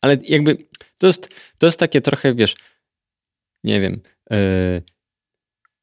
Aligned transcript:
ale 0.00 0.16
jakby 0.22 0.56
to 0.98 1.06
jest, 1.06 1.28
to 1.58 1.66
jest 1.66 1.78
takie 1.78 2.00
trochę, 2.00 2.34
wiesz, 2.34 2.56
nie 3.64 3.80
wiem, 3.80 4.00
yy, 4.30 4.82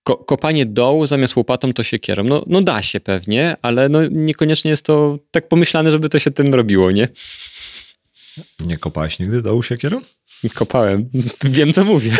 ko 0.03 0.17
kopanie 0.17 0.65
dołu 0.65 1.05
zamiast 1.05 1.35
łopatą 1.35 1.73
to 1.73 1.83
się 1.83 1.99
kierą. 1.99 2.23
No, 2.23 2.43
no 2.47 2.61
da 2.61 2.83
się 2.83 2.99
pewnie, 2.99 3.55
ale 3.61 3.89
no 3.89 3.99
niekoniecznie 4.11 4.71
jest 4.71 4.85
to 4.85 5.19
tak 5.31 5.47
pomyślane, 5.47 5.91
żeby 5.91 6.09
to 6.09 6.19
się 6.19 6.31
tym 6.31 6.53
robiło, 6.53 6.91
nie? 6.91 7.07
Nie 8.59 8.77
kopałeś 8.77 9.19
nigdy 9.19 9.41
dołu 9.41 9.63
siekierą? 9.63 10.01
Kopałem. 10.53 11.09
Wiem, 11.43 11.73
co 11.73 11.85
mówię. 11.85 12.11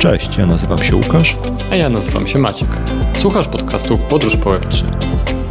Cześć, 0.00 0.36
ja 0.36 0.46
nazywam 0.46 0.84
się 0.84 0.96
Łukasz. 0.96 1.36
A 1.70 1.76
ja 1.76 1.88
nazywam 1.88 2.28
się 2.28 2.38
Maciek. 2.38 2.68
Słuchasz 3.18 3.48
podcastu 3.48 3.98
Podróż 3.98 4.36
po 4.36 4.50
Web3. 4.50 5.43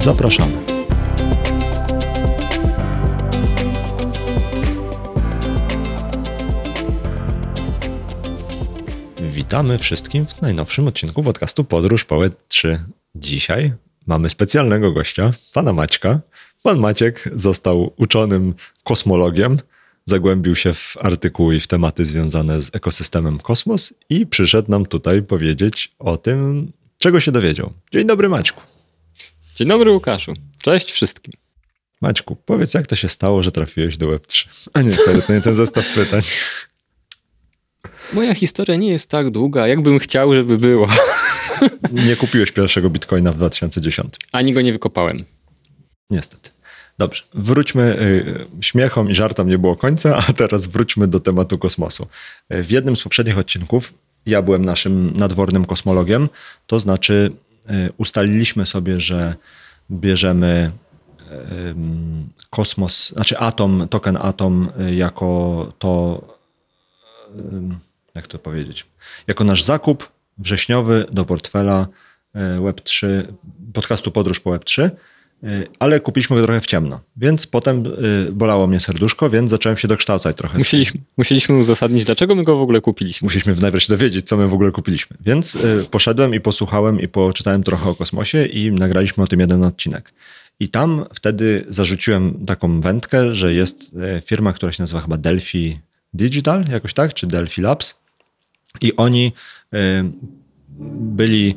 Zapraszamy. 0.00 0.52
Witamy 9.20 9.78
wszystkim 9.78 10.26
w 10.26 10.42
najnowszym 10.42 10.86
odcinku 10.86 11.22
podcastu 11.22 11.64
Podróż 11.64 12.04
po 12.04 12.16
Web3. 12.16 12.78
Dzisiaj 13.14 13.72
mamy 14.06 14.30
specjalnego 14.30 14.92
gościa, 14.92 15.32
pana 15.52 15.72
Maćka. 15.72 16.20
Pan 16.62 16.78
Maciek 16.78 17.28
został 17.32 17.92
uczonym 17.96 18.54
kosmologiem, 18.84 19.58
zagłębił 20.06 20.56
się 20.56 20.72
w 20.72 20.96
artykuły 21.00 21.56
i 21.56 21.60
w 21.60 21.66
tematy 21.66 22.04
związane 22.04 22.62
z 22.62 22.70
ekosystemem 22.74 23.38
kosmos 23.38 23.94
i 24.10 24.26
przyszedł 24.26 24.70
nam 24.70 24.86
tutaj 24.86 25.22
powiedzieć 25.22 25.92
o 25.98 26.16
tym, 26.16 26.72
czego 26.98 27.20
się 27.20 27.32
dowiedział. 27.32 27.72
Dzień 27.92 28.06
dobry 28.06 28.28
Maćku. 28.28 28.69
Dzień 29.60 29.68
dobry 29.68 29.90
Łukaszu. 29.90 30.34
Cześć 30.62 30.90
wszystkim. 30.90 31.32
Maćku, 32.00 32.36
powiedz 32.36 32.74
jak 32.74 32.86
to 32.86 32.96
się 32.96 33.08
stało, 33.08 33.42
że 33.42 33.52
trafiłeś 33.52 33.96
do 33.96 34.06
Web3? 34.06 34.48
A 34.72 34.82
nie, 34.82 34.94
serio, 34.94 35.22
to 35.22 35.32
nie 35.32 35.40
ten 35.40 35.54
zestaw 35.54 35.94
pytań. 35.94 36.20
Moja 38.12 38.34
historia 38.34 38.76
nie 38.76 38.88
jest 38.88 39.10
tak 39.10 39.30
długa, 39.30 39.66
jakbym 39.66 39.98
chciał, 39.98 40.34
żeby 40.34 40.58
było. 40.58 40.88
Nie 41.92 42.16
kupiłeś 42.16 42.52
pierwszego 42.52 42.90
bitcoina 42.90 43.32
w 43.32 43.36
2010. 43.36 44.16
Ani 44.32 44.52
go 44.52 44.60
nie 44.60 44.72
wykopałem. 44.72 45.24
Niestety. 46.10 46.50
Dobrze, 46.98 47.22
wróćmy, 47.34 47.96
y, 48.60 48.64
śmiechom 48.64 49.10
i 49.10 49.14
żartom 49.14 49.48
nie 49.48 49.58
było 49.58 49.76
końca, 49.76 50.16
a 50.28 50.32
teraz 50.32 50.66
wróćmy 50.66 51.06
do 51.06 51.20
tematu 51.20 51.58
kosmosu. 51.58 52.06
Y, 52.54 52.62
W 52.62 52.70
jednym 52.70 52.96
z 52.96 53.02
poprzednich 53.02 53.38
odcinków 53.38 53.94
ja 54.26 54.42
byłem 54.42 54.64
naszym 54.64 55.16
nadwornym 55.16 55.64
kosmologiem, 55.64 56.28
to 56.66 56.80
znaczy 56.80 57.30
y, 57.32 57.49
ustaliliśmy 57.96 58.66
sobie, 58.66 59.00
że 59.00 59.34
bierzemy 59.90 60.70
ym, 61.68 62.28
kosmos, 62.50 63.08
znaczy 63.08 63.38
atom, 63.38 63.88
token 63.90 64.18
atom 64.20 64.68
y, 64.88 64.94
jako 64.94 65.72
to, 65.78 66.22
jak 68.14 68.26
to 68.26 68.38
powiedzieć, 68.38 68.86
jako 69.26 69.44
nasz 69.44 69.62
zakup 69.62 70.08
wrześniowy 70.38 71.06
do 71.12 71.24
portfela 71.24 71.86
y, 72.36 72.38
Web3, 72.38 73.24
podcastu 73.72 74.10
Podróż 74.10 74.40
po 74.40 74.50
Web3, 74.50 74.82
y, 74.84 74.90
ale 75.78 76.00
kupiliśmy 76.00 76.36
go 76.36 76.42
trochę 76.42 76.60
w 76.60 76.66
ciemno, 76.66 77.00
więc 77.16 77.46
potem 77.46 77.86
y, 78.28 78.32
bolało 78.32 78.66
mnie 78.66 78.80
serduszko, 78.80 79.30
więc 79.30 79.50
zacząłem 79.50 79.78
się 79.78 79.88
dokształcać 79.88 80.36
trochę. 80.36 80.58
Musieliśmy, 80.58 81.00
musieliśmy 81.16 81.56
uzasadnić, 81.56 82.04
dlaczego 82.04 82.34
my 82.34 82.44
go 82.44 82.56
w 82.56 82.60
ogóle 82.60 82.80
kupiliśmy. 82.80 83.26
Musieliśmy 83.26 83.54
najpierw 83.54 83.84
się 83.84 83.92
dowiedzieć, 83.92 84.28
co 84.28 84.36
my 84.36 84.48
w 84.48 84.54
ogóle 84.54 84.70
kupiliśmy. 84.70 85.16
Więc 85.20 85.54
y, 85.54 85.86
poszedłem 85.90 86.34
i 86.34 86.40
posłuchałem 86.40 87.00
i 87.00 87.08
poczytałem 87.08 87.62
trochę 87.62 87.90
o 87.90 87.94
kosmosie 87.94 88.46
i 88.46 88.72
nagraliśmy 88.72 89.24
o 89.24 89.26
tym 89.26 89.40
jeden 89.40 89.64
odcinek. 89.64 90.12
I 90.60 90.68
tam 90.68 91.04
wtedy 91.14 91.64
zarzuciłem 91.68 92.46
taką 92.46 92.80
wędkę, 92.80 93.34
że 93.34 93.54
jest 93.54 93.94
y, 94.18 94.20
firma, 94.20 94.52
która 94.52 94.72
się 94.72 94.82
nazywa 94.82 95.00
chyba 95.00 95.16
Delphi 95.16 95.78
Digital, 96.14 96.64
jakoś 96.70 96.94
tak, 96.94 97.14
czy 97.14 97.26
Delphi 97.26 97.60
Labs. 97.60 97.94
I 98.80 98.96
oni 98.96 99.32
y, 99.74 99.78
byli 101.00 101.56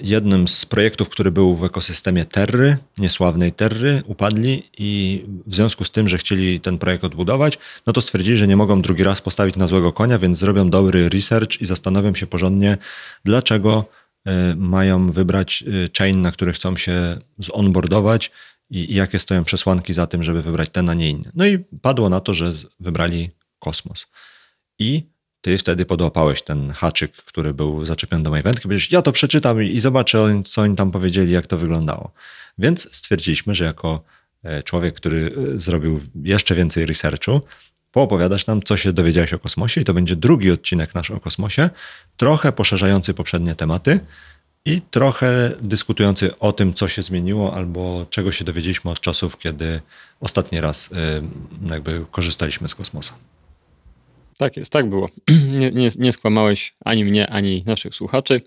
jednym 0.00 0.48
z 0.48 0.66
projektów, 0.66 1.08
który 1.08 1.30
był 1.30 1.56
w 1.56 1.64
ekosystemie 1.64 2.24
Terry, 2.24 2.76
niesławnej 2.98 3.52
Terry, 3.52 4.02
upadli 4.06 4.62
i 4.78 5.24
w 5.46 5.54
związku 5.54 5.84
z 5.84 5.90
tym, 5.90 6.08
że 6.08 6.18
chcieli 6.18 6.60
ten 6.60 6.78
projekt 6.78 7.04
odbudować, 7.04 7.58
no 7.86 7.92
to 7.92 8.00
stwierdzili, 8.00 8.36
że 8.36 8.46
nie 8.46 8.56
mogą 8.56 8.82
drugi 8.82 9.02
raz 9.02 9.20
postawić 9.20 9.56
na 9.56 9.66
złego 9.66 9.92
konia, 9.92 10.18
więc 10.18 10.38
zrobią 10.38 10.70
dobry 10.70 11.08
research 11.08 11.60
i 11.60 11.66
zastanowią 11.66 12.14
się 12.14 12.26
porządnie, 12.26 12.78
dlaczego 13.24 13.84
y, 14.28 14.56
mają 14.56 15.12
wybrać 15.12 15.64
y, 15.66 15.90
chain, 15.98 16.22
na 16.22 16.32
który 16.32 16.52
chcą 16.52 16.76
się 16.76 17.18
zonboardować 17.38 18.30
i, 18.70 18.94
jakie 18.94 19.18
stoją 19.18 19.44
przesłanki 19.44 19.92
za 19.92 20.06
tym, 20.06 20.22
żeby 20.22 20.42
wybrać 20.42 20.68
ten, 20.68 20.88
a 20.88 20.94
nie 20.94 21.10
inny. 21.10 21.30
No 21.34 21.46
i 21.46 21.58
padło 21.58 22.08
na 22.08 22.20
to, 22.20 22.34
że 22.34 22.52
wybrali 22.80 23.30
kosmos. 23.58 24.06
I 24.78 25.11
ty 25.42 25.58
wtedy 25.58 25.84
podłapałeś 25.84 26.42
ten 26.42 26.70
haczyk, 26.70 27.12
który 27.12 27.54
był 27.54 27.86
zaczepiony 27.86 28.22
do 28.22 28.30
mojej 28.30 28.42
wędki. 28.42 28.62
Powiedziałeś, 28.62 28.92
ja 28.92 29.02
to 29.02 29.12
przeczytam 29.12 29.62
i, 29.62 29.66
i 29.66 29.80
zobaczę, 29.80 30.42
co 30.44 30.62
oni 30.62 30.76
tam 30.76 30.90
powiedzieli, 30.90 31.32
jak 31.32 31.46
to 31.46 31.58
wyglądało. 31.58 32.12
Więc 32.58 32.96
stwierdziliśmy, 32.96 33.54
że 33.54 33.64
jako 33.64 34.04
e, 34.44 34.62
człowiek, 34.62 34.94
który 34.94 35.34
e, 35.54 35.60
zrobił 35.60 36.00
jeszcze 36.24 36.54
więcej 36.54 36.86
researchu, 36.86 37.40
poopowiadasz 37.92 38.46
nam, 38.46 38.62
co 38.62 38.76
się 38.76 38.92
dowiedziałeś 38.92 39.32
o 39.32 39.38
kosmosie 39.38 39.80
i 39.80 39.84
to 39.84 39.94
będzie 39.94 40.16
drugi 40.16 40.50
odcinek 40.50 40.94
nasz 40.94 41.10
o 41.10 41.20
kosmosie, 41.20 41.70
trochę 42.16 42.52
poszerzający 42.52 43.14
poprzednie 43.14 43.54
tematy 43.54 44.00
i 44.64 44.80
trochę 44.90 45.52
dyskutujący 45.60 46.38
o 46.38 46.52
tym, 46.52 46.74
co 46.74 46.88
się 46.88 47.02
zmieniło 47.02 47.54
albo 47.54 48.06
czego 48.10 48.32
się 48.32 48.44
dowiedzieliśmy 48.44 48.90
od 48.90 49.00
czasów, 49.00 49.38
kiedy 49.38 49.80
ostatni 50.20 50.60
raz 50.60 50.90
e, 50.92 51.22
jakby 51.70 52.04
korzystaliśmy 52.10 52.68
z 52.68 52.74
kosmosa. 52.74 53.14
Tak 54.42 54.56
jest, 54.56 54.72
tak 54.72 54.88
było. 54.88 55.08
Nie, 55.58 55.70
nie, 55.70 55.90
nie 55.98 56.12
skłamałeś 56.12 56.74
ani 56.84 57.04
mnie, 57.04 57.30
ani 57.30 57.62
naszych 57.66 57.94
słuchaczy. 57.94 58.40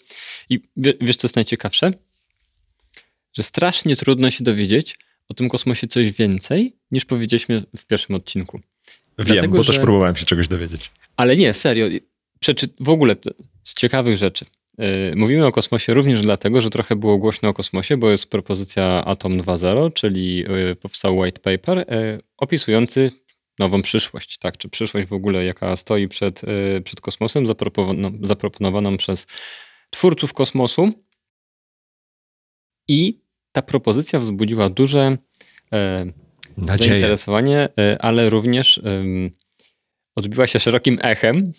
I 0.49 0.59
wie, 0.77 0.93
wiesz, 1.01 1.17
co 1.17 1.27
jest 1.27 1.35
najciekawsze? 1.35 1.91
Że 3.33 3.43
strasznie 3.43 3.95
trudno 3.95 4.31
się 4.31 4.43
dowiedzieć 4.43 4.95
o 5.29 5.33
tym 5.33 5.49
kosmosie 5.49 5.87
coś 5.87 6.11
więcej, 6.11 6.75
niż 6.91 7.05
powiedzieliśmy 7.05 7.63
w 7.77 7.85
pierwszym 7.85 8.15
odcinku. 8.15 8.59
Wiem, 9.19 9.27
Dlatego, 9.27 9.57
bo 9.57 9.63
też 9.63 9.75
że- 9.75 9.81
próbowałem 9.81 10.15
się 10.15 10.25
czegoś 10.25 10.47
dowiedzieć. 10.47 10.91
Ale 11.17 11.37
nie, 11.37 11.53
serio. 11.53 11.87
Przeczy... 12.39 12.69
W 12.79 12.89
ogóle 12.89 13.15
z 13.63 13.73
ciekawych 13.73 14.17
rzeczy. 14.17 14.45
Yy, 14.77 15.13
Mówimy 15.15 15.45
o 15.45 15.51
kosmosie 15.51 15.93
również 15.93 16.21
dlatego, 16.21 16.61
że 16.61 16.69
trochę 16.69 16.95
było 16.95 17.17
głośno 17.17 17.49
o 17.49 17.53
kosmosie, 17.53 17.97
bo 17.97 18.09
jest 18.09 18.29
propozycja 18.29 19.05
Atom 19.05 19.41
2.0, 19.41 19.93
czyli 19.93 20.35
yy, 20.37 20.75
powstał 20.75 21.17
white 21.17 21.39
paper 21.39 21.77
yy, 21.77 22.19
opisujący 22.37 23.11
nową 23.59 23.81
przyszłość, 23.81 24.37
tak? 24.37 24.57
Czy 24.57 24.69
przyszłość 24.69 25.07
w 25.07 25.13
ogóle, 25.13 25.45
jaka 25.45 25.75
stoi 25.75 26.07
przed, 26.07 26.43
yy, 26.43 26.81
przed 26.81 27.01
kosmosem, 27.01 27.45
zaproponowaną, 28.21 28.97
przez 28.97 29.27
twórców 29.89 30.33
kosmosu. 30.33 30.91
I 32.87 33.21
ta 33.51 33.61
propozycja 33.61 34.19
wzbudziła 34.19 34.69
duże 34.69 35.17
Nadzieję. 36.57 36.89
zainteresowanie, 36.89 37.69
y, 37.79 37.99
ale 37.99 38.29
również 38.29 38.81
odbiła 40.15 40.47
się 40.47 40.59
szerokim 40.59 40.99
echem. 41.01 41.53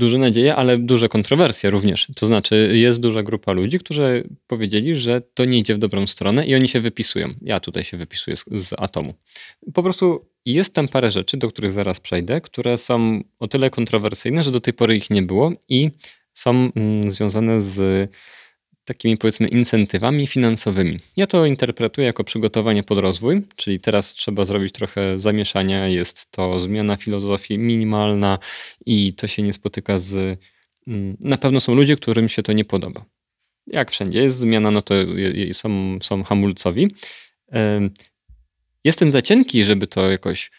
Duże 0.00 0.18
nadzieje, 0.18 0.56
ale 0.56 0.78
duże 0.78 1.08
kontrowersje 1.08 1.70
również. 1.70 2.08
To 2.16 2.26
znaczy, 2.26 2.70
jest 2.74 3.00
duża 3.00 3.22
grupa 3.22 3.52
ludzi, 3.52 3.78
którzy 3.78 4.28
powiedzieli, 4.46 4.96
że 4.96 5.20
to 5.20 5.44
nie 5.44 5.58
idzie 5.58 5.74
w 5.74 5.78
dobrą 5.78 6.06
stronę 6.06 6.46
i 6.46 6.54
oni 6.54 6.68
się 6.68 6.80
wypisują. 6.80 7.34
Ja 7.42 7.60
tutaj 7.60 7.84
się 7.84 7.96
wypisuję 7.96 8.36
z, 8.36 8.44
z 8.52 8.72
atomu. 8.78 9.14
Po 9.74 9.82
prostu 9.82 10.24
jest 10.46 10.74
tam 10.74 10.88
parę 10.88 11.10
rzeczy, 11.10 11.36
do 11.36 11.48
których 11.48 11.72
zaraz 11.72 12.00
przejdę, 12.00 12.40
które 12.40 12.78
są 12.78 13.20
o 13.38 13.48
tyle 13.48 13.70
kontrowersyjne, 13.70 14.42
że 14.44 14.50
do 14.50 14.60
tej 14.60 14.74
pory 14.74 14.96
ich 14.96 15.10
nie 15.10 15.22
było 15.22 15.52
i 15.68 15.90
są 16.34 16.50
mm, 16.76 17.10
związane 17.10 17.60
z 17.60 18.10
takimi 18.90 19.16
powiedzmy 19.16 19.48
incentywami 19.48 20.26
finansowymi. 20.26 20.98
Ja 21.16 21.26
to 21.26 21.46
interpretuję 21.46 22.06
jako 22.06 22.24
przygotowanie 22.24 22.82
pod 22.82 22.98
rozwój, 22.98 23.42
czyli 23.56 23.80
teraz 23.80 24.14
trzeba 24.14 24.44
zrobić 24.44 24.72
trochę 24.72 25.18
zamieszania, 25.18 25.88
jest 25.88 26.30
to 26.30 26.60
zmiana 26.60 26.96
filozofii 26.96 27.58
minimalna 27.58 28.38
i 28.86 29.14
to 29.14 29.26
się 29.26 29.42
nie 29.42 29.52
spotyka 29.52 29.98
z... 29.98 30.38
mm, 30.86 31.16
Na 31.20 31.38
pewno 31.38 31.60
są 31.60 31.74
ludzie, 31.74 31.96
którym 31.96 32.28
się 32.28 32.42
to 32.42 32.52
nie 32.52 32.64
podoba. 32.64 33.04
Jak 33.66 33.90
wszędzie 33.90 34.22
jest 34.22 34.38
zmiana, 34.38 34.70
no 34.70 34.82
to 34.82 34.94
są, 35.52 35.98
są 36.02 36.22
hamulcowi. 36.24 36.94
Em, 37.48 37.90
Jestem 38.84 39.10
za 39.10 39.22
cienki, 39.22 39.64
żeby 39.64 39.86
to 39.86 40.10
jakoś 40.10 40.50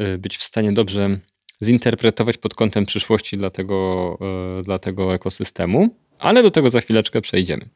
y, 0.00 0.18
być 0.18 0.36
w 0.36 0.42
stanie 0.42 0.72
dobrze 0.72 1.18
zinterpretować 1.62 2.38
pod 2.38 2.54
kątem 2.54 2.86
przyszłości 2.86 3.36
dla 3.36 3.50
tego, 3.50 4.18
y, 4.60 4.62
dla 4.62 4.78
tego 4.78 5.14
ekosystemu, 5.14 6.01
ale 6.22 6.42
do 6.42 6.50
tego 6.50 6.70
za 6.70 6.80
chwileczkę 6.80 7.20
przejdziemy. 7.20 7.68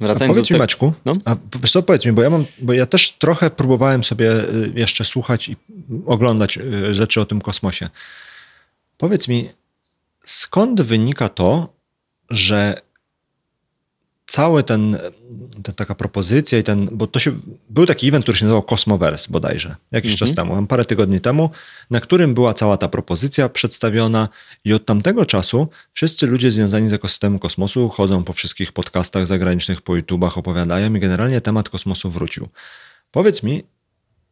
A 0.00 0.04
Wracając 0.04 0.36
do 0.36 0.40
powiedz 0.40 0.50
mi, 0.50 0.54
tego, 0.54 0.62
Maćku, 0.62 0.92
No. 1.04 1.16
a 1.24 1.36
wiesz 1.62 1.72
co, 1.72 1.82
powiedz 1.82 2.04
mi, 2.04 2.12
bo 2.12 2.22
ja 2.22 2.30
mam, 2.30 2.44
bo 2.58 2.72
ja 2.72 2.86
też 2.86 3.12
trochę 3.12 3.50
próbowałem 3.50 4.04
sobie 4.04 4.32
y, 4.32 4.72
jeszcze 4.74 5.04
słuchać 5.04 5.48
i 5.48 5.56
oglądać 6.06 6.58
y, 6.58 6.94
rzeczy 6.94 7.20
o 7.20 7.24
tym 7.24 7.40
kosmosie. 7.40 7.88
Powiedz 8.96 9.28
mi, 9.28 9.48
skąd 10.24 10.80
wynika 10.80 11.28
to, 11.28 11.72
że 12.30 12.80
cały 14.28 14.62
ten, 14.62 14.98
ta, 15.62 15.72
taka 15.72 15.94
propozycja 15.94 16.58
i 16.58 16.62
ten, 16.62 16.88
bo 16.92 17.06
to 17.06 17.18
się, 17.18 17.32
był 17.70 17.86
taki 17.86 18.08
event, 18.08 18.24
który 18.24 18.38
się 18.38 18.44
nazywał 18.44 18.62
Cosmoverse 18.62 19.28
bodajże, 19.30 19.76
jakiś 19.92 20.16
czas 20.16 20.30
Mhm. 20.30 20.48
temu, 20.48 20.66
parę 20.66 20.84
tygodni 20.84 21.20
temu, 21.20 21.50
na 21.90 22.00
którym 22.00 22.34
była 22.34 22.54
cała 22.54 22.76
ta 22.76 22.88
propozycja 22.88 23.48
przedstawiona 23.48 24.28
i 24.64 24.72
od 24.72 24.84
tamtego 24.84 25.26
czasu 25.26 25.68
wszyscy 25.92 26.26
ludzie 26.26 26.50
związani 26.50 26.88
z 26.88 26.92
ekosystemem 26.92 27.38
kosmosu 27.38 27.88
chodzą 27.88 28.24
po 28.24 28.32
wszystkich 28.32 28.72
podcastach 28.72 29.26
zagranicznych, 29.26 29.82
po 29.82 29.96
YouTubach, 29.96 30.38
opowiadają 30.38 30.94
i 30.94 31.00
generalnie 31.00 31.40
temat 31.40 31.68
kosmosu 31.68 32.10
wrócił. 32.10 32.48
Powiedz 33.10 33.42
mi, 33.42 33.62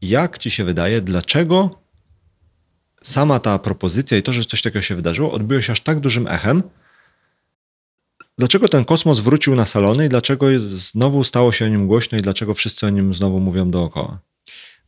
jak 0.03 0.39
ci 0.39 0.51
się 0.51 0.65
wydaje, 0.65 1.01
dlaczego 1.01 1.79
sama 3.03 3.39
ta 3.41 3.59
propozycja 3.59 4.19
i 4.19 4.23
to, 4.23 4.33
że 4.33 4.45
coś 4.45 4.63
takiego 4.63 4.83
się 4.83 4.95
wydarzyło, 4.95 5.33
odbiło 5.33 5.61
się 5.61 5.73
aż 5.73 5.81
tak 5.81 6.01
dużym 6.01 6.27
echem, 6.27 6.63
Dlaczego 8.39 8.69
ten 8.69 8.85
kosmos 8.85 9.21
wrócił 9.21 9.55
na 9.55 9.67
salony 9.67 10.07
i 10.07 10.09
dlaczego 10.09 10.47
znowu 10.61 11.25
stało 11.25 11.53
się 11.53 11.65
o 11.65 11.69
nim 11.69 11.87
głośno 11.87 12.19
i 12.19 12.23
dlaczego 12.23 12.55
wszyscy 12.55 12.87
o 12.87 12.91
nim 12.91 13.15
znowu 13.15 13.41
mówią 13.41 13.71
dookoła? 13.71 14.21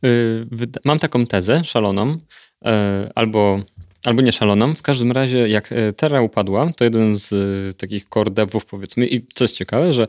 Y, 0.05 0.47
Mam 0.85 0.99
taką 0.99 1.25
tezę 1.25 1.63
szaloną, 1.63 2.11
y, 2.13 2.69
albo, 3.15 3.63
albo 4.05 4.21
nie 4.21 4.31
szaloną. 4.31 4.75
W 4.75 4.81
każdym 4.81 5.11
razie, 5.11 5.49
jak 5.49 5.71
y, 5.71 5.93
Terra 5.93 6.21
upadła, 6.21 6.71
to 6.77 6.83
jeden 6.83 7.17
z 7.17 7.77
takich 7.77 8.05
core 8.09 8.31
devów, 8.31 8.65
powiedzmy, 8.65 9.07
i 9.07 9.27
co 9.33 9.43
jest 9.43 9.55
ciekawe, 9.55 9.93
że 9.93 10.07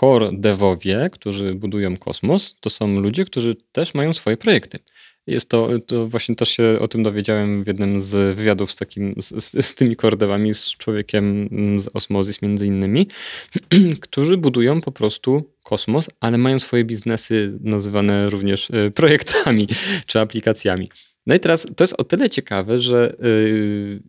core 0.00 0.30
devowie, 0.32 1.10
którzy 1.12 1.54
budują 1.54 1.96
kosmos, 1.96 2.58
to 2.60 2.70
są 2.70 3.00
ludzie, 3.00 3.24
którzy 3.24 3.56
też 3.72 3.94
mają 3.94 4.14
swoje 4.14 4.36
projekty. 4.36 4.78
Jest 5.26 5.48
to, 5.48 5.68
to 5.86 6.08
właśnie 6.08 6.36
też 6.36 6.48
się 6.48 6.78
o 6.80 6.88
tym 6.88 7.02
dowiedziałem 7.02 7.64
w 7.64 7.66
jednym 7.66 8.00
z 8.00 8.36
wywiadów 8.36 8.72
z, 8.72 8.76
takim, 8.76 9.14
z, 9.18 9.64
z, 9.64 9.74
tymi 9.74 9.96
core 9.96 10.16
devami, 10.16 10.54
z 10.54 10.68
człowiekiem 10.68 11.48
mm, 11.52 11.80
z 11.80 11.88
Osmosis 11.94 12.42
między 12.42 12.66
innymi, 12.66 13.06
którzy 14.00 14.36
budują 14.36 14.80
po 14.80 14.92
prostu 14.92 15.50
kosmos, 15.62 16.10
ale 16.20 16.38
mają 16.38 16.58
swoje 16.58 16.84
biznesy 16.84 17.58
nazywane 17.60 18.30
również 18.30 18.70
y, 18.70 18.90
projektami 18.94 19.68
czy 20.06 20.20
aplikacjami. 20.20 20.90
No 21.26 21.34
i 21.34 21.40
teraz 21.40 21.66
to 21.76 21.84
jest 21.84 21.94
o 21.98 22.04
tyle 22.04 22.30
ciekawe, 22.30 22.78
że 22.78 23.16
y, 23.24 24.02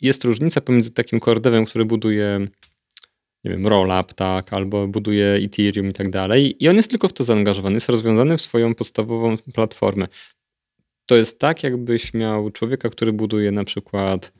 jest 0.00 0.24
różnica 0.24 0.60
pomiędzy 0.60 0.90
takim 0.90 1.20
core 1.20 1.40
devem, 1.40 1.64
który 1.64 1.84
buduje 1.84 2.48
nie 3.44 3.50
wiem, 3.50 3.66
Rollup, 3.66 4.12
tak, 4.12 4.52
albo 4.52 4.88
buduje 4.88 5.26
Ethereum 5.26 5.90
i 5.90 5.92
tak 5.92 6.10
dalej. 6.10 6.64
I 6.64 6.68
on 6.68 6.76
jest 6.76 6.90
tylko 6.90 7.08
w 7.08 7.12
to 7.12 7.24
zaangażowany, 7.24 7.74
jest 7.74 7.88
rozwiązany 7.88 8.36
w 8.36 8.40
swoją 8.40 8.74
podstawową 8.74 9.36
platformę. 9.54 10.06
To 11.08 11.16
jest 11.16 11.38
tak, 11.38 11.62
jakbyś 11.62 12.14
miał 12.14 12.50
człowieka, 12.50 12.88
który 12.88 13.12
buduje 13.12 13.52
na 13.52 13.64
przykład 13.64 14.32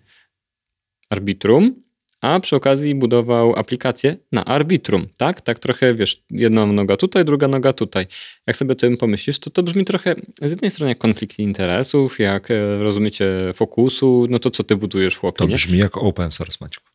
Arbitrum, 1.10 1.82
a 2.20 2.40
przy 2.40 2.56
okazji 2.56 2.94
budował 2.94 3.58
aplikację 3.58 4.16
na 4.32 4.44
Arbitrum, 4.44 5.06
tak? 5.16 5.40
Tak 5.40 5.58
trochę, 5.58 5.94
wiesz, 5.94 6.22
jedna 6.30 6.66
noga 6.66 6.96
tutaj, 6.96 7.24
druga 7.24 7.48
noga 7.48 7.72
tutaj. 7.72 8.06
Jak 8.46 8.56
sobie 8.56 8.72
o 8.72 8.74
tym 8.74 8.96
pomyślisz, 8.96 9.38
to 9.38 9.50
to 9.50 9.62
brzmi 9.62 9.84
trochę 9.84 10.14
z 10.42 10.50
jednej 10.50 10.70
strony 10.70 10.90
jak 10.90 10.98
konflikt 10.98 11.38
interesów, 11.38 12.18
jak 12.18 12.50
e, 12.50 12.78
rozumiecie 12.78 13.26
fokusu, 13.54 14.26
no 14.30 14.38
to 14.38 14.50
co 14.50 14.64
ty 14.64 14.76
budujesz, 14.76 15.16
chłopie, 15.16 15.38
To 15.38 15.46
nie? 15.46 15.54
brzmi 15.54 15.78
jak 15.78 15.96
open 15.96 16.30
source, 16.30 16.58
Maćku. 16.60 16.86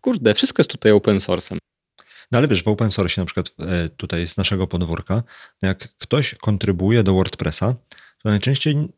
Kurde, 0.00 0.34
wszystko 0.34 0.60
jest 0.60 0.70
tutaj 0.70 0.92
open 0.92 1.16
source'em. 1.16 1.56
No 2.32 2.38
ale 2.38 2.48
wiesz, 2.48 2.62
w 2.62 2.68
open 2.68 2.90
source 2.90 3.20
na 3.20 3.24
przykład 3.24 3.50
e, 3.58 3.88
tutaj 3.88 4.28
z 4.28 4.36
naszego 4.36 4.66
podwórka, 4.66 5.22
jak 5.62 5.88
ktoś 5.98 6.34
kontrybuje 6.34 7.02
do 7.02 7.14
WordPressa, 7.14 7.74
to 8.22 8.28
najczęściej, 8.28 8.88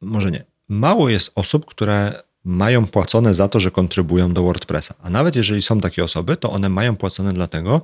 może 0.00 0.30
nie, 0.30 0.44
mało 0.68 1.08
jest 1.08 1.32
osób, 1.34 1.66
które 1.66 2.22
mają 2.44 2.86
płacone 2.86 3.34
za 3.34 3.48
to, 3.48 3.60
że 3.60 3.70
kontrybują 3.70 4.32
do 4.32 4.42
WordPressa. 4.42 4.94
A 5.02 5.10
nawet 5.10 5.36
jeżeli 5.36 5.62
są 5.62 5.80
takie 5.80 6.04
osoby, 6.04 6.36
to 6.36 6.50
one 6.50 6.68
mają 6.68 6.96
płacone 6.96 7.32
dlatego, 7.32 7.82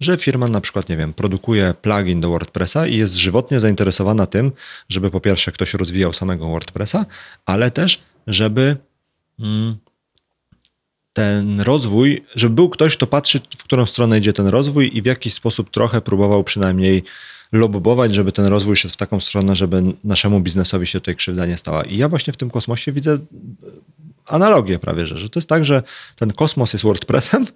że 0.00 0.16
firma 0.16 0.48
na 0.48 0.60
przykład, 0.60 0.88
nie 0.88 0.96
wiem, 0.96 1.14
produkuje 1.14 1.74
plugin 1.82 2.20
do 2.20 2.28
WordPressa 2.28 2.86
i 2.86 2.96
jest 2.96 3.14
żywotnie 3.14 3.60
zainteresowana 3.60 4.26
tym, 4.26 4.52
żeby 4.88 5.10
po 5.10 5.20
pierwsze 5.20 5.52
ktoś 5.52 5.74
rozwijał 5.74 6.12
samego 6.12 6.48
WordPressa, 6.48 7.06
ale 7.46 7.70
też, 7.70 8.00
żeby 8.26 8.76
mm, 9.40 9.76
ten 11.12 11.60
rozwój, 11.60 12.24
żeby 12.34 12.54
był 12.54 12.68
ktoś, 12.68 12.96
kto 12.96 13.06
patrzy, 13.06 13.40
w 13.58 13.64
którą 13.64 13.86
stronę 13.86 14.18
idzie 14.18 14.32
ten 14.32 14.46
rozwój 14.46 14.90
i 14.96 15.02
w 15.02 15.06
jakiś 15.06 15.34
sposób 15.34 15.70
trochę 15.70 16.00
próbował 16.00 16.44
przynajmniej 16.44 17.04
lobbować, 17.52 18.14
żeby 18.14 18.32
ten 18.32 18.46
rozwój 18.46 18.76
szedł 18.76 18.94
w 18.94 18.96
taką 18.96 19.20
stronę, 19.20 19.56
żeby 19.56 19.82
naszemu 20.04 20.40
biznesowi 20.40 20.86
się 20.86 21.00
tutaj 21.00 21.14
krzywda 21.14 21.46
nie 21.46 21.56
stała. 21.56 21.82
I 21.82 21.96
ja 21.96 22.08
właśnie 22.08 22.32
w 22.32 22.36
tym 22.36 22.50
kosmosie 22.50 22.92
widzę 22.92 23.12
e, 23.12 23.18
analogię 24.26 24.78
prawie, 24.78 25.06
że, 25.06 25.18
że 25.18 25.28
to 25.28 25.38
jest 25.38 25.48
tak, 25.48 25.64
że 25.64 25.82
ten 26.16 26.32
kosmos 26.32 26.72
jest 26.72 26.84
WordPressem, 26.84 27.46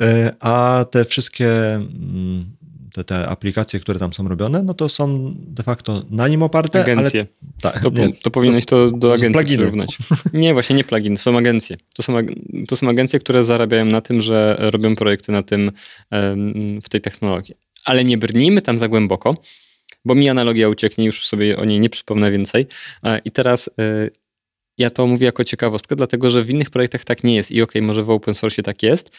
e, 0.00 0.32
a 0.40 0.84
te 0.90 1.04
wszystkie 1.04 1.74
mm, 1.74 2.58
te, 2.92 3.04
te 3.04 3.28
aplikacje, 3.28 3.80
które 3.80 3.98
tam 3.98 4.12
są 4.12 4.28
robione, 4.28 4.62
no 4.62 4.74
to 4.74 4.88
są 4.88 5.34
de 5.36 5.62
facto 5.62 6.02
na 6.10 6.28
nim 6.28 6.42
oparte, 6.42 6.82
Agencje. 6.82 7.20
ale 7.20 7.72
tak, 7.72 7.82
To, 7.82 7.90
nie, 7.90 8.12
to 8.12 8.30
powinieneś 8.30 8.66
to, 8.66 8.90
do 8.90 9.08
są 9.08 9.14
agencji 9.14 9.44
przyrównać. 9.44 9.98
Nie, 10.32 10.52
właśnie 10.52 10.76
nie 10.76 10.84
pluginy, 10.84 11.16
to 11.16 11.22
są 11.22 11.38
agencje. 11.38 11.76
To 11.94 12.02
są, 12.02 12.16
to 12.68 12.76
są 12.76 12.88
agencje, 12.88 13.18
które 13.18 13.44
zarabiają 13.44 13.84
na 13.84 14.00
tym, 14.00 14.20
że 14.20 14.56
robią 14.58 14.96
projekty 14.96 15.32
na 15.32 15.42
tym, 15.42 15.72
w 16.82 16.88
tej 16.88 17.00
technologii. 17.00 17.54
Ale 17.84 18.04
nie 18.04 18.18
brnijmy 18.18 18.62
tam 18.62 18.78
za 18.78 18.88
głęboko, 18.88 19.36
bo 20.04 20.14
mi 20.14 20.28
analogia 20.28 20.68
ucieknie, 20.68 21.06
już 21.06 21.26
sobie 21.26 21.56
o 21.56 21.64
niej 21.64 21.80
nie 21.80 21.90
przypomnę 21.90 22.30
więcej. 22.30 22.66
E, 23.04 23.20
I 23.24 23.30
teraz 23.30 23.70
e, 23.78 24.08
ja 24.78 24.90
to 24.90 25.06
mówię 25.06 25.26
jako 25.26 25.44
ciekawostkę, 25.44 25.96
dlatego 25.96 26.30
że 26.30 26.44
w 26.44 26.50
innych 26.50 26.70
projektach 26.70 27.04
tak 27.04 27.24
nie 27.24 27.34
jest. 27.34 27.50
I 27.50 27.62
okej, 27.62 27.82
może 27.82 28.04
w 28.04 28.10
open 28.10 28.34
source 28.34 28.62
tak 28.62 28.82
jest, 28.82 29.10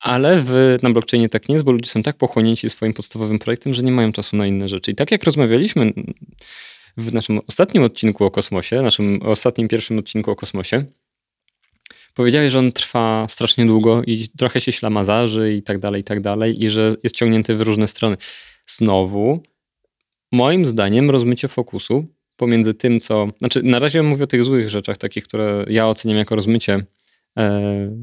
ale 0.00 0.42
w, 0.44 0.78
na 0.82 0.90
blockchainie 0.90 1.28
tak 1.28 1.48
nie 1.48 1.52
jest, 1.52 1.64
bo 1.64 1.72
ludzie 1.72 1.90
są 1.90 2.02
tak 2.02 2.16
pochłonięci 2.16 2.70
swoim 2.70 2.92
podstawowym 2.92 3.38
projektem, 3.38 3.74
że 3.74 3.82
nie 3.82 3.92
mają 3.92 4.12
czasu 4.12 4.36
na 4.36 4.46
inne 4.46 4.68
rzeczy. 4.68 4.90
I 4.90 4.94
tak 4.94 5.10
jak 5.10 5.24
rozmawialiśmy 5.24 5.92
w 6.96 7.14
naszym 7.14 7.40
ostatnim 7.48 7.82
odcinku 7.82 8.24
o 8.24 8.30
kosmosie, 8.30 8.82
naszym 8.82 9.22
ostatnim 9.22 9.68
pierwszym 9.68 9.98
odcinku 9.98 10.30
o 10.30 10.36
kosmosie, 10.36 10.84
powiedziałeś, 12.14 12.52
że 12.52 12.58
on 12.58 12.72
trwa 12.72 13.26
strasznie 13.28 13.66
długo 13.66 14.02
i 14.06 14.28
trochę 14.38 14.60
się 14.60 14.72
ślamazarzy 14.72 15.54
i 15.54 15.62
tak 15.62 15.78
dalej, 15.78 16.00
i 16.00 16.04
tak 16.04 16.20
dalej, 16.20 16.64
i 16.64 16.70
że 16.70 16.94
jest 17.02 17.16
ciągnięty 17.16 17.56
w 17.56 17.60
różne 17.60 17.88
strony. 17.88 18.16
Znowu, 18.66 19.42
moim 20.32 20.64
zdaniem, 20.64 21.10
rozmycie 21.10 21.48
fokusu 21.48 22.06
pomiędzy 22.36 22.74
tym, 22.74 23.00
co. 23.00 23.28
Znaczy, 23.38 23.62
na 23.62 23.78
razie 23.78 24.02
mówię 24.02 24.24
o 24.24 24.26
tych 24.26 24.44
złych 24.44 24.70
rzeczach, 24.70 24.96
takich, 24.96 25.24
które 25.24 25.64
ja 25.68 25.88
oceniam 25.88 26.18
jako 26.18 26.36
rozmycie 26.36 26.78
e, 27.38 27.96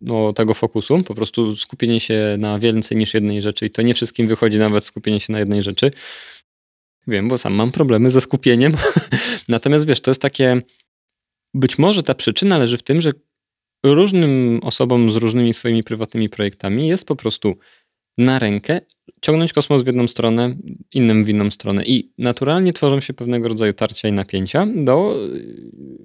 no, 0.00 0.32
tego 0.32 0.54
fokusu, 0.54 1.02
po 1.02 1.14
prostu 1.14 1.56
skupienie 1.56 2.00
się 2.00 2.36
na 2.38 2.58
więcej 2.58 2.98
niż 2.98 3.14
jednej 3.14 3.42
rzeczy 3.42 3.66
i 3.66 3.70
to 3.70 3.82
nie 3.82 3.94
wszystkim 3.94 4.28
wychodzi 4.28 4.58
nawet 4.58 4.84
skupienie 4.84 5.20
się 5.20 5.32
na 5.32 5.38
jednej 5.38 5.62
rzeczy. 5.62 5.90
Wiem, 7.06 7.28
bo 7.28 7.38
sam 7.38 7.54
mam 7.54 7.72
problemy 7.72 8.10
ze 8.10 8.20
skupieniem. 8.20 8.72
Natomiast 9.48 9.86
wiesz, 9.86 10.00
to 10.00 10.10
jest 10.10 10.22
takie. 10.22 10.62
Być 11.54 11.78
może 11.78 12.02
ta 12.02 12.14
przyczyna 12.14 12.58
leży 12.58 12.78
w 12.78 12.82
tym, 12.82 13.00
że 13.00 13.12
różnym 13.84 14.60
osobom 14.62 15.12
z 15.12 15.16
różnymi 15.16 15.54
swoimi 15.54 15.82
prywatnymi 15.82 16.28
projektami 16.28 16.88
jest 16.88 17.06
po 17.06 17.16
prostu 17.16 17.56
na 18.18 18.38
rękę 18.38 18.80
ciągnąć 19.20 19.52
kosmos 19.52 19.82
w 19.82 19.86
jedną 19.86 20.08
stronę, 20.08 20.56
innym 20.92 21.24
w 21.24 21.28
inną 21.28 21.50
stronę. 21.50 21.84
I 21.84 22.12
naturalnie 22.18 22.72
tworzą 22.72 23.00
się 23.00 23.14
pewnego 23.14 23.48
rodzaju 23.48 23.72
tarcia 23.72 24.08
i 24.08 24.12
napięcia. 24.12 24.66
Do, 24.74 25.16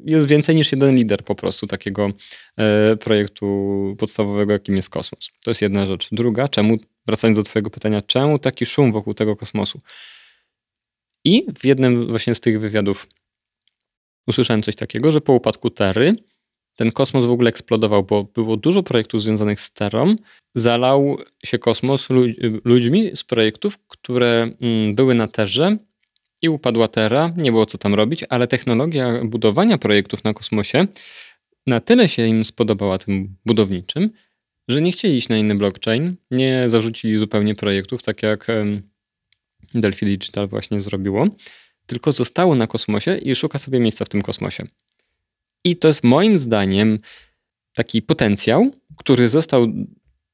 jest 0.05 0.27
więcej 0.27 0.55
niż 0.55 0.71
jeden 0.71 0.95
lider 0.95 1.23
po 1.23 1.35
prostu 1.35 1.67
takiego 1.67 2.11
e, 2.57 2.97
projektu 2.97 3.45
podstawowego, 3.99 4.53
jakim 4.53 4.75
jest 4.75 4.89
kosmos. 4.89 5.29
To 5.43 5.51
jest 5.51 5.61
jedna 5.61 5.85
rzecz. 5.87 6.07
Druga, 6.11 6.47
czemu, 6.47 6.77
wracając 7.05 7.39
do 7.39 7.43
Twojego 7.43 7.69
pytania, 7.69 8.01
czemu 8.01 8.39
taki 8.39 8.65
szum 8.65 8.91
wokół 8.91 9.13
tego 9.13 9.35
kosmosu? 9.35 9.81
I 11.25 11.45
w 11.59 11.65
jednym 11.65 12.07
właśnie 12.07 12.35
z 12.35 12.39
tych 12.39 12.59
wywiadów 12.59 13.07
usłyszałem 14.27 14.63
coś 14.63 14.75
takiego, 14.75 15.11
że 15.11 15.21
po 15.21 15.33
upadku 15.33 15.69
Terry 15.69 16.15
ten 16.79 16.91
kosmos 16.91 17.25
w 17.25 17.31
ogóle 17.31 17.49
eksplodował, 17.49 18.03
bo 18.03 18.23
było 18.23 18.57
dużo 18.57 18.83
projektów 18.83 19.21
związanych 19.21 19.61
z 19.61 19.71
Terrą. 19.71 20.15
Zalał 20.55 21.17
się 21.45 21.59
kosmos 21.59 22.09
lu 22.09 22.23
ludźmi 22.65 23.11
z 23.15 23.23
projektów, 23.23 23.77
które 23.87 24.51
mm, 24.61 24.95
były 24.95 25.13
na 25.15 25.27
Terze 25.27 25.77
i 26.41 26.49
upadła 26.49 26.87
Terra, 26.87 27.33
nie 27.37 27.51
było 27.51 27.65
co 27.65 27.77
tam 27.77 27.93
robić, 27.93 28.25
ale 28.29 28.47
technologia 28.47 29.25
budowania 29.25 29.77
projektów 29.77 30.23
na 30.23 30.33
kosmosie 30.33 30.87
na 31.67 31.79
tyle 31.79 32.07
się 32.09 32.27
im 32.27 32.45
spodobała 32.45 32.97
tym 32.97 33.35
budowniczym, 33.45 34.09
że 34.67 34.81
nie 34.81 34.91
chcieli 34.91 35.15
iść 35.15 35.29
na 35.29 35.37
inny 35.37 35.55
blockchain, 35.55 36.15
nie 36.31 36.63
zarzucili 36.67 37.17
zupełnie 37.17 37.55
projektów, 37.55 38.03
tak 38.03 38.23
jak 38.23 38.47
Delphi 39.73 40.05
Digital 40.05 40.47
właśnie 40.47 40.81
zrobiło, 40.81 41.27
tylko 41.85 42.11
zostało 42.11 42.55
na 42.55 42.67
kosmosie 42.67 43.17
i 43.17 43.35
szuka 43.35 43.59
sobie 43.59 43.79
miejsca 43.79 44.05
w 44.05 44.09
tym 44.09 44.21
kosmosie. 44.21 44.67
I 45.63 45.75
to 45.77 45.87
jest 45.87 46.03
moim 46.03 46.39
zdaniem 46.39 46.99
taki 47.73 48.01
potencjał, 48.01 48.71
który 48.97 49.29
został 49.29 49.67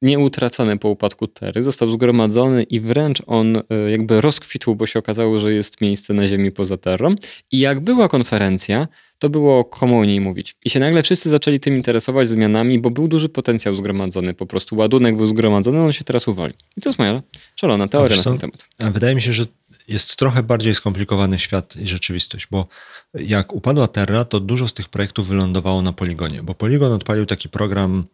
nieutracony 0.02 0.78
po 0.78 0.90
upadku 0.90 1.28
Tery, 1.28 1.64
został 1.64 1.92
zgromadzony 1.92 2.64
i 2.64 2.80
wręcz 2.80 3.22
on 3.28 3.58
y, 3.58 3.62
jakby 3.92 4.22
rozkwitł, 4.22 4.76
bo 4.76 4.88
się 4.88 5.00
okazało, 5.00 5.40
że 5.40 5.54
jest 5.54 5.82
miejsce 5.82 6.14
na 6.14 6.28
Ziemi 6.28 6.52
poza 6.52 6.78
Terrą. 6.78 7.16
I 7.52 7.60
jak 7.60 7.80
była 7.80 8.10
konferencja, 8.10 8.88
to 9.20 9.30
było 9.30 9.66
komu 9.66 10.00
o 10.00 10.06
niej 10.06 10.22
mówić. 10.22 10.56
I 10.66 10.70
się 10.70 10.80
nagle 10.80 11.04
wszyscy 11.04 11.30
zaczęli 11.30 11.60
tym 11.60 11.76
interesować 11.76 12.30
zmianami, 12.30 12.80
bo 12.80 12.92
był 12.92 13.08
duży 13.08 13.30
potencjał 13.30 13.76
zgromadzony, 13.76 14.34
po 14.34 14.46
prostu 14.46 14.76
ładunek 14.76 15.18
był 15.18 15.28
zgromadzony, 15.28 15.80
on 15.80 15.92
się 15.92 16.04
teraz 16.04 16.28
uwoli. 16.28 16.54
I 16.78 16.82
to 16.82 16.90
jest 16.90 17.00
moja 17.00 17.24
szalona 17.56 17.88
teoria 17.88 18.18
na 18.18 18.24
ten 18.24 18.38
temat. 18.38 18.66
Wydaje 18.80 19.16
mi 19.16 19.22
się, 19.22 19.34
że 19.34 19.46
jest 19.88 20.16
trochę 20.16 20.44
bardziej 20.44 20.76
skomplikowany 20.76 21.40
świat 21.40 21.76
i 21.76 21.88
rzeczywistość, 21.88 22.48
bo 22.52 22.68
jak 23.14 23.54
upadła 23.54 23.88
Terra, 23.88 24.26
to 24.26 24.40
dużo 24.40 24.68
z 24.68 24.74
tych 24.74 24.90
projektów 24.90 25.28
wylądowało 25.28 25.82
na 25.82 25.94
Poligonie, 25.94 26.44
bo 26.44 26.56
Poligon 26.56 26.92
odpalił 26.92 27.26
taki 27.26 27.50
program 27.50 28.06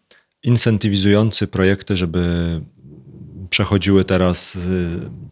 incentywizujący 0.44 1.48
projekty, 1.48 1.98
żeby 1.98 2.62
przechodziły 3.50 4.06
teraz 4.06 4.56
y, 4.56 4.60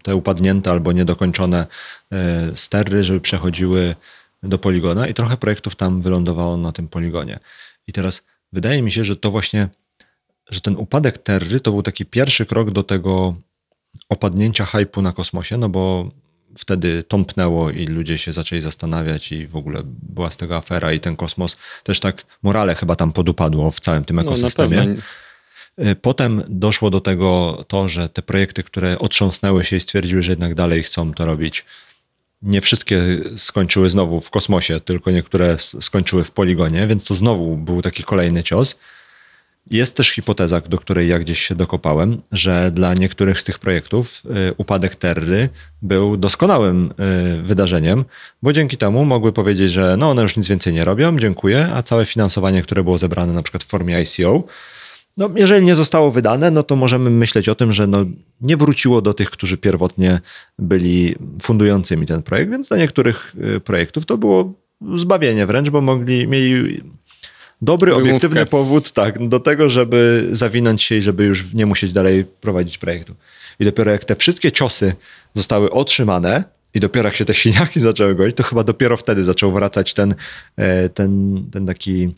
te 0.04 0.16
upadnięte 0.16 0.72
albo 0.72 0.92
niedokończone 0.92 1.68
y, 2.14 2.18
sterry, 2.58 3.04
żeby 3.04 3.22
przechodziły 3.22 3.96
do 4.44 4.58
poligona 4.58 5.08
i 5.08 5.14
trochę 5.14 5.38
projektów 5.38 5.76
tam 5.76 6.02
wylądowało 6.02 6.58
na 6.58 6.72
tym 6.72 6.88
poligonie. 6.88 7.40
I 7.88 7.94
teraz 7.94 8.22
wydaje 8.54 8.82
mi 8.82 8.92
się, 8.92 9.06
że 9.06 9.16
to 9.16 9.32
właśnie, 9.32 9.68
że 10.50 10.62
ten 10.62 10.76
upadek 10.76 11.18
Terry 11.18 11.60
to 11.60 11.72
był 11.72 11.82
taki 11.82 12.06
pierwszy 12.06 12.46
krok 12.46 12.72
do 12.72 12.84
tego 12.84 13.36
opadnięcia 14.10 14.66
hypu 14.66 15.02
na 15.02 15.12
kosmosie, 15.12 15.58
no 15.58 15.70
bo 15.70 16.12
wtedy 16.58 17.04
tąpnęło 17.04 17.72
i 17.72 17.86
ludzie 17.86 18.18
się 18.18 18.34
zaczęli 18.34 18.62
zastanawiać 18.62 19.32
i 19.32 19.48
w 19.48 19.56
ogóle 19.56 19.82
była 19.86 20.32
z 20.32 20.38
tego 20.38 20.58
afera 20.58 20.94
i 20.94 21.00
ten 21.00 21.16
kosmos 21.16 21.58
też 21.84 22.00
tak 22.00 22.26
morale 22.44 22.76
chyba 22.76 22.96
tam 22.96 23.12
podupadło 23.12 23.72
w 23.72 23.80
całym 23.80 24.06
tym 24.06 24.16
no, 24.16 24.22
ekosystemie. 24.22 24.86
No, 24.86 24.96
Potem 26.02 26.44
doszło 26.48 26.90
do 26.90 27.02
tego 27.02 27.64
to, 27.68 27.90
że 27.90 28.10
te 28.10 28.22
projekty, 28.22 28.64
które 28.64 29.00
otrząsnęły 29.00 29.66
się 29.66 29.76
i 29.76 29.80
stwierdziły, 29.80 30.24
że 30.24 30.32
jednak 30.32 30.56
dalej 30.56 30.84
chcą 30.84 31.14
to 31.14 31.26
robić, 31.26 31.66
nie 32.42 32.62
wszystkie 32.62 33.02
skończyły 33.38 33.90
znowu 33.90 34.22
w 34.22 34.30
kosmosie, 34.30 34.80
tylko 34.80 35.12
niektóre 35.12 35.58
skończyły 35.58 36.24
w 36.24 36.32
poligonie, 36.32 36.88
więc 36.88 37.04
to 37.04 37.16
znowu 37.16 37.58
był 37.58 37.82
taki 37.82 38.04
kolejny 38.04 38.44
cios. 38.44 38.76
Jest 39.72 39.96
też 39.96 40.10
hipoteza, 40.10 40.62
do 40.62 40.78
której 40.78 41.08
ja 41.08 41.20
gdzieś 41.20 41.42
się 41.42 41.56
dokopałem, 41.56 42.22
że 42.32 42.72
dla 42.72 42.94
niektórych 42.94 43.42
z 43.42 43.44
tych 43.44 43.60
projektów 43.60 44.24
y, 44.26 44.54
upadek 44.58 44.96
Terry 44.96 45.50
był 45.82 46.18
doskonałym 46.18 46.94
y, 47.40 47.44
wydarzeniem, 47.44 48.06
bo 48.42 48.54
dzięki 48.54 48.78
temu 48.78 49.06
mogły 49.06 49.34
powiedzieć, 49.34 49.72
że 49.72 49.98
no 49.98 50.10
one 50.10 50.22
już 50.22 50.38
nic 50.38 50.48
więcej 50.48 50.74
nie 50.74 50.86
robią, 50.86 51.20
dziękuję, 51.20 51.70
a 51.74 51.84
całe 51.84 52.06
finansowanie, 52.06 52.62
które 52.62 52.84
było 52.84 52.98
zebrane 52.98 53.34
na 53.34 53.42
przykład 53.42 53.64
w 53.64 53.68
formie 53.68 54.02
ICO, 54.02 54.44
no, 55.18 55.30
jeżeli 55.36 55.66
nie 55.66 55.76
zostało 55.76 56.12
wydane, 56.12 56.52
no 56.52 56.64
to 56.64 56.76
możemy 56.76 57.10
myśleć 57.10 57.50
o 57.50 57.56
tym, 57.56 57.72
że 57.72 57.88
no, 57.88 58.06
nie 58.42 58.58
wróciło 58.58 59.02
do 59.02 59.14
tych, 59.14 59.30
którzy 59.30 59.58
pierwotnie 59.58 60.20
byli 60.60 61.16
fundującymi 61.42 62.06
ten 62.06 62.24
projekt, 62.24 62.52
więc 62.52 62.68
dla 62.68 62.78
niektórych 62.78 63.36
y, 63.56 63.60
projektów 63.60 64.06
to 64.06 64.18
było 64.18 64.54
zbawienie 64.96 65.46
wręcz, 65.46 65.70
bo 65.70 65.82
mogli, 65.82 66.28
mieli 66.28 66.82
dobry, 67.62 67.92
Wymówkę. 67.92 68.10
obiektywny 68.10 68.46
powód 68.46 68.92
tak, 68.92 69.28
do 69.28 69.40
tego, 69.40 69.70
żeby 69.70 70.28
zawinąć 70.32 70.84
się 70.84 70.96
i 70.96 71.02
żeby 71.02 71.24
już 71.24 71.54
nie 71.54 71.66
musieć 71.66 71.94
dalej 71.94 72.26
prowadzić 72.26 72.78
projektu. 72.78 73.16
I 73.60 73.66
dopiero 73.66 73.92
jak 73.92 74.06
te 74.06 74.16
wszystkie 74.16 74.52
ciosy 74.52 74.96
zostały 75.34 75.72
otrzymane 75.72 76.44
i 76.74 76.80
dopiero 76.80 77.08
jak 77.08 77.16
się 77.16 77.26
te 77.26 77.34
siniaki 77.34 77.80
zaczęły 77.90 78.16
goić, 78.16 78.36
to 78.36 78.44
chyba 78.44 78.64
dopiero 78.64 78.98
wtedy 78.98 79.24
zaczął 79.24 79.52
wracać 79.52 79.94
ten, 79.94 80.16
e, 80.56 80.90
ten, 80.90 81.44
ten 81.52 81.66
taki 81.66 82.16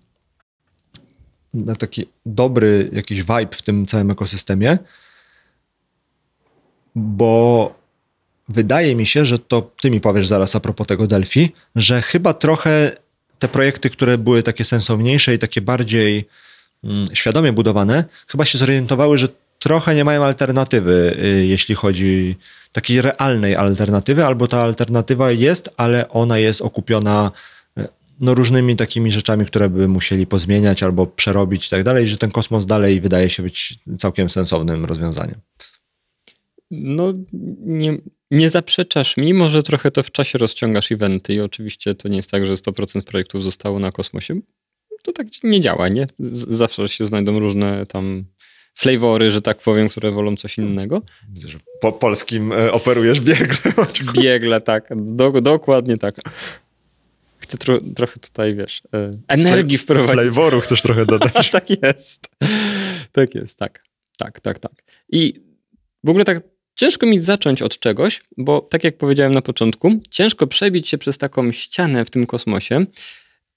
na 1.54 1.76
taki 1.76 2.06
dobry 2.26 2.90
jakiś 2.94 3.20
vibe 3.20 3.52
w 3.52 3.62
tym 3.62 3.86
całym 3.86 4.12
ekosystemie, 4.12 4.78
bo 6.96 7.74
wydaje 8.50 8.96
mi 8.96 9.06
się, 9.06 9.26
że 9.26 9.40
to 9.40 9.72
ty 9.82 9.92
mi 9.92 10.02
powiesz 10.02 10.28
zaraz 10.28 10.56
a 10.56 10.60
propos 10.60 10.88
tego 10.88 11.08
Delphi, 11.08 11.52
że 11.76 12.02
chyba 12.02 12.34
trochę 12.34 12.92
te 13.42 13.48
projekty, 13.48 13.90
które 13.90 14.18
były 14.18 14.44
takie 14.44 14.64
sensowniejsze 14.64 15.34
i 15.34 15.40
takie 15.40 15.62
bardziej 15.62 16.28
mm, 16.84 17.08
świadomie 17.14 17.54
budowane, 17.54 18.06
chyba 18.28 18.46
się 18.46 18.58
zorientowały, 18.58 19.18
że 19.18 19.28
trochę 19.60 19.96
nie 19.96 20.04
mają 20.04 20.24
alternatywy, 20.24 21.18
y, 21.24 21.46
jeśli 21.46 21.76
chodzi 21.76 22.36
takiej 22.72 23.02
realnej 23.02 23.56
alternatywy, 23.56 24.26
albo 24.26 24.48
ta 24.48 24.62
alternatywa 24.62 25.32
jest, 25.32 25.70
ale 25.78 26.10
ona 26.10 26.38
jest 26.38 26.62
okupiona 26.62 27.32
no, 28.22 28.36
różnymi 28.36 28.76
takimi 28.76 29.12
rzeczami, 29.12 29.46
które 29.46 29.70
by 29.70 29.88
musieli 29.88 30.28
pozmieniać 30.28 30.84
albo 30.84 31.08
przerobić 31.08 31.68
i 31.68 31.70
tak 31.70 31.84
dalej, 31.84 32.08
że 32.08 32.18
ten 32.18 32.32
kosmos 32.32 32.66
dalej 32.66 33.02
wydaje 33.02 33.30
się 33.30 33.44
być 33.44 33.80
całkiem 33.98 34.30
sensownym 34.30 34.86
rozwiązaniem. 34.86 35.36
No, 36.72 37.14
nie, 37.66 37.98
nie 38.32 38.50
zaprzeczasz 38.50 39.18
mi, 39.18 39.34
może 39.34 39.64
trochę 39.64 39.92
to 39.92 40.04
w 40.04 40.12
czasie 40.12 40.38
rozciągasz 40.38 40.92
eventy 40.92 41.34
i 41.34 41.42
oczywiście 41.42 41.96
to 41.96 42.08
nie 42.08 42.18
jest 42.18 42.32
tak, 42.32 42.46
że 42.46 42.54
100% 42.54 43.02
projektów 43.02 43.44
zostało 43.44 43.80
na 43.80 43.92
kosmosie. 43.92 44.40
To 45.04 45.12
tak 45.12 45.28
nie 45.44 45.62
działa, 45.62 45.90
nie? 45.90 46.08
Zawsze 46.34 46.90
się 46.90 47.06
znajdą 47.06 47.40
różne 47.40 47.86
tam 47.86 48.26
flavory, 48.76 49.32
że 49.32 49.42
tak 49.42 49.58
powiem, 49.62 49.90
które 49.90 50.12
wolą 50.12 50.36
coś 50.36 50.58
innego. 50.58 51.02
Widzę, 51.30 51.48
że 51.48 51.58
po 51.82 51.92
polskim 51.92 52.52
e, 52.52 52.72
operujesz 52.72 53.22
biegle. 53.22 53.74
Biegle, 54.22 54.62
tak. 54.62 54.90
Do, 54.96 55.32
dokładnie 55.32 55.98
tak 55.98 56.16
chcę 57.52 57.58
tro, 57.58 57.80
trochę 57.96 58.20
tutaj, 58.20 58.56
wiesz, 58.56 58.82
e, 58.94 59.12
energii 59.28 59.78
Fl 59.78 59.84
wprowadzić. 59.84 60.34
Flavoru 60.34 60.62
chcesz 60.62 60.82
trochę 60.82 61.06
dodać. 61.06 61.50
tak 61.52 61.70
jest. 61.70 62.30
Tak 63.12 63.36
jest, 63.36 63.60
tak. 63.60 63.84
Tak, 64.18 64.40
tak, 64.40 64.60
tak. 64.60 64.84
I 65.10 65.34
w 66.04 66.10
ogóle 66.10 66.26
tak 66.26 66.44
ciężko 66.82 67.06
mi 67.06 67.20
zacząć 67.20 67.62
od 67.62 67.80
czegoś, 67.80 68.22
bo 68.38 68.62
tak 68.62 68.84
jak 68.84 68.98
powiedziałem 68.98 69.34
na 69.34 69.42
początku, 69.42 70.00
ciężko 70.10 70.48
przebić 70.48 70.88
się 70.88 70.98
przez 70.98 71.18
taką 71.18 71.52
ścianę 71.52 72.06
w 72.06 72.10
tym 72.10 72.26
kosmosie, 72.26 72.86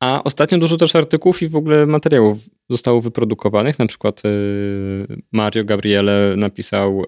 a 0.01 0.23
ostatnio 0.25 0.59
dużo 0.59 0.77
też 0.77 0.97
artykułów 0.97 1.43
i 1.43 1.49
w 1.49 1.57
ogóle 1.57 1.87
materiałów 1.87 2.39
zostało 2.71 3.01
wyprodukowanych. 3.01 3.79
Na 3.79 3.87
przykład 3.87 4.23
y, 4.25 5.23
Mario 5.33 5.65
Gabriele 5.65 6.35
napisał 6.37 7.03
y, 7.03 7.07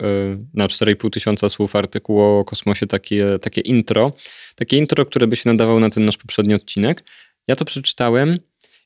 na 0.55 0.67
4,5 0.67 1.11
tysiąca 1.11 1.49
słów 1.49 1.77
artykuł 1.77 2.21
o 2.21 2.45
kosmosie, 2.45 2.87
takie, 2.87 3.39
takie 3.39 3.61
intro. 3.61 4.13
Takie 4.55 4.77
intro, 4.77 5.07
które 5.07 5.27
by 5.27 5.37
się 5.37 5.51
nadawało 5.51 5.81
na 5.81 5.91
ten 5.91 6.05
nasz 6.05 6.17
poprzedni 6.17 6.55
odcinek. 6.55 7.05
Ja 7.49 7.57
to 7.57 7.65
przeczytałem 7.65 8.39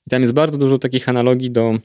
i 0.07 0.11
tam 0.11 0.23
jest 0.23 0.35
bardzo 0.35 0.59
dużo 0.59 0.79
takich 0.79 1.09
analogii 1.09 1.51
do 1.51 1.79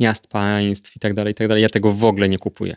miast, 0.00 0.26
państw 0.26 0.96
i 0.96 1.00
tak 1.00 1.14
dalej, 1.14 1.32
i 1.32 1.34
tak 1.34 1.48
dalej. 1.48 1.62
Ja 1.62 1.68
tego 1.68 1.92
w 1.92 2.04
ogóle 2.04 2.28
nie 2.28 2.38
kupuję. 2.38 2.76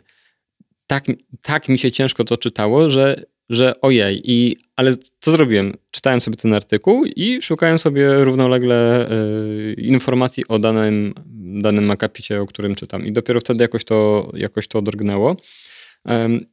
Tak, 0.90 1.04
tak 1.42 1.68
mi 1.68 1.78
się 1.78 1.90
ciężko 1.90 2.24
to 2.24 2.36
czytało, 2.36 2.90
że 2.90 3.24
że 3.50 3.80
ojej, 3.80 4.22
i, 4.24 4.56
ale 4.76 4.94
co 5.20 5.30
zrobiłem? 5.30 5.76
Czytałem 5.90 6.20
sobie 6.20 6.36
ten 6.36 6.54
artykuł 6.54 7.04
i 7.04 7.42
szukałem 7.42 7.78
sobie 7.78 8.24
równolegle 8.24 9.08
y, 9.10 9.74
informacji 9.78 10.48
o 10.48 10.58
danym, 10.58 11.14
danym 11.62 11.90
akapicie, 11.90 12.40
o 12.40 12.46
którym 12.46 12.74
czytam. 12.74 13.06
I 13.06 13.12
dopiero 13.12 13.40
wtedy 13.40 13.64
jakoś 13.64 13.84
to, 13.84 14.30
jakoś 14.34 14.68
to 14.68 14.82
drgnęło. 14.82 15.36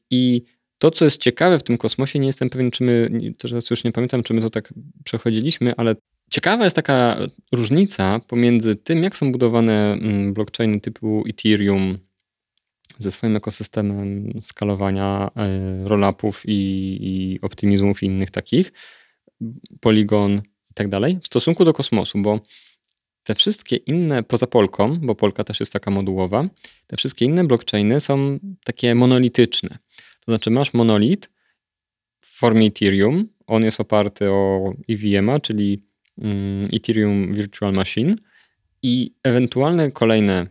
I 0.10 0.44
to, 0.78 0.92
co 0.92 1.06
jest 1.06 1.22
ciekawe 1.22 1.60
w 1.60 1.64
tym 1.64 1.78
kosmosie, 1.78 2.20
nie 2.20 2.28
jestem 2.28 2.50
pewien, 2.50 2.72
czy 2.72 2.84
my, 2.84 3.10
teraz 3.38 3.70
już 3.70 3.84
nie 3.84 3.92
pamiętam, 3.92 4.24
czy 4.24 4.34
my 4.34 4.42
to 4.42 4.50
tak 4.50 4.74
przechodziliśmy, 5.04 5.74
ale 5.78 5.96
ciekawa 6.32 6.64
jest 6.64 6.76
taka 6.76 7.18
różnica 7.52 8.20
pomiędzy 8.28 8.76
tym, 8.76 9.04
jak 9.04 9.16
są 9.16 9.32
budowane 9.32 9.94
mm, 9.94 10.34
blockchainy 10.34 10.82
typu 10.82 11.24
Ethereum, 11.30 11.98
ze 13.00 13.12
swoim 13.12 13.36
ekosystemem 13.36 14.34
skalowania 14.42 15.32
e, 15.36 15.88
rollupów 15.88 16.44
i, 16.46 16.98
i 17.02 17.42
optymizmów 17.42 18.04
i 18.04 18.06
innych 18.06 18.32
takich, 18.32 18.72
Polygon 19.82 20.42
i 20.72 20.74
tak 20.74 20.88
dalej, 20.88 21.20
w 21.22 21.26
stosunku 21.26 21.66
do 21.66 21.74
kosmosu, 21.74 22.22
bo 22.22 22.40
te 23.24 23.36
wszystkie 23.36 23.76
inne, 23.76 24.24
poza 24.24 24.48
Polką, 24.48 25.00
bo 25.00 25.16
Polka 25.16 25.44
też 25.44 25.60
jest 25.60 25.74
taka 25.74 25.92
modułowa, 25.92 26.50
te 26.88 26.98
wszystkie 26.98 27.26
inne 27.26 27.44
blockchainy 27.44 28.00
są 28.00 28.40
takie 28.64 28.96
monolityczne. 28.96 29.70
To 30.26 30.32
znaczy 30.32 30.50
masz 30.50 30.74
monolit 30.74 31.30
w 32.22 32.40
formie 32.40 32.68
Ethereum, 32.68 33.28
on 33.48 33.64
jest 33.64 33.80
oparty 33.80 34.30
o 34.30 34.74
EVM, 34.90 35.42
czyli 35.42 35.84
mm, 36.18 36.68
Ethereum 36.74 37.34
Virtual 37.34 37.74
Machine 37.74 38.16
i 38.84 39.14
ewentualne 39.24 39.92
kolejne 39.92 40.48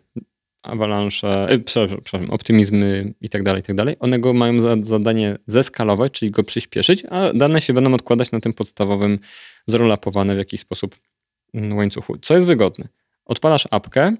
Avalanche, 0.66 1.49
e, 1.49 1.58
przepraszam, 1.58 2.30
optymizmy 2.30 3.14
i 3.20 3.28
tak 3.28 3.42
dalej, 3.42 3.61
i 3.61 3.64
tak 3.64 3.76
dalej, 3.76 3.96
one 4.00 4.18
go 4.18 4.32
mają 4.32 4.61
za 4.61 4.76
zadanie 4.80 5.38
zeskalować, 5.46 6.12
czyli 6.12 6.30
go 6.30 6.42
przyspieszyć, 6.42 7.04
a 7.11 7.32
dane 7.32 7.61
się 7.61 7.73
będą 7.73 7.94
odkładać 7.94 8.30
na 8.32 8.40
tym 8.40 8.52
podstawowym, 8.52 9.18
zrolapowane 9.66 10.35
w 10.35 10.38
jakiś 10.38 10.61
sposób 10.61 10.96
mm, 11.54 11.76
łańcuchu. 11.76 12.18
Co 12.18 12.35
jest 12.35 12.46
wygodne? 12.46 12.88
Odpalasz 13.25 13.68
apkę 13.70 14.16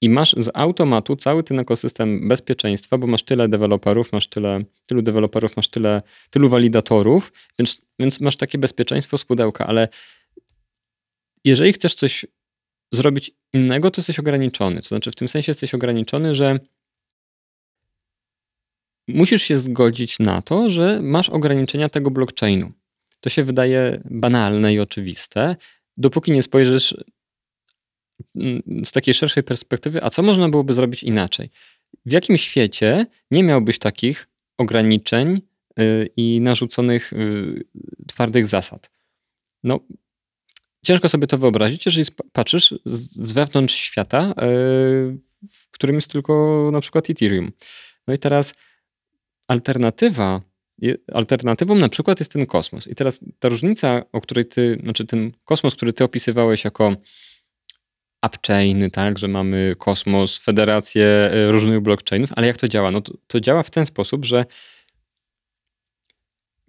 i 0.00 0.08
masz 0.08 0.34
z 0.38 0.50
automatu 0.54 1.16
cały 1.16 1.42
ten 1.42 1.60
ekosystem 1.60 2.28
bezpieczeństwa, 2.28 2.98
bo 2.98 3.06
masz 3.06 3.22
tyle 3.22 3.48
deweloperów, 3.48 4.12
masz 4.12 4.28
tyle, 4.28 4.64
tylu 4.86 5.02
deweloperów, 5.02 5.56
masz 5.56 5.68
tyle, 5.68 6.02
tylu 6.30 6.48
walidatorów, 6.48 7.32
więc, 7.58 7.82
więc 7.98 8.20
masz 8.20 8.36
takie 8.36 8.58
bezpieczeństwo 8.58 9.18
z 9.18 9.24
pudełka, 9.24 9.66
ale 9.66 9.88
jeżeli 11.44 11.72
chcesz 11.72 11.94
coś 11.94 12.26
zrobić 12.92 13.30
innego, 13.52 13.90
to 13.90 14.00
jesteś 14.00 14.18
ograniczony. 14.18 14.80
To 14.82 14.88
znaczy, 14.88 15.10
w 15.10 15.14
tym 15.14 15.28
sensie 15.28 15.50
jesteś 15.50 15.74
ograniczony, 15.74 16.34
że 16.34 16.60
musisz 19.08 19.42
się 19.42 19.58
zgodzić 19.58 20.18
na 20.18 20.42
to, 20.42 20.70
że 20.70 21.02
masz 21.02 21.28
ograniczenia 21.28 21.88
tego 21.88 22.10
blockchainu. 22.10 22.72
To 23.20 23.30
się 23.30 23.44
wydaje 23.44 24.02
banalne 24.04 24.74
i 24.74 24.80
oczywiste, 24.80 25.56
dopóki 25.96 26.32
nie 26.32 26.42
spojrzysz 26.42 26.94
mm, 28.36 28.62
z 28.84 28.92
takiej 28.92 29.14
szerszej 29.14 29.42
perspektywy, 29.42 30.02
a 30.02 30.10
co 30.10 30.22
można 30.22 30.48
byłoby 30.48 30.74
zrobić 30.74 31.02
inaczej? 31.02 31.50
W 32.06 32.12
jakim 32.12 32.38
świecie 32.38 33.06
nie 33.30 33.42
miałbyś 33.42 33.78
takich 33.78 34.28
ograniczeń 34.58 35.36
y, 35.80 36.10
i 36.16 36.40
narzuconych 36.40 37.12
y, 37.12 37.64
twardych 38.06 38.46
zasad? 38.46 38.90
No, 39.64 39.80
ciężko 40.86 41.08
sobie 41.08 41.26
to 41.26 41.38
wyobrazić, 41.38 41.86
jeżeli 41.86 42.06
patrzysz 42.32 42.74
z 42.84 43.32
wewnątrz 43.32 43.74
świata, 43.74 44.30
y, 44.30 44.34
w 45.50 45.70
którym 45.70 45.96
jest 45.96 46.12
tylko 46.12 46.68
na 46.72 46.80
przykład 46.80 47.10
Ethereum. 47.10 47.52
No 48.06 48.14
i 48.14 48.18
teraz 48.18 48.54
alternatywa, 49.48 50.40
alternatywą 51.12 51.74
na 51.74 51.88
przykład 51.88 52.20
jest 52.20 52.32
ten 52.32 52.46
kosmos. 52.46 52.86
I 52.86 52.94
teraz 52.94 53.20
ta 53.38 53.48
różnica, 53.48 54.02
o 54.12 54.20
której 54.20 54.46
ty, 54.46 54.78
znaczy 54.82 55.06
ten 55.06 55.32
kosmos, 55.44 55.74
który 55.74 55.92
ty 55.92 56.04
opisywałeś 56.04 56.64
jako 56.64 56.96
upchainy, 58.26 58.90
tak, 58.90 59.18
że 59.18 59.28
mamy 59.28 59.74
kosmos, 59.78 60.38
federację 60.38 61.30
y, 61.34 61.52
różnych 61.52 61.80
blockchainów, 61.80 62.30
ale 62.36 62.46
jak 62.46 62.56
to 62.56 62.68
działa? 62.68 62.90
No 62.90 63.00
to, 63.00 63.12
to 63.26 63.40
działa 63.40 63.62
w 63.62 63.70
ten 63.70 63.86
sposób, 63.86 64.24
że 64.24 64.44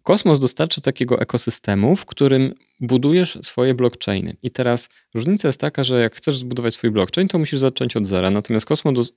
kosmos 0.07 0.39
dostarcza 0.39 0.81
takiego 0.81 1.21
ekosystemu, 1.21 1.95
w 1.95 2.05
którym 2.05 2.53
budujesz 2.79 3.39
swoje 3.41 3.73
blockchainy. 3.73 4.37
I 4.43 4.51
teraz 4.51 4.89
różnica 5.13 5.47
jest 5.47 5.59
taka, 5.59 5.83
że 5.83 6.01
jak 6.01 6.15
chcesz 6.15 6.37
zbudować 6.37 6.73
swój 6.73 6.91
blockchain, 6.91 7.27
to 7.27 7.39
musisz 7.39 7.59
zacząć 7.59 7.97
od 7.97 8.07
zera. 8.07 8.29
Natomiast 8.31 8.65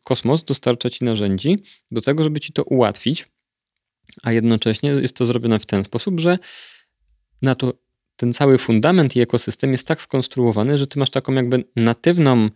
kosmos, 0.04 0.44
dostarcza 0.44 0.90
ci 0.90 1.04
narzędzi 1.04 1.62
do 1.90 2.00
tego, 2.00 2.22
żeby 2.24 2.40
ci 2.40 2.52
to 2.52 2.64
ułatwić, 2.64 3.28
a 4.22 4.32
jednocześnie 4.32 4.90
jest 4.90 5.16
to 5.16 5.24
zrobione 5.24 5.58
w 5.58 5.66
ten 5.66 5.84
sposób, 5.84 6.20
że 6.20 6.38
na 7.42 7.54
to 7.54 7.72
ten 8.16 8.32
cały 8.32 8.58
fundament 8.58 9.16
i 9.16 9.20
ekosystem 9.20 9.72
jest 9.72 9.86
tak 9.86 10.02
skonstruowany, 10.02 10.78
że 10.78 10.86
ty 10.86 10.98
masz 10.98 11.10
taką 11.10 11.32
jakby 11.32 11.64
natywną 11.76 12.48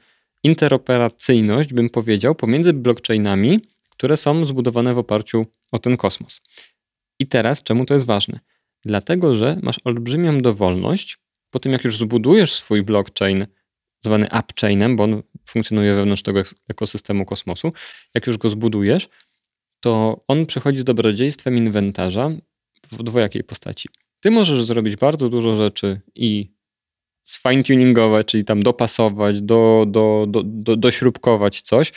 interoperacyjność, 0.44 1.72
bym 1.72 1.90
powiedział, 1.90 2.34
pomiędzy 2.34 2.72
blockchainami, 2.72 3.60
które 3.90 4.16
są 4.16 4.44
zbudowane 4.44 4.94
w 4.94 4.98
oparciu 4.98 5.46
o 5.72 5.78
ten 5.78 5.96
kosmos. 5.96 6.40
I 7.18 7.26
teraz, 7.26 7.62
czemu 7.62 7.87
to 7.87 7.94
jest 7.94 8.06
ważne? 8.06 8.40
Dlatego, 8.85 9.35
że 9.35 9.59
masz 9.62 9.76
olbrzymią 9.85 10.38
dowolność 10.38 11.18
po 11.50 11.59
tym, 11.59 11.73
jak 11.73 11.85
już 11.85 11.99
zbudujesz 11.99 12.54
swój 12.54 12.83
blockchain, 12.83 13.47
zwany 14.00 14.26
upchainem, 14.38 14.97
bo 14.97 15.04
on 15.04 15.23
funkcjonuje 15.47 15.94
wewnątrz 15.94 16.23
tego 16.23 16.42
ekosystemu 16.68 17.25
kosmosu, 17.25 17.73
jak 18.14 18.26
już 18.26 18.38
go 18.38 18.50
zbudujesz, 18.50 19.09
to 19.80 20.25
on 20.28 20.47
przychodzi 20.47 20.80
z 20.80 20.85
dobrodziejstwem 20.85 21.56
inwentarza 21.56 22.30
w 22.92 23.02
dwojakiej 23.02 23.44
postaci. 23.44 23.88
Ty 24.21 24.30
możesz 24.30 24.64
zrobić 24.64 24.97
bardzo 24.97 25.28
dużo 25.28 25.56
rzeczy 25.56 26.00
i 26.14 26.54
sfine-tuningować, 27.25 28.25
czyli 28.25 28.44
tam 28.44 28.62
dopasować, 28.62 29.42
do, 29.42 29.85
do, 29.88 30.26
do, 30.28 30.42
do, 30.44 30.76
dośrubkować 30.76 31.61
coś 31.61 31.92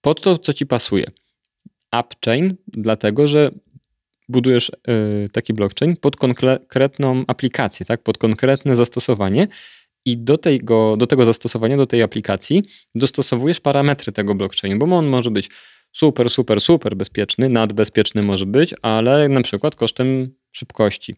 pod 0.00 0.22
to, 0.22 0.38
co 0.38 0.52
ci 0.52 0.66
pasuje. 0.66 1.10
Upchain, 2.00 2.56
dlatego 2.66 3.28
że 3.28 3.50
budujesz 4.28 4.68
y, 4.68 5.28
taki 5.32 5.54
blockchain 5.54 5.96
pod 5.96 6.16
konkretną 6.16 7.24
aplikację, 7.26 7.86
tak? 7.86 8.02
pod 8.02 8.18
konkretne 8.18 8.74
zastosowanie 8.74 9.48
i 10.04 10.18
do 10.18 10.38
tego, 10.38 10.96
do 10.96 11.06
tego 11.06 11.24
zastosowania, 11.24 11.76
do 11.76 11.86
tej 11.86 12.02
aplikacji 12.02 12.62
dostosowujesz 12.94 13.60
parametry 13.60 14.12
tego 14.12 14.34
blockchainu, 14.34 14.86
bo 14.86 14.96
on 14.96 15.06
może 15.06 15.30
być 15.30 15.50
super, 15.92 16.30
super, 16.30 16.60
super 16.60 16.96
bezpieczny, 16.96 17.48
nadbezpieczny 17.48 18.22
może 18.22 18.46
być, 18.46 18.74
ale 18.82 19.28
na 19.28 19.42
przykład 19.42 19.74
kosztem 19.74 20.34
szybkości. 20.52 21.16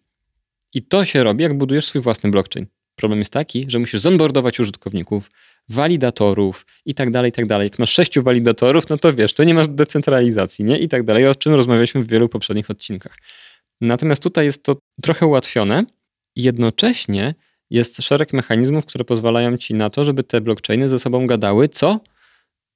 I 0.74 0.82
to 0.82 1.04
się 1.04 1.24
robi, 1.24 1.42
jak 1.42 1.58
budujesz 1.58 1.86
swój 1.86 2.00
własny 2.00 2.30
blockchain. 2.30 2.66
Problem 2.96 3.18
jest 3.18 3.32
taki, 3.32 3.64
że 3.68 3.78
musisz 3.78 4.00
zonboardować 4.00 4.60
użytkowników, 4.60 5.30
walidatorów 5.68 6.66
i 6.86 6.94
tak 6.94 7.10
dalej, 7.10 7.28
i 7.28 7.32
tak 7.32 7.46
dalej. 7.46 7.66
Jak 7.66 7.78
masz 7.78 7.90
sześciu 7.90 8.22
walidatorów, 8.22 8.88
no 8.88 8.98
to 8.98 9.14
wiesz, 9.14 9.34
to 9.34 9.44
nie 9.44 9.54
masz 9.54 9.68
decentralizacji, 9.68 10.64
nie? 10.64 10.78
I 10.78 10.88
tak 10.88 11.04
dalej, 11.04 11.26
o 11.26 11.34
czym 11.34 11.54
rozmawialiśmy 11.54 12.02
w 12.02 12.08
wielu 12.08 12.28
poprzednich 12.28 12.70
odcinkach. 12.70 13.16
Natomiast 13.80 14.22
tutaj 14.22 14.44
jest 14.44 14.62
to 14.62 14.76
trochę 15.02 15.26
ułatwione. 15.26 15.84
Jednocześnie 16.36 17.34
jest 17.70 18.02
szereg 18.02 18.32
mechanizmów, 18.32 18.86
które 18.86 19.04
pozwalają 19.04 19.56
ci 19.56 19.74
na 19.74 19.90
to, 19.90 20.04
żeby 20.04 20.22
te 20.22 20.40
blockchainy 20.40 20.88
ze 20.88 20.98
sobą 20.98 21.26
gadały, 21.26 21.68
co 21.68 22.00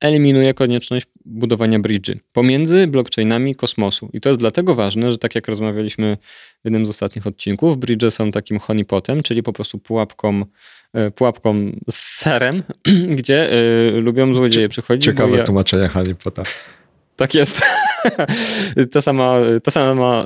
eliminuje 0.01 0.55
konieczność 0.55 1.07
budowania 1.25 1.79
bridge'y 1.79 2.19
pomiędzy 2.33 2.87
blockchainami 2.87 3.55
kosmosu. 3.55 4.11
I 4.13 4.21
to 4.21 4.29
jest 4.29 4.41
dlatego 4.41 4.75
ważne, 4.75 5.13
że 5.13 5.19
tak 5.19 5.35
jak 5.35 5.49
rozmawialiśmy 5.49 6.17
w 6.61 6.65
jednym 6.65 6.87
z 6.87 6.89
ostatnich 6.89 7.27
odcinków, 7.27 7.79
bridge'y 7.79 8.11
są 8.11 8.31
takim 8.31 8.59
honeypotem, 8.59 9.23
czyli 9.23 9.43
po 9.43 9.53
prostu 9.53 9.79
pułapką, 9.79 10.45
e, 10.93 11.11
pułapką 11.11 11.73
z 11.91 11.95
serem, 11.95 12.63
gdzie 13.19 13.53
y, 13.53 14.01
lubią 14.01 14.35
złodzieje 14.35 14.69
przychodzić. 14.69 15.05
Ciekawe 15.05 15.37
ja... 15.37 15.45
tłumaczenie 15.45 15.89
honeypota. 15.89 16.43
Tak 17.17 17.35
jest. 17.35 17.63
ta 18.93 19.01
sama, 19.01 19.37
ta 19.63 19.71
sama 19.71 20.25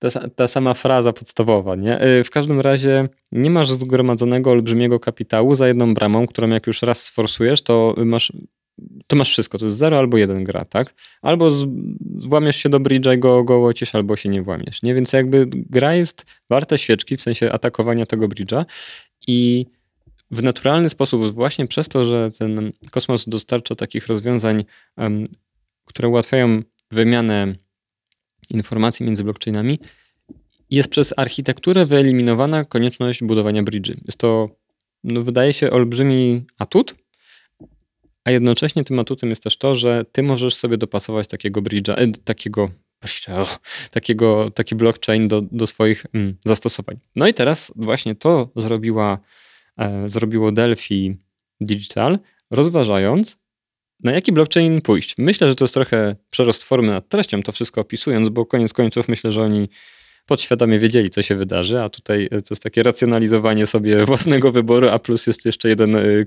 ta, 0.00 0.28
ta, 0.28 0.48
sama 0.48 0.74
fraza 0.74 1.12
podstawowa, 1.12 1.76
nie? 1.76 2.04
Y, 2.04 2.24
w 2.24 2.30
każdym 2.30 2.60
razie 2.60 3.08
nie 3.32 3.50
masz 3.50 3.70
zgromadzonego 3.70 4.50
olbrzymiego 4.50 5.00
kapitału 5.00 5.54
za 5.54 5.68
jedną 5.68 5.94
bramą, 5.94 6.26
którą 6.26 6.48
jak 6.48 6.66
już 6.66 6.82
raz 6.82 7.02
sforsujesz, 7.02 7.62
to 7.62 7.94
masz, 8.04 8.32
to 9.06 9.16
masz 9.16 9.30
wszystko, 9.30 9.58
to 9.58 9.64
jest 9.64 9.76
zero 9.76 9.98
albo 9.98 10.18
jeden 10.18 10.44
gra, 10.44 10.64
tak? 10.64 10.94
Albo 11.22 11.50
z, 11.50 11.66
włamiesz 12.26 12.56
się 12.56 12.68
do 12.68 12.80
bridge'a 12.80 13.16
i 13.16 13.18
go 13.18 13.44
gołocisz, 13.44 13.94
albo 13.94 14.16
się 14.16 14.28
nie 14.28 14.42
włamiesz, 14.42 14.82
nie? 14.82 14.94
Więc 14.94 15.12
jakby 15.12 15.46
gra 15.52 15.94
jest 15.94 16.26
warta 16.50 16.76
świeczki, 16.76 17.16
w 17.16 17.22
sensie 17.22 17.52
atakowania 17.52 18.06
tego 18.06 18.28
bridge'a 18.28 18.64
i 19.26 19.66
w 20.30 20.42
naturalny 20.42 20.88
sposób, 20.88 21.30
właśnie 21.30 21.66
przez 21.66 21.88
to, 21.88 22.04
że 22.04 22.30
ten 22.38 22.72
kosmos 22.90 23.28
dostarcza 23.28 23.74
takich 23.74 24.06
rozwiązań, 24.06 24.64
um, 24.96 25.24
które 25.84 26.08
ułatwiają 26.08 26.62
wymianę 26.90 27.54
informacji 28.50 29.06
między 29.06 29.24
blockchainami, 29.24 29.78
jest 30.70 30.88
przez 30.88 31.14
architekturę 31.16 31.86
wyeliminowana 31.86 32.64
konieczność 32.64 33.24
budowania 33.24 33.62
bridge'y. 33.62 33.94
Jest 34.04 34.18
to, 34.18 34.48
no, 35.04 35.22
wydaje 35.22 35.52
się, 35.52 35.70
olbrzymi 35.70 36.44
atut, 36.58 36.94
a 38.24 38.30
jednocześnie 38.30 38.84
tym 38.84 38.98
atutem 38.98 39.30
jest 39.30 39.42
też 39.42 39.58
to, 39.58 39.74
że 39.74 40.04
ty 40.12 40.22
możesz 40.22 40.54
sobie 40.54 40.78
dopasować 40.78 41.26
takiego 41.26 41.62
bridge'a, 41.62 41.94
e, 41.98 42.12
takiego, 42.24 42.70
takiego, 43.90 44.50
taki 44.50 44.74
blockchain 44.74 45.28
do, 45.28 45.42
do 45.42 45.66
swoich 45.66 46.06
mm, 46.12 46.36
zastosowań. 46.44 46.98
No 47.16 47.28
i 47.28 47.34
teraz 47.34 47.72
właśnie 47.76 48.14
to 48.14 48.50
zrobiła, 48.56 49.18
e, 49.78 50.08
zrobiło 50.08 50.52
Delphi 50.52 51.16
Digital, 51.60 52.18
rozważając, 52.50 53.39
na 54.02 54.12
jaki 54.12 54.32
blockchain 54.32 54.80
pójść? 54.80 55.14
Myślę, 55.18 55.48
że 55.48 55.54
to 55.54 55.64
jest 55.64 55.74
trochę 55.74 56.16
przerost 56.30 56.64
formy 56.64 56.88
nad 56.88 57.08
treścią, 57.08 57.42
to 57.42 57.52
wszystko 57.52 57.80
opisując, 57.80 58.28
bo 58.28 58.46
koniec 58.46 58.72
końców 58.72 59.08
myślę, 59.08 59.32
że 59.32 59.42
oni 59.42 59.68
podświadomie 60.26 60.78
wiedzieli, 60.78 61.10
co 61.10 61.22
się 61.22 61.36
wydarzy, 61.36 61.80
a 61.80 61.88
tutaj 61.88 62.28
to 62.28 62.36
jest 62.50 62.62
takie 62.62 62.82
racjonalizowanie 62.82 63.66
sobie 63.66 64.04
własnego 64.06 64.52
wyboru, 64.52 64.88
a 64.88 64.98
plus 64.98 65.26
jest 65.26 65.46
jeszcze 65.46 65.68
jeden 65.68 65.96
y, 65.96 66.26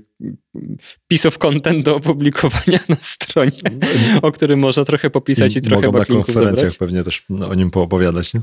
piece 1.08 1.28
of 1.28 1.38
content 1.38 1.84
do 1.84 1.96
opublikowania 1.96 2.78
na 2.88 2.96
stronie, 2.96 3.60
o 4.22 4.32
którym 4.32 4.58
można 4.58 4.84
trochę 4.84 5.10
popisać 5.10 5.54
i, 5.54 5.58
i 5.58 5.62
trochę 5.62 5.86
mogą 5.86 5.98
na 5.98 6.04
konferencjach 6.04 6.56
zebrać. 6.56 6.76
pewnie 6.76 7.04
też 7.04 7.26
o 7.50 7.54
nim 7.54 7.70
poopowiadać, 7.70 8.34
nie? 8.34 8.40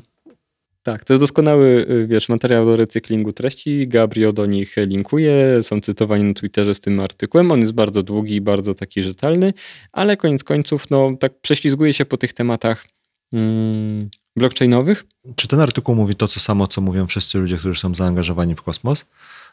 Tak, 0.84 1.06
to 1.06 1.13
jest 1.13 1.24
doskonały, 1.24 1.86
y, 1.89 2.08
wiesz, 2.08 2.30
materiał 2.30 2.65
do 2.65 2.76
recyklingu 2.76 3.34
treści. 3.34 3.88
Gabriel 3.88 4.34
do 4.34 4.46
nich 4.46 4.76
linkuje, 4.78 5.63
są 5.63 5.82
cytowani 5.82 6.24
na 6.24 6.34
Twitterze 6.34 6.76
z 6.76 6.80
tym 6.80 7.00
artykułem. 7.00 7.52
On 7.52 7.60
jest 7.60 7.74
bardzo 7.74 8.04
długi 8.04 8.36
i 8.36 8.41
bardzo 8.41 8.74
taki 8.74 9.04
rzetelny, 9.04 9.54
ale 9.91 10.17
koniec 10.17 10.44
końców, 10.44 10.89
no 10.89 11.10
tak 11.20 11.41
prześlizguje 11.41 11.94
się 11.94 12.06
po 12.06 12.17
tych 12.17 12.34
tematach 12.34 12.86
mm, 13.34 14.10
blockchainowych. 14.36 15.06
Czy 15.36 15.48
ten 15.48 15.60
artykuł 15.60 15.96
mówi 15.96 16.15
to 16.15 16.28
co 16.28 16.39
samo, 16.39 16.67
co 16.67 16.82
mówią 16.82 17.08
wszyscy 17.08 17.38
ludzie, 17.38 17.58
którzy 17.58 17.80
są 17.80 17.96
zaangażowani 17.96 18.56
w 18.56 18.62
kosmos? 18.62 19.06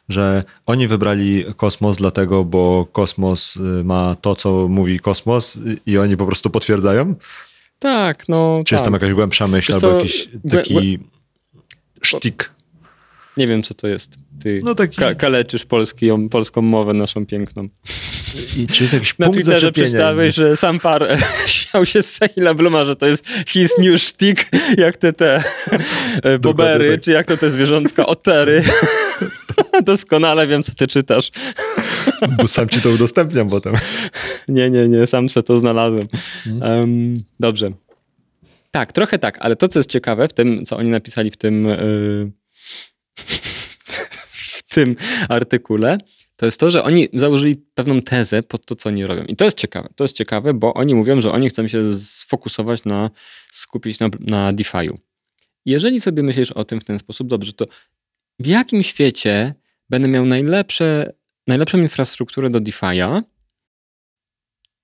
Że 0.08 0.44
oni 0.66 0.88
wybrali 0.88 1.44
kosmos 1.56 1.96
dlatego, 1.96 2.44
bo 2.44 2.86
kosmos 2.92 3.56
y, 3.56 3.60
ma 3.84 4.14
to, 4.14 4.34
co 4.34 4.68
mówi 4.68 5.00
kosmos 5.00 5.58
i 5.86 5.98
oni 5.98 6.16
po 6.16 6.26
prostu 6.26 6.50
potwierdzają? 6.50 7.14
Tak, 7.78 8.28
no. 8.28 8.62
Czy 8.64 8.70
tak. 8.70 8.72
jest 8.72 8.84
tam 8.84 8.94
jakaś 8.94 9.12
głębsza 9.12 9.46
myśl 9.46 9.74
albo 9.74 9.90
jakiś 9.90 10.28
taki 10.50 10.98
sztik. 12.02 12.50
Nie 13.36 13.46
wiem, 13.46 13.62
co 13.62 13.74
to 13.74 13.88
jest. 13.88 14.16
Ty 14.42 14.60
no 14.64 14.74
taki... 14.74 14.96
ka 14.96 15.14
kaleczysz 15.14 15.64
polski, 15.64 16.08
polską 16.30 16.62
mowę 16.62 16.92
naszą 16.92 17.26
piękną. 17.26 17.68
I 18.56 18.66
czy 18.66 18.84
jest 18.84 18.94
jakiś 18.94 19.18
Na 19.18 19.26
punkt 19.26 19.40
Twitterze 19.40 19.72
przeczytałeś, 19.72 20.34
że 20.34 20.56
sam 20.56 20.80
par 20.80 21.18
śmiał 21.46 21.86
się 21.86 22.02
z 22.02 22.14
Sahila 22.14 22.54
Bluma, 22.54 22.84
że 22.84 22.96
to 22.96 23.06
jest 23.06 23.26
his 23.46 23.78
new 23.78 24.02
stick, 24.02 24.50
jak 24.76 24.96
te 24.96 25.12
te 25.12 25.42
e, 26.22 26.38
bobery, 26.38 26.90
tak. 26.90 27.00
czy 27.00 27.12
jak 27.12 27.26
to 27.26 27.36
te 27.36 27.50
zwierzątka, 27.50 28.06
otery. 28.06 28.62
Doskonale 29.84 30.46
wiem, 30.46 30.62
co 30.62 30.74
ty 30.74 30.86
czytasz. 30.86 31.30
Bo 32.36 32.48
sam 32.48 32.68
ci 32.68 32.80
to 32.80 32.90
udostępniam 32.90 33.50
potem. 33.50 33.74
Nie, 34.48 34.70
nie, 34.70 34.88
nie, 34.88 35.06
sam 35.06 35.28
se 35.28 35.42
to 35.42 35.58
znalazłem. 35.58 36.06
Um, 36.60 37.24
dobrze. 37.40 37.72
Tak, 38.70 38.92
trochę 38.92 39.18
tak, 39.18 39.38
ale 39.40 39.56
to, 39.56 39.68
co 39.68 39.78
jest 39.78 39.90
ciekawe 39.90 40.28
w 40.28 40.32
tym, 40.32 40.64
co 40.64 40.76
oni 40.76 40.90
napisali 40.90 41.30
w 41.30 41.36
tym, 41.36 41.64
yy, 41.64 42.32
w 44.32 44.62
tym 44.74 44.96
artykule, 45.28 45.98
to 46.38 46.46
jest 46.46 46.60
to, 46.60 46.70
że 46.70 46.84
oni 46.84 47.08
założyli 47.12 47.56
pewną 47.74 48.02
tezę 48.02 48.42
pod 48.42 48.66
to, 48.66 48.76
co 48.76 48.88
oni 48.88 49.06
robią. 49.06 49.24
I 49.24 49.36
to 49.36 49.44
jest 49.44 49.56
ciekawe. 49.56 49.88
To 49.96 50.04
jest 50.04 50.16
ciekawe, 50.16 50.54
bo 50.54 50.74
oni 50.74 50.94
mówią, 50.94 51.20
że 51.20 51.32
oni 51.32 51.48
chcą 51.48 51.68
się 51.68 51.94
sfokusować 51.94 52.84
na, 52.84 53.10
skupić 53.50 54.00
na, 54.00 54.08
na 54.20 54.52
DeFi'u. 54.52 54.94
Jeżeli 55.64 56.00
sobie 56.00 56.22
myślisz 56.22 56.52
o 56.52 56.64
tym 56.64 56.80
w 56.80 56.84
ten 56.84 56.98
sposób, 56.98 57.28
dobrze, 57.28 57.52
to 57.52 57.64
w 58.38 58.46
jakim 58.46 58.82
świecie 58.82 59.54
będę 59.90 60.08
miał 60.08 60.24
najlepsze, 60.24 61.12
najlepszą 61.46 61.78
infrastrukturę 61.78 62.50
do 62.50 62.60
DeFi'a, 62.60 63.22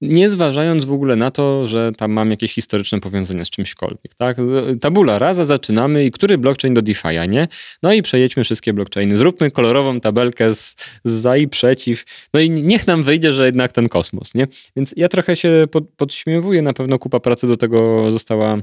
nie 0.00 0.30
zważając 0.30 0.85
w 0.85 0.92
ogóle 0.92 1.16
na 1.16 1.30
to, 1.30 1.68
że 1.68 1.92
tam 1.96 2.12
mam 2.12 2.30
jakieś 2.30 2.54
historyczne 2.54 3.00
powiązanie 3.00 3.44
z 3.44 3.50
czymśkolwiek, 3.50 4.14
tak? 4.14 4.37
Tabula 4.80 5.18
rasa 5.18 5.44
zaczynamy 5.44 6.04
i 6.04 6.11
który 6.11 6.38
blockchain 6.38 6.74
do 6.74 6.80
DeFi'a, 6.80 7.28
nie? 7.28 7.48
No 7.83 7.92
i 7.92 8.02
przejedźmy 8.02 8.44
wszystkie 8.44 8.72
blockchainy, 8.72 9.16
zróbmy 9.16 9.50
kolorową 9.50 10.00
tabelkę 10.00 10.54
z, 10.54 10.76
z 11.04 11.12
za 11.12 11.37
i 11.37 11.48
przeciw, 11.48 12.04
no 12.35 12.40
i 12.40 12.50
niech 12.50 12.87
nam 12.87 13.04
wyjdzie, 13.04 13.33
że 13.33 13.46
jednak 13.46 13.72
ten 13.72 13.88
kosmos, 13.88 14.35
nie? 14.35 14.48
Więc 14.76 14.94
ja 14.96 15.09
trochę 15.09 15.37
się 15.37 15.66
pod, 15.70 15.90
podśmiewuję, 15.96 16.62
na 16.62 16.72
pewno 16.72 16.98
kupa 16.98 17.20
pracy 17.20 17.48
do 17.48 17.57
tego 17.57 18.11
została 18.12 18.59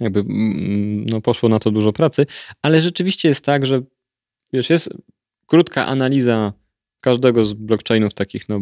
jakby, 0.00 0.20
mm, 0.20 1.06
no 1.06 1.20
poszło 1.20 1.48
na 1.48 1.58
to 1.58 1.70
dużo 1.70 1.92
pracy, 1.92 2.26
ale 2.62 2.82
rzeczywiście 2.82 3.28
jest 3.28 3.44
tak, 3.44 3.66
że 3.66 3.82
wiesz, 4.52 4.70
jest 4.70 4.88
krótka 5.46 5.86
analiza 5.86 6.52
każdego 7.00 7.44
z 7.44 7.52
blockchainów 7.52 8.14
takich, 8.14 8.48
no 8.48 8.60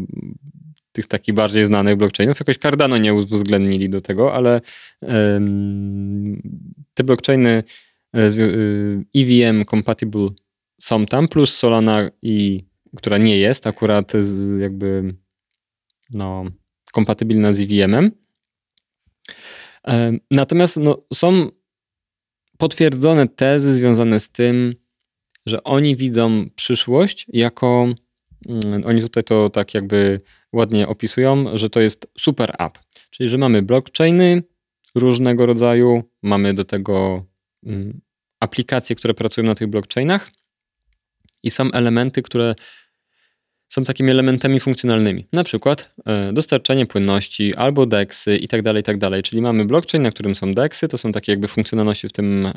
tych 0.96 1.06
takich 1.06 1.34
bardziej 1.34 1.64
znanych 1.64 1.96
blockchainów. 1.96 2.40
Jakoś 2.40 2.58
Cardano 2.58 2.98
nie 2.98 3.14
uwzględnili 3.14 3.90
do 3.90 4.00
tego, 4.00 4.34
ale 4.34 4.60
te 6.94 7.04
blockchainy 7.04 7.62
EVM 9.14 9.60
e, 9.60 9.64
compatible 9.64 10.28
są 10.80 11.06
tam, 11.06 11.28
plus 11.28 11.56
Solana, 11.56 12.10
i, 12.22 12.64
która 12.96 13.18
nie 13.18 13.38
jest 13.38 13.66
akurat 13.66 14.12
z, 14.20 14.60
jakby 14.60 15.14
no, 16.14 16.44
kompatybilna 16.92 17.52
z 17.52 17.60
EVM-em. 17.60 18.10
Natomiast 20.30 20.76
no, 20.76 21.02
są 21.14 21.50
potwierdzone 22.58 23.28
tezy 23.28 23.74
związane 23.74 24.20
z 24.20 24.30
tym, 24.30 24.74
że 25.46 25.64
oni 25.64 25.96
widzą 25.96 26.46
przyszłość 26.54 27.26
jako. 27.28 27.88
Mm, 28.48 28.82
oni 28.86 29.00
tutaj 29.00 29.24
to 29.24 29.50
tak 29.50 29.74
jakby 29.74 30.20
ładnie 30.56 30.88
opisują, 30.88 31.56
że 31.56 31.70
to 31.70 31.80
jest 31.80 32.06
super 32.18 32.54
app. 32.58 32.78
Czyli, 33.10 33.28
że 33.28 33.38
mamy 33.38 33.62
blockchainy 33.62 34.42
różnego 34.94 35.46
rodzaju, 35.46 36.02
mamy 36.22 36.54
do 36.54 36.64
tego 36.64 37.24
mm, 37.66 38.00
aplikacje, 38.40 38.96
które 38.96 39.14
pracują 39.14 39.46
na 39.46 39.54
tych 39.54 39.68
blockchainach 39.68 40.30
i 41.42 41.50
są 41.50 41.70
elementy, 41.72 42.22
które 42.22 42.54
są 43.68 43.84
takimi 43.84 44.10
elementami 44.10 44.60
funkcjonalnymi. 44.60 45.26
Na 45.32 45.44
przykład 45.44 45.94
e, 46.06 46.32
dostarczanie 46.32 46.86
płynności 46.86 47.54
albo 47.54 47.86
DEXy 47.86 48.36
i 48.36 48.48
tak 48.48 48.62
dalej, 48.62 48.80
i 48.80 48.84
tak 48.84 48.98
dalej. 48.98 49.22
Czyli 49.22 49.42
mamy 49.42 49.64
blockchain, 49.64 50.02
na 50.02 50.10
którym 50.10 50.34
są 50.34 50.54
DEXy, 50.54 50.88
to 50.88 50.98
są 50.98 51.12
takie 51.12 51.32
jakby 51.32 51.48
funkcjonalności 51.48 52.08
w 52.08 52.12
tym, 52.12 52.46
e, 52.46 52.52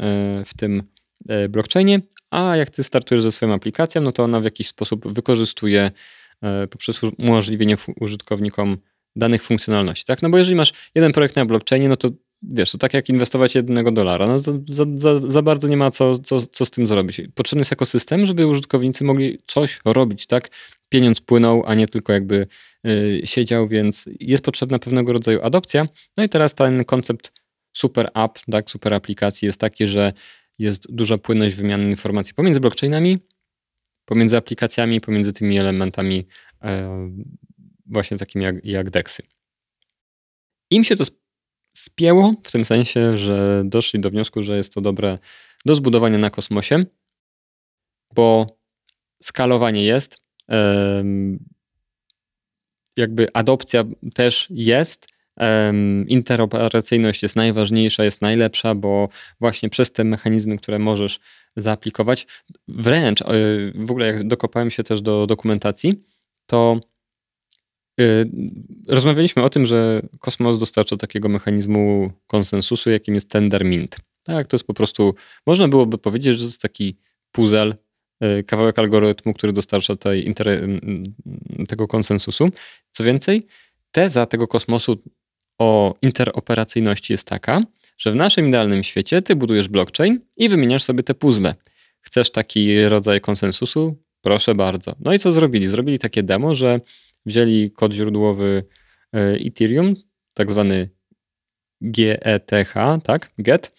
w 0.46 0.54
tym 0.58 0.84
e, 1.30 1.50
blockchainie, 1.50 2.02
a 2.32 2.56
jak 2.56 2.70
ty 2.70 2.84
startujesz 2.84 3.24
ze 3.24 3.32
swoją 3.32 3.54
aplikacją, 3.54 4.02
no 4.02 4.12
to 4.12 4.24
ona 4.24 4.40
w 4.40 4.44
jakiś 4.44 4.68
sposób 4.68 5.14
wykorzystuje 5.14 5.92
poprzez 6.70 7.02
umożliwienie 7.18 7.78
użytkownikom 8.00 8.78
danych 9.16 9.44
funkcjonalności, 9.44 10.06
tak? 10.06 10.22
No 10.22 10.30
bo 10.30 10.38
jeżeli 10.38 10.56
masz 10.56 10.74
jeden 10.96 11.12
projekt 11.12 11.36
na 11.36 11.46
blockchainie, 11.46 11.90
no 11.90 11.96
to 11.96 12.10
wiesz, 12.42 12.72
to 12.72 12.78
tak 12.78 12.94
jak 12.94 13.10
inwestować 13.10 13.56
jednego 13.56 13.92
dolara, 13.92 14.28
no 14.28 14.40
za, 14.40 14.54
za, 14.96 15.20
za 15.28 15.42
bardzo 15.42 15.68
nie 15.68 15.78
ma 15.78 15.92
co, 15.92 16.20
co, 16.20 16.42
co 16.42 16.66
z 16.66 16.72
tym 16.72 16.88
zrobić. 16.88 17.22
Potrzebny 17.36 17.62
jest 17.62 17.74
ekosystem, 17.74 18.26
żeby 18.26 18.48
użytkownicy 18.48 19.04
mogli 19.04 19.40
coś 19.48 19.80
robić, 19.86 20.28
tak? 20.28 20.50
Pieniądz 20.90 21.22
płynął, 21.22 21.64
a 21.66 21.76
nie 21.76 21.88
tylko 21.88 22.14
jakby 22.14 22.48
y, 22.88 23.22
siedział, 23.26 23.68
więc 23.68 24.06
jest 24.20 24.44
potrzebna 24.44 24.80
pewnego 24.80 25.14
rodzaju 25.14 25.40
adopcja. 25.42 25.86
No 26.18 26.24
i 26.24 26.30
teraz 26.30 26.56
ten 26.56 26.86
koncept 26.86 27.32
super 27.74 28.10
app, 28.14 28.40
tak, 28.52 28.70
super 28.70 28.94
aplikacji 28.94 29.46
jest 29.46 29.60
taki, 29.60 29.88
że 29.88 30.14
jest 30.60 30.96
duża 30.96 31.18
płynność 31.18 31.56
wymiany 31.56 31.90
informacji 31.90 32.34
pomiędzy 32.34 32.60
blockchainami, 32.60 33.18
pomiędzy 34.10 34.38
aplikacjami, 34.38 35.02
pomiędzy 35.02 35.34
tymi 35.34 35.58
elementami 35.58 36.26
e, 36.62 37.12
właśnie 37.86 38.18
takimi 38.18 38.46
jak, 38.46 38.66
jak 38.66 38.90
DEXy. 38.90 39.24
Im 40.70 40.84
się 40.84 40.96
to 40.96 41.04
spięło, 41.74 42.34
w 42.44 42.52
tym 42.52 42.66
sensie, 42.66 43.18
że 43.18 43.62
doszli 43.66 44.00
do 44.00 44.10
wniosku, 44.10 44.44
że 44.44 44.58
jest 44.58 44.74
to 44.74 44.82
dobre 44.82 45.18
do 45.66 45.76
zbudowania 45.76 46.18
na 46.18 46.30
kosmosie, 46.30 46.86
bo 48.16 48.58
skalowanie 49.24 49.84
jest, 49.84 50.18
jakby 52.98 53.34
adopcja 53.34 53.84
też 54.14 54.48
jest, 54.50 55.08
interoperacyjność 56.08 57.24
jest 57.24 57.36
najważniejsza, 57.36 58.04
jest 58.04 58.22
najlepsza, 58.22 58.76
bo 58.76 59.10
właśnie 59.40 59.70
przez 59.70 59.92
te 59.92 60.04
mechanizmy, 60.04 60.58
które 60.58 60.80
możesz 60.80 61.20
zaaplikować, 61.56 62.28
wręcz 62.68 63.22
e, 63.22 63.26
w 63.76 63.92
ogóle 63.92 64.08
jak 64.08 64.28
dokopałem 64.28 64.72
się 64.72 64.84
też 64.84 65.02
do 65.02 65.28
dokumentacji, 65.28 66.04
to 66.46 66.80
e, 68.00 68.04
rozmawialiśmy 68.88 69.44
o 69.44 69.50
tym, 69.50 69.66
że 69.66 70.02
kosmos 70.20 70.60
dostarcza 70.60 70.98
takiego 70.98 71.30
mechanizmu 71.30 72.12
konsensusu, 72.28 72.90
jakim 72.90 73.16
jest 73.16 73.30
tender 73.30 73.66
mint. 73.66 73.98
Tak, 74.24 74.48
to 74.48 74.56
jest 74.56 74.68
po 74.68 74.74
prostu, 74.74 75.16
można 75.48 75.68
byłoby 75.68 75.98
powiedzieć, 75.98 76.34
że 76.34 76.40
to 76.40 76.46
jest 76.46 76.62
taki 76.62 76.98
puzzle, 77.32 77.76
kawałek 78.46 78.80
algorytmu, 78.80 79.34
który 79.34 79.54
dostarcza 79.54 79.96
tej, 79.96 80.36
tego 81.68 81.88
konsensusu. 81.88 82.50
Co 82.92 83.04
więcej, 83.04 83.48
teza 83.92 84.26
tego 84.26 84.48
kosmosu 84.48 85.04
o 85.60 85.96
interoperacyjności 86.02 87.14
jest 87.14 87.28
taka, 87.28 87.62
że 88.00 88.12
w 88.12 88.16
naszym 88.16 88.48
idealnym 88.48 88.84
świecie 88.84 89.22
ty 89.22 89.36
budujesz 89.36 89.68
blockchain 89.68 90.20
i 90.38 90.50
wymieniasz 90.50 90.84
sobie 90.84 91.04
te 91.04 91.14
puzzle. 91.14 91.56
Chcesz 92.02 92.32
taki 92.32 92.84
rodzaj 92.84 93.22
konsensusu? 93.22 94.04
Proszę 94.22 94.56
bardzo. 94.56 94.96
No 95.00 95.14
i 95.14 95.20
co 95.20 95.32
zrobili? 95.32 95.68
Zrobili 95.68 96.00
takie 96.00 96.24
demo, 96.24 96.56
że 96.56 96.80
wzięli 97.26 97.72
kod 97.72 97.94
źródłowy 97.94 98.64
e, 99.14 99.20
Ethereum, 99.48 99.96
tak 100.34 100.52
zwany 100.52 100.90
GETH, 101.82 102.74
tak? 103.04 103.32
GET, 103.38 103.72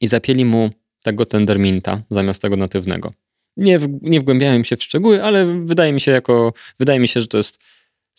i 0.00 0.08
zapieli 0.08 0.44
mu 0.44 0.70
tego 1.02 1.26
tenderminta 1.26 2.02
zamiast 2.10 2.42
tego 2.42 2.56
natywnego. 2.56 3.12
Nie, 3.56 3.78
w, 3.78 3.98
nie 4.02 4.20
wgłębiałem 4.20 4.64
się 4.64 4.76
w 4.76 4.82
szczegóły, 4.82 5.24
ale 5.24 5.64
wydaje 5.64 5.92
mi 5.92 6.00
się, 6.00 6.10
jako, 6.10 6.52
wydaje 6.78 7.00
mi 7.00 7.08
się, 7.08 7.20
że 7.20 7.26
to 7.26 7.36
jest 7.36 7.58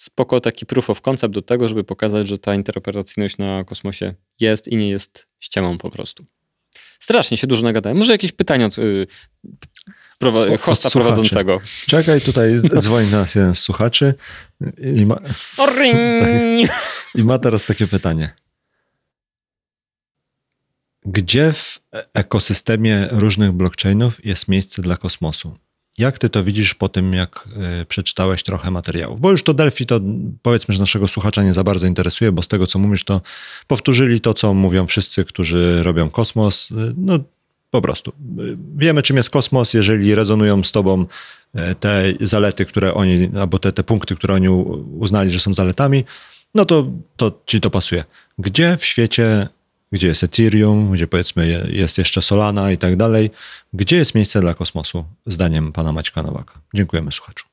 spoko 0.02 0.40
taki 0.40 0.66
proof 0.66 0.90
of 0.90 1.02
concept 1.02 1.34
do 1.34 1.42
tego, 1.42 1.68
żeby 1.68 1.84
pokazać, 1.84 2.28
że 2.28 2.38
ta 2.38 2.56
interoperacyjność 2.56 3.38
na 3.38 3.64
kosmosie 3.64 4.14
jest 4.40 4.68
i 4.68 4.78
nie 4.78 4.90
jest 4.90 5.28
ściemą 5.40 5.78
po 5.78 5.90
prostu. 5.90 6.26
Strasznie 7.00 7.38
się 7.38 7.48
dużo 7.48 7.64
nagadałem. 7.64 7.98
Może 7.98 8.12
jakieś 8.12 8.32
pytania 8.32 8.66
od 8.66 8.78
yy, 8.78 9.08
prowa- 10.22 10.60
hosta 10.60 10.88
od 10.88 10.94
prowadzącego. 10.94 11.62
Czekaj, 11.88 12.22
tutaj 12.22 12.62
dzwoni 12.82 13.12
nas 13.12 13.36
jeden 13.36 13.56
z 13.56 13.60
słuchaczy 13.60 14.14
i 14.96 15.06
ma, 15.06 15.20
i 17.16 17.24
ma 17.24 17.40
teraz 17.40 17.66
takie 17.66 17.88
pytanie. 17.88 18.34
Gdzie 21.06 21.54
w 21.54 21.80
ekosystemie 22.14 23.08
różnych 23.12 23.52
blockchainów 23.52 24.26
jest 24.26 24.48
miejsce 24.48 24.82
dla 24.82 24.98
kosmosu? 24.98 25.58
Jak 25.98 26.18
ty 26.18 26.30
to 26.30 26.44
widzisz 26.44 26.74
po 26.74 26.90
tym, 26.90 27.14
jak 27.14 27.48
y, 27.82 27.86
przeczytałeś 27.86 28.44
trochę 28.44 28.72
materiałów? 28.72 29.20
Bo 29.20 29.32
już 29.32 29.44
to 29.44 29.54
Delphi 29.54 29.86
to 29.86 30.00
powiedzmy, 30.42 30.74
że 30.74 30.80
naszego 30.80 31.08
słuchacza 31.08 31.44
nie 31.44 31.54
za 31.54 31.64
bardzo 31.64 31.88
interesuje, 31.88 32.32
bo 32.32 32.42
z 32.42 32.48
tego 32.48 32.68
co 32.68 32.80
mówisz, 32.80 33.04
to 33.04 33.22
powtórzyli 33.68 34.22
to, 34.22 34.34
co 34.34 34.54
mówią 34.54 34.88
wszyscy, 34.88 35.26
którzy 35.26 35.84
robią 35.84 36.10
kosmos. 36.10 36.72
Y, 36.72 36.76
no 36.98 37.20
po 37.70 37.82
prostu. 37.82 38.12
Y, 38.40 38.58
wiemy, 38.76 39.02
czym 39.02 39.18
jest 39.18 39.30
kosmos, 39.30 39.74
jeżeli 39.74 40.16
rezonują 40.16 40.64
z 40.64 40.72
tobą 40.72 41.06
te 41.80 42.04
zalety, 42.22 42.66
które 42.66 42.94
oni, 42.94 43.30
albo 43.40 43.60
te, 43.60 43.72
te 43.72 43.84
punkty, 43.84 44.16
które 44.16 44.34
oni 44.34 44.50
uznali, 45.00 45.32
że 45.32 45.40
są 45.40 45.54
zaletami, 45.54 46.04
no 46.56 46.66
to, 46.66 46.88
to 47.16 47.42
ci 47.46 47.62
to 47.62 47.70
pasuje. 47.70 48.04
Gdzie 48.38 48.78
w 48.78 48.86
świecie 48.86 49.48
gdzie 49.92 50.08
jest 50.08 50.24
Ethereum, 50.24 50.92
gdzie 50.92 51.08
powiedzmy 51.08 51.68
jest 51.72 51.98
jeszcze 51.98 52.22
Solana 52.22 52.72
i 52.72 52.78
tak 52.78 52.96
dalej. 52.96 53.30
Gdzie 53.74 53.96
jest 53.96 54.16
miejsce 54.16 54.42
dla 54.42 54.54
kosmosu, 54.54 55.06
zdaniem 55.26 55.72
pana 55.72 55.92
Maćka 55.92 56.24
Nowaka? 56.24 56.62
Dziękujemy 56.74 57.12
słuchaczu. 57.12 57.48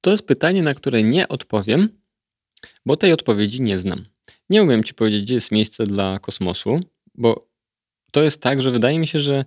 To 0.00 0.10
jest 0.10 0.26
pytanie, 0.26 0.62
na 0.62 0.74
które 0.74 1.02
nie 1.02 1.28
odpowiem, 1.28 1.88
bo 2.86 2.96
tej 2.96 3.12
odpowiedzi 3.12 3.62
nie 3.62 3.78
znam. 3.78 4.04
Nie 4.50 4.62
umiem 4.62 4.84
ci 4.84 4.94
powiedzieć, 4.94 5.22
gdzie 5.22 5.34
jest 5.34 5.52
miejsce 5.52 5.84
dla 5.84 6.18
kosmosu, 6.18 6.80
bo 7.14 7.48
to 8.12 8.22
jest 8.22 8.42
tak, 8.42 8.62
że 8.62 8.70
wydaje 8.70 8.98
mi 8.98 9.06
się, 9.06 9.20
że 9.20 9.44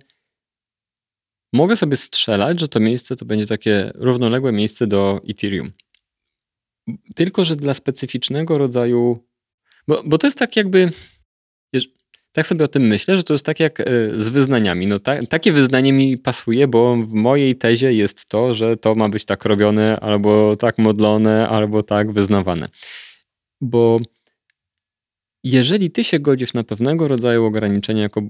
mogę 1.52 1.76
sobie 1.76 1.96
strzelać, 1.96 2.60
że 2.60 2.68
to 2.68 2.80
miejsce 2.80 3.16
to 3.16 3.24
będzie 3.24 3.46
takie 3.46 3.92
równoległe 3.94 4.52
miejsce 4.52 4.86
do 4.86 5.20
Ethereum. 5.28 5.72
Tylko, 7.14 7.44
że 7.44 7.56
dla 7.56 7.74
specyficznego 7.74 8.58
rodzaju 8.58 9.24
bo, 9.88 10.02
bo 10.06 10.18
to 10.18 10.26
jest 10.26 10.38
tak 10.38 10.56
jakby. 10.56 10.92
Wiesz, 11.72 11.88
tak 12.32 12.46
sobie 12.46 12.64
o 12.64 12.68
tym 12.68 12.82
myślę, 12.82 13.16
że 13.16 13.22
to 13.22 13.34
jest 13.34 13.46
tak 13.46 13.60
jak 13.60 13.80
e, 13.80 13.84
z 14.16 14.28
wyznaniami. 14.28 14.86
No 14.86 14.98
ta, 14.98 15.22
takie 15.22 15.52
wyznanie 15.52 15.92
mi 15.92 16.18
pasuje, 16.18 16.68
bo 16.68 16.96
w 16.96 17.12
mojej 17.12 17.56
tezie 17.56 17.94
jest 17.94 18.28
to, 18.28 18.54
że 18.54 18.76
to 18.76 18.94
ma 18.94 19.08
być 19.08 19.24
tak 19.24 19.44
robione, 19.44 20.00
albo 20.00 20.56
tak 20.56 20.78
modlone, 20.78 21.48
albo 21.48 21.82
tak 21.82 22.12
wyznawane. 22.12 22.68
Bo 23.60 24.00
jeżeli 25.44 25.90
ty 25.90 26.04
się 26.04 26.18
godzisz 26.18 26.54
na 26.54 26.64
pewnego 26.64 27.08
rodzaju 27.08 27.44
ograniczenia 27.44 28.02
jako 28.02 28.22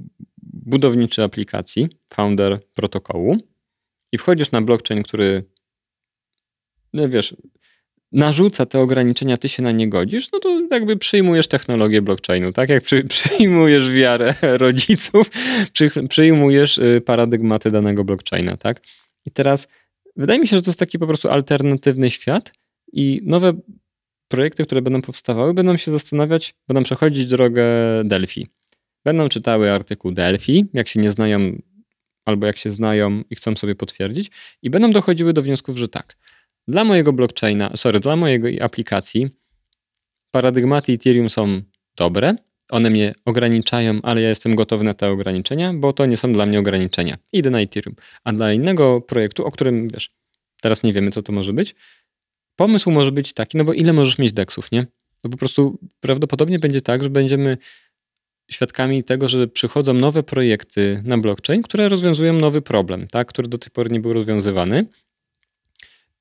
budowniczy 0.43 1.23
aplikacji, 1.23 1.89
founder 2.15 2.61
protokołu 2.75 3.37
i 4.13 4.19
wchodzisz 4.19 4.53
na 4.53 4.63
blockchain, 4.63 5.03
który 5.03 5.45
no 6.95 7.09
wiesz, 7.09 7.37
narzuca 8.15 8.67
te 8.67 8.81
ograniczenia, 8.81 9.37
ty 9.37 9.49
się 9.49 9.63
na 9.63 9.73
nie 9.73 9.89
godzisz, 9.89 10.33
no 10.33 10.39
to 10.39 10.61
jakby 10.71 10.97
przyjmujesz 10.97 11.49
technologię 11.49 12.03
blockchainu, 12.03 12.53
tak? 12.53 12.69
Jak 12.69 12.83
przy, 12.85 13.05
przyjmujesz 13.15 13.91
wiarę 13.91 14.35
rodziców, 14.43 15.31
przy, 15.73 15.91
przyjmujesz 16.09 16.79
y, 16.79 17.03
paradygmaty 17.07 17.71
danego 17.71 18.05
blockchaina, 18.05 18.57
tak? 18.57 18.83
I 19.27 19.31
teraz 19.31 19.69
wydaje 20.17 20.41
mi 20.41 20.47
się, 20.47 20.57
że 20.57 20.63
to 20.63 20.71
jest 20.71 20.79
taki 20.79 20.99
po 20.99 21.07
prostu 21.07 21.29
alternatywny 21.29 22.11
świat 22.11 22.53
i 22.93 23.21
nowe 23.25 23.53
projekty, 24.29 24.65
które 24.65 24.83
będą 24.83 25.03
powstawały, 25.03 25.55
będą 25.55 25.77
się 25.77 25.91
zastanawiać, 25.91 26.55
będą 26.69 26.83
przechodzić 26.83 27.27
drogę 27.27 27.65
Delphi. 28.05 28.47
Będą 29.05 29.29
czytały 29.29 29.73
artykuł 29.73 30.13
Delphi, 30.13 30.65
jak 30.75 30.89
się 30.89 31.01
nie 31.01 31.11
znają, 31.11 31.63
albo 32.25 32.47
jak 32.47 32.57
się 32.57 32.71
znają 32.71 33.23
i 33.31 33.37
chcą 33.37 33.57
sobie 33.57 33.75
potwierdzić, 33.75 34.31
i 34.63 34.71
będą 34.71 34.93
dochodziły 34.93 35.33
do 35.33 35.43
wniosków, 35.43 35.77
że 35.77 35.89
tak, 35.89 36.17
dla 36.69 36.85
mojego 36.85 37.13
blockchaina, 37.13 37.77
sorry, 37.77 38.01
dla 38.01 38.17
mojej 38.17 38.63
aplikacji 38.63 39.29
paradygmaty 40.31 40.93
Ethereum 40.93 41.31
są 41.31 41.63
dobre, 41.97 42.35
one 42.71 42.91
mnie 42.91 43.15
ograniczają, 43.25 43.99
ale 44.03 44.21
ja 44.23 44.29
jestem 44.29 44.55
gotowy 44.55 44.85
na 44.85 44.95
te 44.95 45.11
ograniczenia, 45.11 45.75
bo 45.75 45.93
to 45.93 46.07
nie 46.07 46.17
są 46.17 46.33
dla 46.33 46.47
mnie 46.47 46.59
ograniczenia. 46.59 47.17
Idę 47.33 47.51
na 47.51 47.61
Ethereum. 47.61 47.97
A 48.25 48.33
dla 48.33 48.53
innego 48.53 49.01
projektu, 49.01 49.45
o 49.45 49.51
którym 49.51 49.89
wiesz, 49.89 50.11
teraz 50.61 50.83
nie 50.83 50.93
wiemy, 50.93 51.11
co 51.11 51.23
to 51.23 51.33
może 51.33 51.53
być, 51.53 51.75
pomysł 52.57 52.91
może 52.91 53.13
być 53.13 53.33
taki, 53.33 53.59
no 53.59 53.65
bo 53.65 53.73
ile 53.73 53.93
możesz 53.93 54.19
mieć 54.19 54.33
deksów, 54.33 54.73
nie? 54.73 54.87
No 55.25 55.31
po 55.31 55.37
prostu 55.37 55.79
prawdopodobnie 56.01 56.59
będzie 56.59 56.81
tak, 56.81 57.03
że 57.03 57.11
będziemy 57.11 57.59
świadkami 58.51 59.05
tego, 59.05 59.29
że 59.29 59.49
przychodzą 59.49 59.95
nowe 59.95 60.23
projekty 60.23 61.03
na 61.05 61.19
blockchain, 61.19 61.63
które 61.63 61.89
rozwiązują 61.89 62.33
nowy 62.33 62.63
problem, 62.63 63.07
tak? 63.07 63.29
który 63.29 63.49
do 63.49 63.59
tej 63.59 63.71
pory 63.71 63.91
nie 63.91 64.01
był 64.01 64.13
rozwiązywany. 64.13 64.87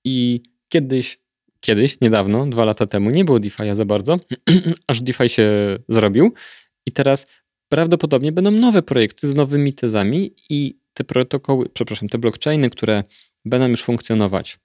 I 0.04 0.42
kiedyś, 0.70 1.20
kiedyś, 1.60 2.02
niedawno, 2.02 2.46
dwa 2.46 2.66
lata 2.66 2.88
temu, 2.88 3.10
nie 3.10 3.26
było 3.26 3.40
DeFi'a 3.40 3.76
za 3.76 3.86
bardzo, 3.86 4.20
aż 4.88 5.02
DeFi 5.02 5.30
się 5.30 5.50
zrobił. 5.90 6.34
I 6.86 6.92
teraz 6.92 7.28
prawdopodobnie 7.70 8.32
będą 8.32 8.52
nowe 8.52 8.82
projekty 8.82 9.28
z 9.28 9.36
nowymi 9.36 9.74
tezami 9.74 10.34
i 10.50 10.78
te 10.94 11.04
protokoły, 11.04 11.70
przepraszam, 11.70 12.10
te 12.10 12.18
blockchainy, 12.18 12.70
które 12.70 13.04
będą 13.46 13.68
już 13.68 13.84
funkcjonować, 13.84 14.60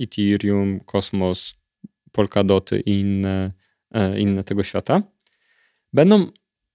Ethereum, 0.00 0.80
Cosmos, 0.80 1.54
Polkadoty 2.12 2.80
i 2.80 2.90
inne, 3.00 3.52
e, 3.90 4.20
inne 4.20 4.44
tego 4.44 4.62
świata, 4.62 5.02
będą 5.92 6.30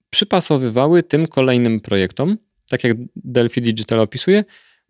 przypasowywały 0.10 1.04
tym 1.04 1.28
kolejnym 1.28 1.80
projektom, 1.80 2.38
tak 2.70 2.84
jak 2.84 2.98
Delphi 3.16 3.62
Digital 3.62 4.00
opisuje, 4.00 4.44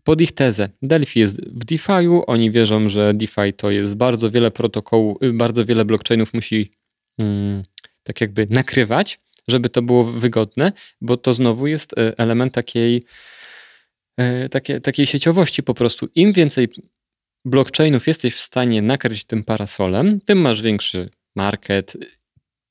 pod 0.03 0.21
ich 0.21 0.31
tezę. 0.31 0.69
Delphi 0.81 1.19
jest 1.19 1.41
w 1.41 1.65
DeFi'u, 1.65 2.21
oni 2.27 2.51
wierzą, 2.51 2.89
że 2.89 3.13
DeFi 3.13 3.53
to 3.57 3.71
jest 3.71 3.95
bardzo 3.95 4.31
wiele 4.31 4.51
protokołów, 4.51 5.17
y, 5.23 5.33
bardzo 5.33 5.65
wiele 5.65 5.85
blockchainów 5.85 6.33
musi 6.33 6.71
hmm, 7.17 7.63
tak 8.03 8.21
jakby 8.21 8.47
nakrywać, 8.49 9.19
żeby 9.47 9.69
to 9.69 9.81
było 9.81 10.03
wygodne, 10.03 10.71
bo 11.01 11.17
to 11.17 11.33
znowu 11.33 11.67
jest 11.67 11.93
y, 11.93 12.17
element 12.17 12.53
takiej, 12.53 13.03
y, 14.21 14.49
takiej, 14.49 14.81
takiej 14.81 15.05
sieciowości 15.05 15.63
po 15.63 15.73
prostu. 15.73 16.07
Im 16.15 16.33
więcej 16.33 16.67
blockchainów 17.45 18.07
jesteś 18.07 18.33
w 18.33 18.39
stanie 18.39 18.81
nakryć 18.81 19.23
tym 19.23 19.43
parasolem, 19.43 20.19
tym 20.21 20.37
masz 20.37 20.61
większy 20.61 21.09
market, 21.35 21.97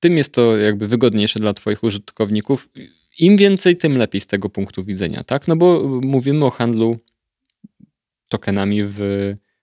tym 0.01 0.17
jest 0.17 0.35
to 0.35 0.57
jakby 0.57 0.89
wygodniejsze 0.89 1.41
dla 1.41 1.53
twoich 1.53 1.83
użytkowników. 1.83 2.69
Im 3.19 3.37
więcej, 3.37 3.77
tym 3.77 3.97
lepiej 3.99 4.21
z 4.21 4.27
tego 4.27 4.49
punktu 4.49 4.85
widzenia, 4.85 5.25
tak? 5.25 5.49
No 5.49 5.57
bo 5.57 5.83
mówimy 6.03 6.45
o 6.45 6.51
handlu 6.51 6.99
tokenami 8.31 8.85
w, 8.85 9.01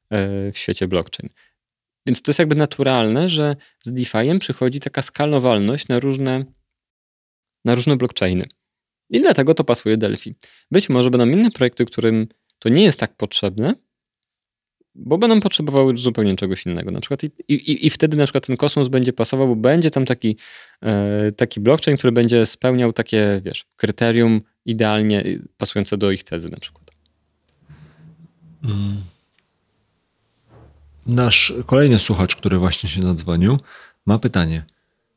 e, 0.10 0.52
w 0.52 0.58
świecie 0.58 0.88
blockchain. 0.88 1.30
Więc 2.06 2.22
to 2.22 2.30
jest 2.30 2.40
jakby 2.40 2.56
naturalne, 2.56 3.30
że 3.30 3.56
z 3.84 3.92
DeFi'em 3.92 4.40
przychodzi 4.40 4.80
taka 4.80 5.02
skalowalność 5.02 5.88
na 5.88 6.00
różne, 6.00 6.46
na 7.66 7.76
różne 7.76 7.98
blockchainy. 7.98 8.46
I 9.10 9.22
dlatego 9.22 9.54
to 9.54 9.64
pasuje 9.64 9.98
Delphi. 9.98 10.36
Być 10.72 10.90
może 10.90 11.10
będą 11.10 11.30
inne 11.30 11.52
projekty, 11.52 11.86
którym 11.86 12.28
to 12.60 12.70
nie 12.70 12.84
jest 12.84 13.00
tak 13.00 13.18
potrzebne, 13.18 13.74
bo 14.96 15.18
będą 15.18 15.40
potrzebowały 15.40 15.98
zupełnie 15.98 16.36
czegoś 16.36 16.66
innego. 16.66 16.92
Na 16.92 17.00
przykład 17.00 17.24
i, 17.24 17.30
i, 17.48 17.88
i 17.88 17.90
wtedy 17.90 18.18
na 18.18 18.24
przykład 18.24 18.48
ten 18.48 18.58
kosmos 18.58 18.88
będzie 18.88 19.14
pasował, 19.14 19.48
bo 19.48 19.56
będzie 19.56 19.92
tam 19.92 20.06
taki, 20.06 20.38
e, 20.84 21.32
taki 21.32 21.60
blockchain, 21.60 21.98
który 21.98 22.12
będzie 22.12 22.46
spełniał 22.46 22.94
takie, 22.94 23.42
wiesz, 23.46 23.66
kryterium 23.76 24.42
idealnie 24.66 25.24
pasujące 25.58 25.98
do 25.98 26.12
ich 26.12 26.24
tezy 26.24 26.50
na 26.50 26.58
przykład. 26.58 26.87
Mm. 28.64 29.04
Nasz 31.06 31.54
kolejny 31.66 32.00
słuchacz, 32.00 32.36
który 32.36 32.58
właśnie 32.58 32.90
się 32.90 33.02
zadzwonił, 33.02 33.60
ma 34.06 34.20
pytanie. 34.20 34.66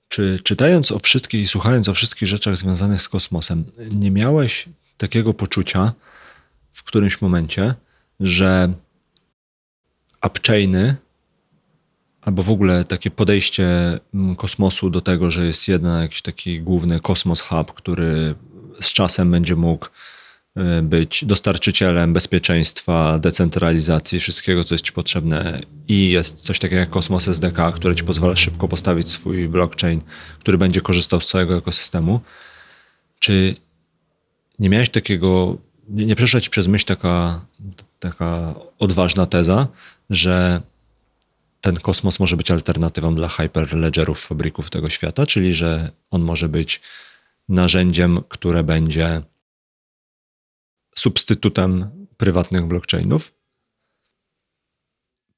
Czy 0.09 0.41
czytając 0.45 0.93
o 0.93 0.99
wszystkich 0.99 1.43
i 1.43 1.47
słuchając 1.47 1.89
o 1.89 1.95
wszystkich 1.95 2.29
rzeczach 2.29 2.57
związanych 2.57 3.03
z 3.03 3.09
kosmosem, 3.09 3.65
nie 3.91 4.11
miałeś 4.11 4.69
takiego 4.97 5.35
poczucia 5.35 5.93
w 6.73 6.83
którymś 6.83 7.21
momencie, 7.21 7.75
że 8.21 8.73
upchainy 10.27 10.97
albo 12.23 12.43
w 12.43 12.51
ogóle 12.51 12.85
takie 12.85 13.11
podejście 13.11 13.65
mm, 14.15 14.37
kosmosu 14.37 14.91
do 14.91 15.01
tego, 15.01 15.31
że 15.31 15.47
jest 15.47 15.69
jeden 15.69 16.03
jakiś 16.03 16.23
taki 16.23 16.61
główny 16.61 17.01
kosmos 17.01 17.41
hub, 17.41 17.73
który 17.73 18.35
z 18.81 18.93
czasem 18.93 19.31
będzie 19.31 19.57
mógł 19.57 19.87
być 20.83 21.25
dostarczycielem 21.25 22.13
bezpieczeństwa, 22.13 23.19
decentralizacji, 23.19 24.21
wszystkiego, 24.21 24.65
co 24.65 24.75
jest 24.75 24.85
Ci 24.85 24.93
potrzebne. 24.93 25.61
I 25.89 26.11
jest 26.11 26.41
coś 26.41 26.59
takiego 26.59 26.81
jak 26.81 26.91
Cosmos 26.91 27.29
SDK, 27.29 27.73
które 27.73 27.95
Ci 27.95 28.05
pozwala 28.05 28.37
szybko 28.37 28.69
postawić 28.69 29.11
swój 29.11 29.49
blockchain, 29.49 30.01
który 30.39 30.59
będzie 30.59 30.81
korzystał 30.81 31.21
z 31.21 31.27
całego 31.27 31.57
ekosystemu. 31.57 32.21
Czy 33.19 33.55
nie 34.59 34.69
miałeś 34.69 34.89
takiego, 34.89 35.57
nie, 35.89 36.07
nie 36.07 36.17
przeszła 36.17 36.41
Ci 36.41 36.51
przez 36.51 36.67
myśl 36.67 36.87
taka, 36.87 37.41
taka 38.01 38.55
odważna 38.79 39.27
teza, 39.27 39.69
że 40.11 40.63
ten 41.61 41.77
kosmos 41.77 42.21
może 42.21 42.37
być 42.37 42.51
alternatywą 42.51 43.15
dla 43.15 43.29
hyperledgerów, 43.29 44.21
fabryków 44.21 44.71
tego 44.71 44.91
świata, 44.91 45.27
czyli 45.27 45.55
że 45.55 45.91
on 46.11 46.23
może 46.23 46.49
być 46.49 46.81
narzędziem, 47.49 48.21
które 48.29 48.65
będzie 48.65 49.23
substytutem 50.97 51.91
prywatnych 52.17 52.67
blockchainów? 52.67 53.35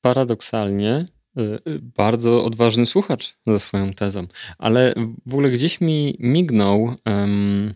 Paradoksalnie 0.00 1.06
y, 1.38 1.42
y, 1.68 1.78
bardzo 1.78 2.44
odważny 2.44 2.86
słuchacz 2.86 3.36
ze 3.46 3.60
swoją 3.60 3.92
tezą, 3.92 4.26
ale 4.58 4.94
w 5.26 5.32
ogóle 5.32 5.50
gdzieś 5.50 5.80
mi 5.80 6.16
mignął 6.18 6.94
um, 7.06 7.74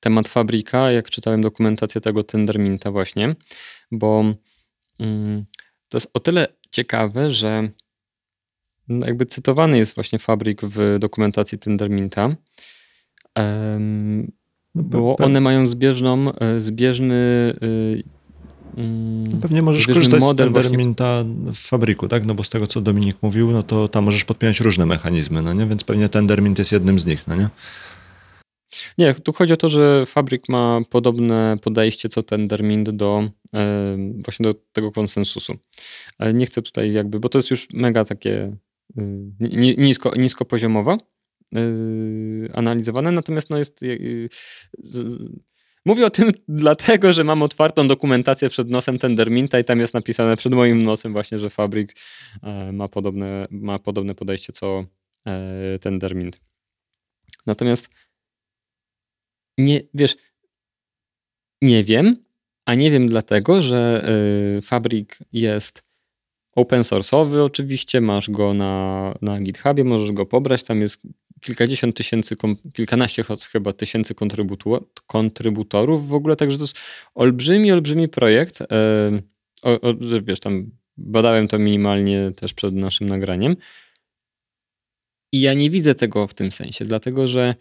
temat 0.00 0.28
fabryka, 0.28 0.90
jak 0.90 1.10
czytałem 1.10 1.42
dokumentację 1.42 2.00
tego 2.00 2.24
Tenderminta 2.24 2.90
właśnie, 2.90 3.34
bo 3.90 4.24
um, 4.98 5.44
to 5.88 5.96
jest 5.96 6.10
o 6.14 6.20
tyle 6.20 6.48
ciekawe, 6.70 7.30
że 7.30 7.68
jakby 8.88 9.26
cytowany 9.26 9.78
jest 9.78 9.94
właśnie 9.94 10.18
fabryk 10.18 10.62
w 10.62 10.96
dokumentacji 10.98 11.58
Tenderminta. 11.58 12.36
Um, 13.36 14.32
bo 14.82 15.16
one 15.16 15.40
mają 15.40 15.66
zbieżną, 15.66 16.32
e, 16.32 16.60
zbieżny 16.60 17.14
e, 18.76 18.80
mm, 18.80 19.40
Pewnie 19.40 19.62
możesz 19.62 19.86
korzystać 19.86 20.20
model 20.20 20.50
z 20.50 20.52
Tenderminta 20.52 21.24
w 21.52 21.58
fabryku, 21.58 22.08
tak? 22.08 22.26
No 22.26 22.34
bo 22.34 22.44
z 22.44 22.50
tego, 22.50 22.66
co 22.66 22.80
Dominik 22.80 23.16
mówił, 23.22 23.50
no 23.50 23.62
to 23.62 23.88
tam 23.88 24.04
możesz 24.04 24.24
podpiąć 24.24 24.60
różne 24.60 24.86
mechanizmy, 24.86 25.42
no 25.42 25.54
nie? 25.54 25.66
Więc 25.66 25.84
pewnie 25.84 26.08
Tendermint 26.08 26.58
jest 26.58 26.72
jednym 26.72 26.98
z 26.98 27.06
nich, 27.06 27.26
no 27.26 27.36
nie? 27.36 27.48
Nie, 28.98 29.14
tu 29.14 29.32
chodzi 29.32 29.52
o 29.52 29.56
to, 29.56 29.68
że 29.68 30.06
fabryk 30.06 30.48
ma 30.48 30.80
podobne 30.90 31.56
podejście 31.62 32.08
co 32.08 32.22
Tendermint 32.22 32.90
do 32.90 33.28
e, 33.54 33.96
właśnie 34.24 34.42
do 34.42 34.54
tego 34.72 34.92
konsensusu. 34.92 35.56
Ale 36.18 36.34
nie 36.34 36.46
chcę 36.46 36.62
tutaj 36.62 36.92
jakby, 36.92 37.20
bo 37.20 37.28
to 37.28 37.38
jest 37.38 37.50
już 37.50 37.68
mega 37.72 38.04
takie 38.04 38.56
nisko, 39.78 40.12
niskopoziomowa, 40.16 40.92
Yy, 40.92 41.15
analizowane, 42.52 43.12
natomiast 43.12 43.50
no 43.50 43.58
jest. 43.58 43.82
Yy, 43.82 44.28
mówię 45.84 46.06
o 46.06 46.10
tym 46.10 46.32
dlatego, 46.48 47.12
że 47.12 47.24
mam 47.24 47.42
otwartą 47.42 47.88
dokumentację 47.88 48.48
przed 48.48 48.70
nosem 48.70 48.98
Tenderminta 48.98 49.58
i 49.58 49.64
tam 49.64 49.80
jest 49.80 49.94
napisane 49.94 50.36
przed 50.36 50.52
moim 50.52 50.82
nosem 50.82 51.12
właśnie, 51.12 51.38
że 51.38 51.50
Fabrik 51.50 51.96
e, 52.42 52.72
ma 52.72 52.88
podobne, 52.88 53.46
ma 53.50 53.78
podobne 53.78 54.14
podejście 54.14 54.52
co 54.52 54.84
e, 55.26 55.78
Tendermint. 55.78 56.40
Natomiast 57.46 57.88
nie, 59.58 59.80
wiesz, 59.94 60.16
nie 61.62 61.84
wiem, 61.84 62.16
a 62.64 62.74
nie 62.74 62.90
wiem 62.90 63.06
dlatego, 63.06 63.62
że 63.62 64.08
y, 64.58 64.62
Fabrik 64.62 65.18
jest 65.32 65.82
open 66.56 66.82
source'owy 66.82 67.44
oczywiście, 67.44 68.00
masz 68.00 68.30
go 68.30 68.54
na, 68.54 69.14
na 69.22 69.40
GitHubie, 69.40 69.84
możesz 69.84 70.12
go 70.12 70.26
pobrać, 70.26 70.62
tam 70.62 70.80
jest 70.80 71.00
kilkadziesiąt 71.46 71.96
tysięcy, 71.96 72.36
kilkanaście 72.72 73.24
chyba 73.52 73.72
tysięcy 73.72 74.14
kontrybutorów 75.06 76.08
w 76.08 76.14
ogóle, 76.14 76.36
także 76.36 76.56
to 76.56 76.62
jest 76.62 76.78
olbrzymi, 77.14 77.72
olbrzymi 77.72 78.08
projekt. 78.08 78.60
Y, 78.60 78.66
o, 79.62 79.80
o, 79.80 79.94
wiesz, 80.22 80.40
tam 80.40 80.70
badałem 80.96 81.48
to 81.48 81.58
minimalnie 81.58 82.32
też 82.36 82.54
przed 82.54 82.74
naszym 82.74 83.08
nagraniem. 83.08 83.56
I 85.32 85.40
ja 85.40 85.54
nie 85.54 85.70
widzę 85.70 85.94
tego 85.94 86.26
w 86.26 86.34
tym 86.34 86.50
sensie, 86.50 86.84
dlatego 86.84 87.28
że 87.28 87.54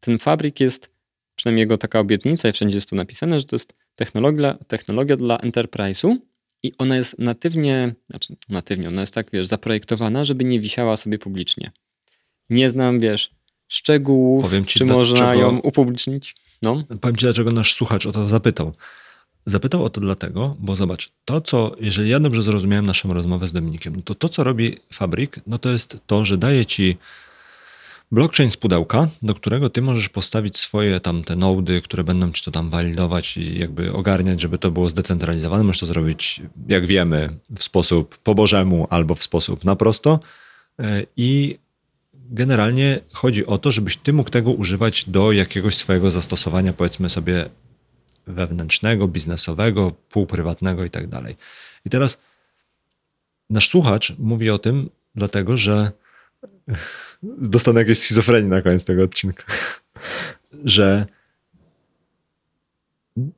ten 0.00 0.18
fabryk 0.18 0.60
jest, 0.60 0.90
przynajmniej 1.34 1.62
jego 1.62 1.78
taka 1.78 2.00
obietnica 2.00 2.48
i 2.48 2.52
wszędzie 2.52 2.76
jest 2.76 2.90
to 2.90 2.96
napisane, 2.96 3.40
że 3.40 3.46
to 3.46 3.56
jest 3.56 3.74
technologia, 3.94 4.54
technologia 4.54 5.16
dla 5.16 5.36
enterprise'u 5.36 6.16
i 6.62 6.72
ona 6.78 6.96
jest 6.96 7.18
natywnie, 7.18 7.94
znaczy 8.10 8.36
natywnie, 8.48 8.88
ona 8.88 9.00
jest 9.00 9.14
tak, 9.14 9.30
wiesz, 9.32 9.46
zaprojektowana, 9.46 10.24
żeby 10.24 10.44
nie 10.44 10.60
wisiała 10.60 10.96
sobie 10.96 11.18
publicznie. 11.18 11.70
Nie 12.52 12.70
znam, 12.70 13.00
wiesz, 13.00 13.30
szczegółów, 13.68 14.52
ci, 14.66 14.78
czy 14.78 14.84
można 14.84 15.34
ją 15.34 15.58
upublicznić. 15.58 16.34
No. 16.62 16.84
Powiem 17.00 17.16
ci, 17.16 17.24
dlaczego 17.24 17.52
nasz 17.52 17.74
słuchacz 17.74 18.06
o 18.06 18.12
to 18.12 18.28
zapytał. 18.28 18.72
Zapytał 19.46 19.84
o 19.84 19.90
to 19.90 20.00
dlatego, 20.00 20.56
bo 20.58 20.76
zobacz, 20.76 21.12
to 21.24 21.40
co, 21.40 21.76
jeżeli 21.80 22.10
ja 22.10 22.20
dobrze 22.20 22.42
zrozumiałem 22.42 22.86
naszą 22.86 23.14
rozmowę 23.14 23.48
z 23.48 23.52
Dominikiem, 23.52 23.96
no 23.96 24.02
to 24.02 24.14
to 24.14 24.28
co 24.28 24.44
robi 24.44 24.76
Fabrik, 24.92 25.40
no 25.46 25.58
to 25.58 25.70
jest 25.70 25.96
to, 26.06 26.24
że 26.24 26.38
daje 26.38 26.66
ci 26.66 26.96
blockchain 28.12 28.50
z 28.50 28.56
pudełka, 28.56 29.08
do 29.22 29.34
którego 29.34 29.70
ty 29.70 29.82
możesz 29.82 30.08
postawić 30.08 30.58
swoje 30.58 31.00
tam 31.00 31.24
te 31.24 31.36
nody, 31.36 31.82
które 31.82 32.04
będą 32.04 32.32
ci 32.32 32.44
to 32.44 32.50
tam 32.50 32.70
walidować 32.70 33.36
i 33.36 33.58
jakby 33.58 33.92
ogarniać, 33.92 34.40
żeby 34.40 34.58
to 34.58 34.70
było 34.70 34.88
zdecentralizowane. 34.88 35.64
Możesz 35.64 35.80
to 35.80 35.86
zrobić, 35.86 36.42
jak 36.68 36.86
wiemy, 36.86 37.28
w 37.56 37.62
sposób 37.62 38.18
po 38.18 38.34
bożemu 38.34 38.86
albo 38.90 39.14
w 39.14 39.22
sposób 39.22 39.64
na 39.64 39.76
prosto 39.76 40.20
e, 40.78 41.02
i 41.16 41.58
generalnie 42.30 43.00
chodzi 43.12 43.46
o 43.46 43.58
to, 43.58 43.72
żebyś 43.72 43.96
ty 43.96 44.12
mógł 44.12 44.30
tego 44.30 44.52
używać 44.52 45.10
do 45.10 45.32
jakiegoś 45.32 45.76
swojego 45.76 46.10
zastosowania, 46.10 46.72
powiedzmy 46.72 47.10
sobie 47.10 47.48
wewnętrznego, 48.26 49.08
biznesowego, 49.08 49.92
półprywatnego 50.10 50.84
i 50.84 50.90
tak 50.90 51.06
dalej. 51.06 51.36
I 51.84 51.90
teraz 51.90 52.18
nasz 53.50 53.68
słuchacz 53.68 54.12
mówi 54.18 54.50
o 54.50 54.58
tym, 54.58 54.90
dlatego 55.14 55.56
że 55.56 55.92
dostanę 57.22 57.80
jakieś 57.80 57.98
schizofrenii 57.98 58.50
na 58.50 58.62
koniec 58.62 58.84
tego 58.84 59.02
odcinka, 59.02 59.44
że 60.64 61.06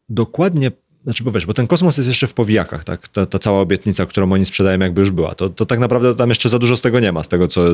dokładnie, 0.09 0.71
znaczy 1.05 1.25
bo 1.25 1.33
wiesz, 1.33 1.47
bo 1.47 1.55
ten 1.55 1.67
kosmos 1.67 1.97
jest 1.97 2.09
jeszcze 2.09 2.27
w 2.27 2.35
powijakach, 2.35 2.85
tak? 2.85 3.09
Ta, 3.09 3.27
ta 3.27 3.39
cała 3.39 3.61
obietnica, 3.61 4.07
którą 4.07 4.33
oni 4.33 4.47
sprzedają 4.47 4.79
jakby 4.79 5.01
już 5.01 5.11
była, 5.11 5.35
to, 5.35 5.51
to 5.51 5.67
tak 5.67 5.79
naprawdę 5.79 6.15
tam 6.15 6.29
jeszcze 6.29 6.49
za 6.49 6.59
dużo 6.59 6.77
z 6.77 6.81
tego 6.81 7.01
nie 7.01 7.13
ma, 7.13 7.23
z 7.23 7.29
tego 7.29 7.49
co 7.49 7.65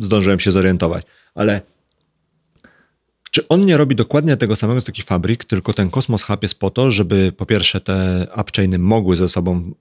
zdążyłem 0.00 0.40
się 0.40 0.50
zorientować, 0.50 1.04
ale 1.34 1.60
czy 3.30 3.48
on 3.48 3.66
nie 3.66 3.76
robi 3.76 3.96
dokładnie 3.96 4.36
tego 4.36 4.56
samego 4.56 4.80
z 4.80 4.84
taki 4.84 5.02
fabryk, 5.02 5.44
tylko 5.44 5.72
ten 5.72 5.90
Kosmos 5.90 6.22
Hub 6.22 6.42
jest 6.42 6.58
po 6.58 6.70
to, 6.70 6.90
żeby 6.90 7.32
po 7.36 7.46
pierwsze 7.46 7.80
te 7.80 8.26
upchainy 8.40 8.78
mogły 8.78 9.16
ze 9.16 9.28
sobą 9.28 9.74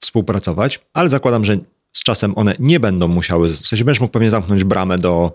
współpracować, 0.00 0.80
ale 0.92 1.10
zakładam, 1.10 1.44
że 1.44 1.56
z 1.92 2.02
czasem 2.02 2.32
one 2.38 2.54
nie 2.58 2.80
będą 2.80 3.08
musiały, 3.08 3.48
w 3.48 3.66
sensie 3.66 3.84
będziesz 3.84 4.00
mógł 4.00 4.12
pewnie 4.12 4.30
zamknąć 4.30 4.64
bramę 4.64 4.98
do 4.98 5.32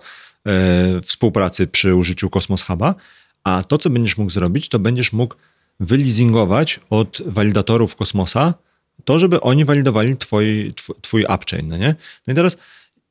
y, 0.98 1.02
współpracy 1.02 1.68
przy 1.68 1.96
użyciu 1.96 2.30
Kosmos 2.30 2.64
Huba, 2.64 2.96
a 3.44 3.64
to, 3.64 3.78
co 3.78 3.90
będziesz 3.90 4.18
mógł 4.18 4.32
zrobić, 4.32 4.70
to 4.70 4.80
będziesz 4.80 5.14
mógł 5.14 5.36
wyleasingować 5.80 6.80
od 6.90 7.22
walidatorów 7.26 7.96
Kosmosa 7.96 8.54
to, 9.06 9.20
żeby 9.20 9.42
oni 9.42 9.66
walidowali 9.66 10.18
twój, 10.18 10.74
twój 11.02 11.26
upchain, 11.36 11.68
no 11.68 11.78
nie? 11.78 11.96
No 12.28 12.34
i 12.34 12.36
teraz 12.36 12.58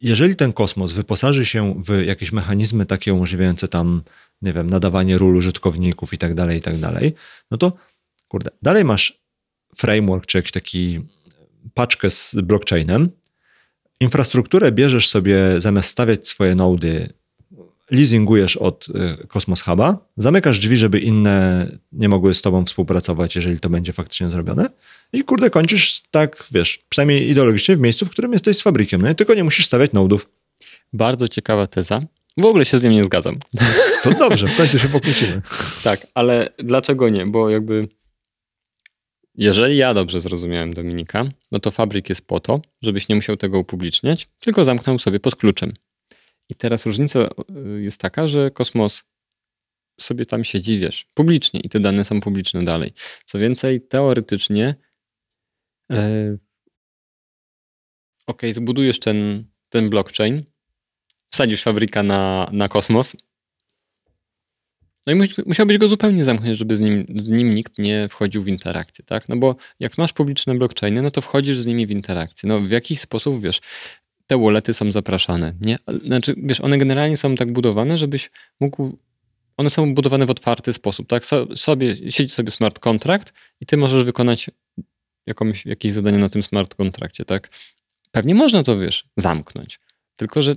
jeżeli 0.01 0.37
ten 0.37 0.53
kosmos 0.53 0.93
wyposaży 0.93 1.47
się 1.47 1.83
w 1.87 2.03
jakieś 2.07 2.33
mechanizmy 2.33 2.87
takie 2.87 3.15
umożliwiające 3.15 3.69
tam, 3.69 4.03
nie 4.43 4.53
wiem, 4.53 4.71
nadawanie 4.71 5.19
ról 5.19 5.37
użytkowników 5.37 6.13
i 6.13 6.19
tak 6.19 6.35
dalej, 6.35 6.59
i 6.59 6.61
tak 6.61 6.79
dalej, 6.79 7.15
no 7.51 7.59
to 7.59 7.73
kurde, 8.29 8.51
dalej 8.63 8.85
masz 8.85 9.23
framework 9.77 10.27
czy 10.27 10.39
jakiś 10.39 10.53
taki 10.53 11.01
paczkę 11.75 12.11
z 12.11 12.37
blockchainem. 12.43 13.11
Infrastrukturę 14.01 14.73
bierzesz 14.73 15.09
sobie, 15.09 15.61
zamiast 15.61 15.89
stawiać 15.89 16.29
swoje 16.29 16.55
nody, 16.55 17.13
leasingujesz 17.93 18.57
od 18.57 18.89
y, 18.89 19.27
Cosmos 19.27 19.63
Huba, 19.63 19.99
zamykasz 20.17 20.59
drzwi, 20.59 20.77
żeby 20.77 21.01
inne 21.01 21.67
nie 21.93 22.09
mogły 22.09 22.35
z 22.35 22.43
tobą 22.43 22.65
współpracować, 22.65 23.37
jeżeli 23.37 23.61
to 23.61 23.71
będzie 23.71 23.93
faktycznie 23.93 24.31
zrobione 24.31 24.71
i 25.13 25.25
kurde 25.25 25.51
kończysz 25.51 26.03
tak, 26.11 26.45
wiesz, 26.53 26.79
przynajmniej 26.89 27.31
ideologicznie 27.31 27.77
w 27.77 27.81
miejscu, 27.81 28.07
w 28.07 28.11
którym 28.11 28.33
jesteś 28.33 28.57
z 28.57 28.63
fabrykiem, 28.63 29.03
no 29.03 29.15
tylko 29.15 29.35
nie 29.35 29.45
musisz 29.45 29.67
stawiać 29.67 29.93
nodów. 29.93 30.29
Bardzo 30.93 31.29
ciekawa 31.29 31.67
teza. 31.67 32.03
W 32.37 32.45
ogóle 32.45 32.65
się 32.65 32.79
z 32.79 32.83
nim 32.83 32.93
nie 32.93 33.05
zgadzam. 33.05 33.39
To 34.03 34.11
dobrze, 34.11 34.49
w 34.49 34.57
końcu 34.57 34.79
się 34.79 34.89
pokłócimy. 34.89 35.43
tak, 35.85 36.07
ale 36.15 36.49
dlaczego 36.59 37.09
nie? 37.09 37.27
Bo 37.27 37.51
jakby 37.51 37.89
jeżeli 39.35 39.77
ja 39.77 39.95
dobrze 39.95 40.21
zrozumiałem 40.21 40.75
Dominika, 40.75 41.25
no 41.53 41.61
to 41.61 41.71
fabryk 41.71 42.09
jest 42.09 42.27
po 42.27 42.41
to, 42.41 42.61
żebyś 42.83 43.09
nie 43.09 43.17
musiał 43.17 43.37
tego 43.37 43.59
upubliczniać, 43.59 44.29
tylko 44.41 44.65
zamknął 44.65 44.99
sobie 44.99 45.21
pod 45.21 45.37
kluczem. 45.37 45.73
I 46.53 46.55
teraz 46.55 46.87
różnica 46.87 47.19
y, 47.77 47.83
jest 47.83 48.01
taka, 48.01 48.29
że 48.29 48.51
kosmos 48.51 49.05
sobie 50.01 50.27
tam 50.27 50.45
siedzi, 50.45 50.79
wiesz, 50.79 51.07
publicznie 51.15 51.61
i 51.61 51.69
te 51.69 51.81
dane 51.81 52.05
są 52.05 52.21
publiczne 52.21 52.65
dalej. 52.65 52.93
Co 53.25 53.39
więcej, 53.39 53.81
teoretycznie 53.81 54.75
e, 55.91 56.37
ok, 58.27 58.43
zbudujesz 58.53 59.01
ten, 59.01 59.45
ten 59.69 59.91
blockchain, 59.91 60.43
wsadzisz 61.31 61.63
fabryka 61.63 62.03
na, 62.03 62.49
na 62.53 62.69
kosmos, 62.69 63.17
no 65.07 65.13
i 65.13 65.29
musiałbyś 65.47 65.79
go 65.79 65.89
zupełnie 65.89 66.25
zamknąć, 66.25 66.57
żeby 66.59 66.77
z 66.77 66.81
nim, 66.81 67.07
z 67.17 67.29
nim 67.29 67.55
nikt 67.55 67.79
nie 67.79 68.09
wchodził 68.11 68.43
w 68.43 68.49
interakcję, 68.49 69.05
tak? 69.05 69.29
No 69.29 69.37
bo 69.37 69.57
jak 69.81 69.99
masz 69.99 70.13
publiczne 70.13 70.55
blockchainy, 70.55 71.03
no 71.03 71.11
to 71.11 71.21
wchodzisz 71.21 71.57
z 71.57 71.67
nimi 71.67 71.87
w 71.87 71.91
interakcję. 71.91 72.49
No 72.49 72.61
w 72.61 72.71
jakiś 72.71 73.01
sposób, 73.01 73.43
wiesz, 73.43 73.61
te 74.27 74.39
wallety 74.39 74.75
są 74.75 74.93
zapraszane, 74.93 75.55
nie? 75.61 75.79
Znaczy, 76.05 76.35
wiesz, 76.37 76.61
one 76.61 76.79
generalnie 76.79 77.17
są 77.17 77.35
tak 77.35 77.53
budowane, 77.53 77.99
żebyś 77.99 78.31
mógł 78.61 78.99
one 79.57 79.71
są 79.71 79.95
budowane 79.95 80.27
w 80.27 80.31
otwarty 80.31 80.73
sposób, 80.73 81.09
tak? 81.09 81.27
So, 81.27 81.57
sobie, 81.57 82.13
siedzi 82.13 82.35
sobie 82.35 82.51
smart 82.51 82.79
contract 82.79 83.33
i 83.61 83.67
ty 83.67 83.77
możesz 83.77 84.05
wykonać 84.05 84.51
jakąś, 85.27 85.67
jakieś 85.67 85.93
zadanie 85.93 86.19
na 86.19 86.29
tym 86.29 86.43
smart 86.43 86.75
kontrakcie, 86.75 87.25
tak? 87.25 87.51
Pewnie 88.11 88.35
można 88.35 88.63
to, 88.63 88.79
wiesz, 88.79 89.05
zamknąć. 89.17 89.81
Tylko, 90.17 90.43
że 90.43 90.57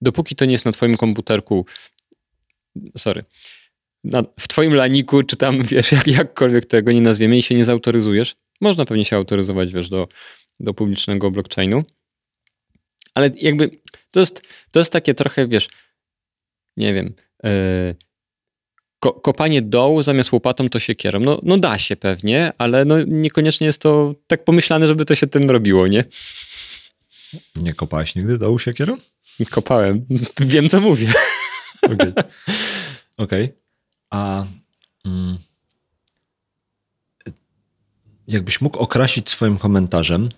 dopóki 0.00 0.36
to 0.36 0.44
nie 0.44 0.52
jest 0.52 0.64
na 0.64 0.72
twoim 0.72 0.96
komputerku, 0.96 1.66
sorry, 2.96 3.24
na, 4.04 4.22
w 4.40 4.48
twoim 4.48 4.74
laniku, 4.74 5.22
czy 5.22 5.36
tam, 5.36 5.62
wiesz, 5.72 5.92
jak, 5.92 6.06
jakkolwiek 6.06 6.66
tego 6.66 6.92
nie 6.92 7.00
nazwiemy 7.00 7.38
i 7.38 7.42
się 7.42 7.54
nie 7.54 7.64
zautoryzujesz, 7.64 8.34
można 8.60 8.84
pewnie 8.84 9.04
się 9.04 9.16
autoryzować, 9.16 9.72
wiesz, 9.72 9.88
do, 9.88 10.08
do 10.60 10.74
publicznego 10.74 11.30
blockchainu, 11.30 11.84
ale 13.14 13.30
jakby 13.36 13.70
to 14.10 14.20
jest, 14.20 14.42
to 14.70 14.80
jest 14.80 14.92
takie 14.92 15.14
trochę, 15.14 15.48
wiesz, 15.48 15.68
nie 16.76 16.94
wiem, 16.94 17.14
yy, 17.42 17.94
ko 19.00 19.12
kopanie 19.12 19.62
dołu 19.62 20.02
zamiast 20.02 20.32
łopatą 20.32 20.68
to 20.68 20.80
się 20.80 20.94
kierą. 20.94 21.20
No, 21.20 21.40
no 21.42 21.58
da 21.58 21.78
się 21.78 21.96
pewnie, 21.96 22.52
ale 22.58 22.84
no 22.84 23.02
niekoniecznie 23.06 23.66
jest 23.66 23.80
to 23.80 24.14
tak 24.26 24.44
pomyślane, 24.44 24.86
żeby 24.86 25.04
to 25.04 25.14
się 25.14 25.26
tym 25.26 25.50
robiło, 25.50 25.86
nie? 25.86 26.04
Nie 27.56 27.72
kopałeś 27.72 28.14
nigdy 28.14 28.38
dołu 28.38 28.58
siekierą? 28.58 28.96
Kopałem. 29.50 30.06
Wiem, 30.40 30.68
co 30.68 30.80
mówię. 30.80 31.12
Okej. 31.82 31.96
Okay. 31.96 32.24
okay. 33.16 33.48
A 34.10 34.46
mm, 35.04 35.38
jakbyś 38.28 38.60
mógł 38.60 38.78
okrasić 38.78 39.30
swoim 39.30 39.58
komentarzem 39.58 40.28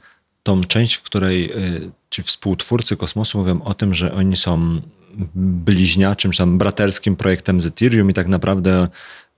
tą 0.42 0.64
część, 0.64 0.94
w 0.94 1.02
której 1.02 1.52
y, 1.52 1.90
ci 2.10 2.22
współtwórcy 2.22 2.96
kosmosu 2.96 3.38
mówią 3.38 3.62
o 3.62 3.74
tym, 3.74 3.94
że 3.94 4.14
oni 4.14 4.36
są 4.36 4.80
bliźniaczym, 5.34 6.30
czy 6.30 6.38
tam 6.38 6.58
braterskim 6.58 7.16
projektem 7.16 7.60
z 7.60 7.66
Ethereum 7.66 8.10
i 8.10 8.14
tak 8.14 8.28
naprawdę 8.28 8.88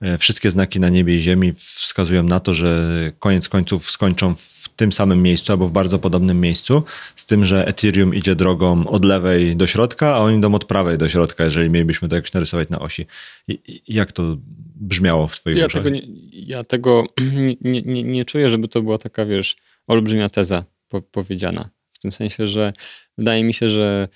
e, 0.01 0.17
wszystkie 0.17 0.51
znaki 0.51 0.79
na 0.79 0.89
niebie 0.89 1.15
i 1.15 1.21
ziemi 1.21 1.53
wskazują 1.57 2.23
na 2.23 2.39
to, 2.39 2.53
że 2.53 3.11
koniec 3.19 3.49
końców 3.49 3.91
skończą 3.91 4.35
w 4.35 4.69
tym 4.75 4.91
samym 4.91 5.21
miejscu 5.21 5.51
albo 5.51 5.67
w 5.67 5.71
bardzo 5.71 5.99
podobnym 5.99 6.41
miejscu, 6.41 6.83
z 7.15 7.25
tym, 7.25 7.45
że 7.45 7.67
Ethereum 7.67 8.15
idzie 8.15 8.35
drogą 8.35 8.87
od 8.87 9.05
lewej 9.05 9.55
do 9.55 9.67
środka, 9.67 10.15
a 10.15 10.19
oni 10.19 10.37
idą 10.37 10.55
od 10.55 10.65
prawej 10.65 10.97
do 10.97 11.09
środka, 11.09 11.43
jeżeli 11.43 11.69
mielibyśmy 11.69 12.09
to 12.09 12.15
jakoś 12.15 12.33
narysować 12.33 12.69
na 12.69 12.79
osi. 12.79 13.05
I, 13.47 13.81
jak 13.87 14.11
to 14.11 14.37
brzmiało 14.75 15.27
w 15.27 15.39
twoich 15.39 15.57
ja 15.57 15.67
Tego 15.67 15.89
nie, 15.89 16.01
ja 16.31 16.63
tego 16.63 17.03
nie, 17.61 17.81
nie, 17.81 18.03
nie 18.03 18.25
czuję, 18.25 18.49
żeby 18.49 18.67
to 18.67 18.81
była 18.81 18.97
taka, 18.97 19.25
wiesz, 19.25 19.55
olbrzymia 19.87 20.29
teza 20.29 20.65
po, 20.87 21.01
powiedziana. 21.01 21.69
W 21.93 21.99
tym 21.99 22.11
sensie, 22.11 22.47
że 22.47 22.73
wydaje 23.17 23.43
mi 23.43 23.53
się, 23.53 23.69
że 23.69 24.07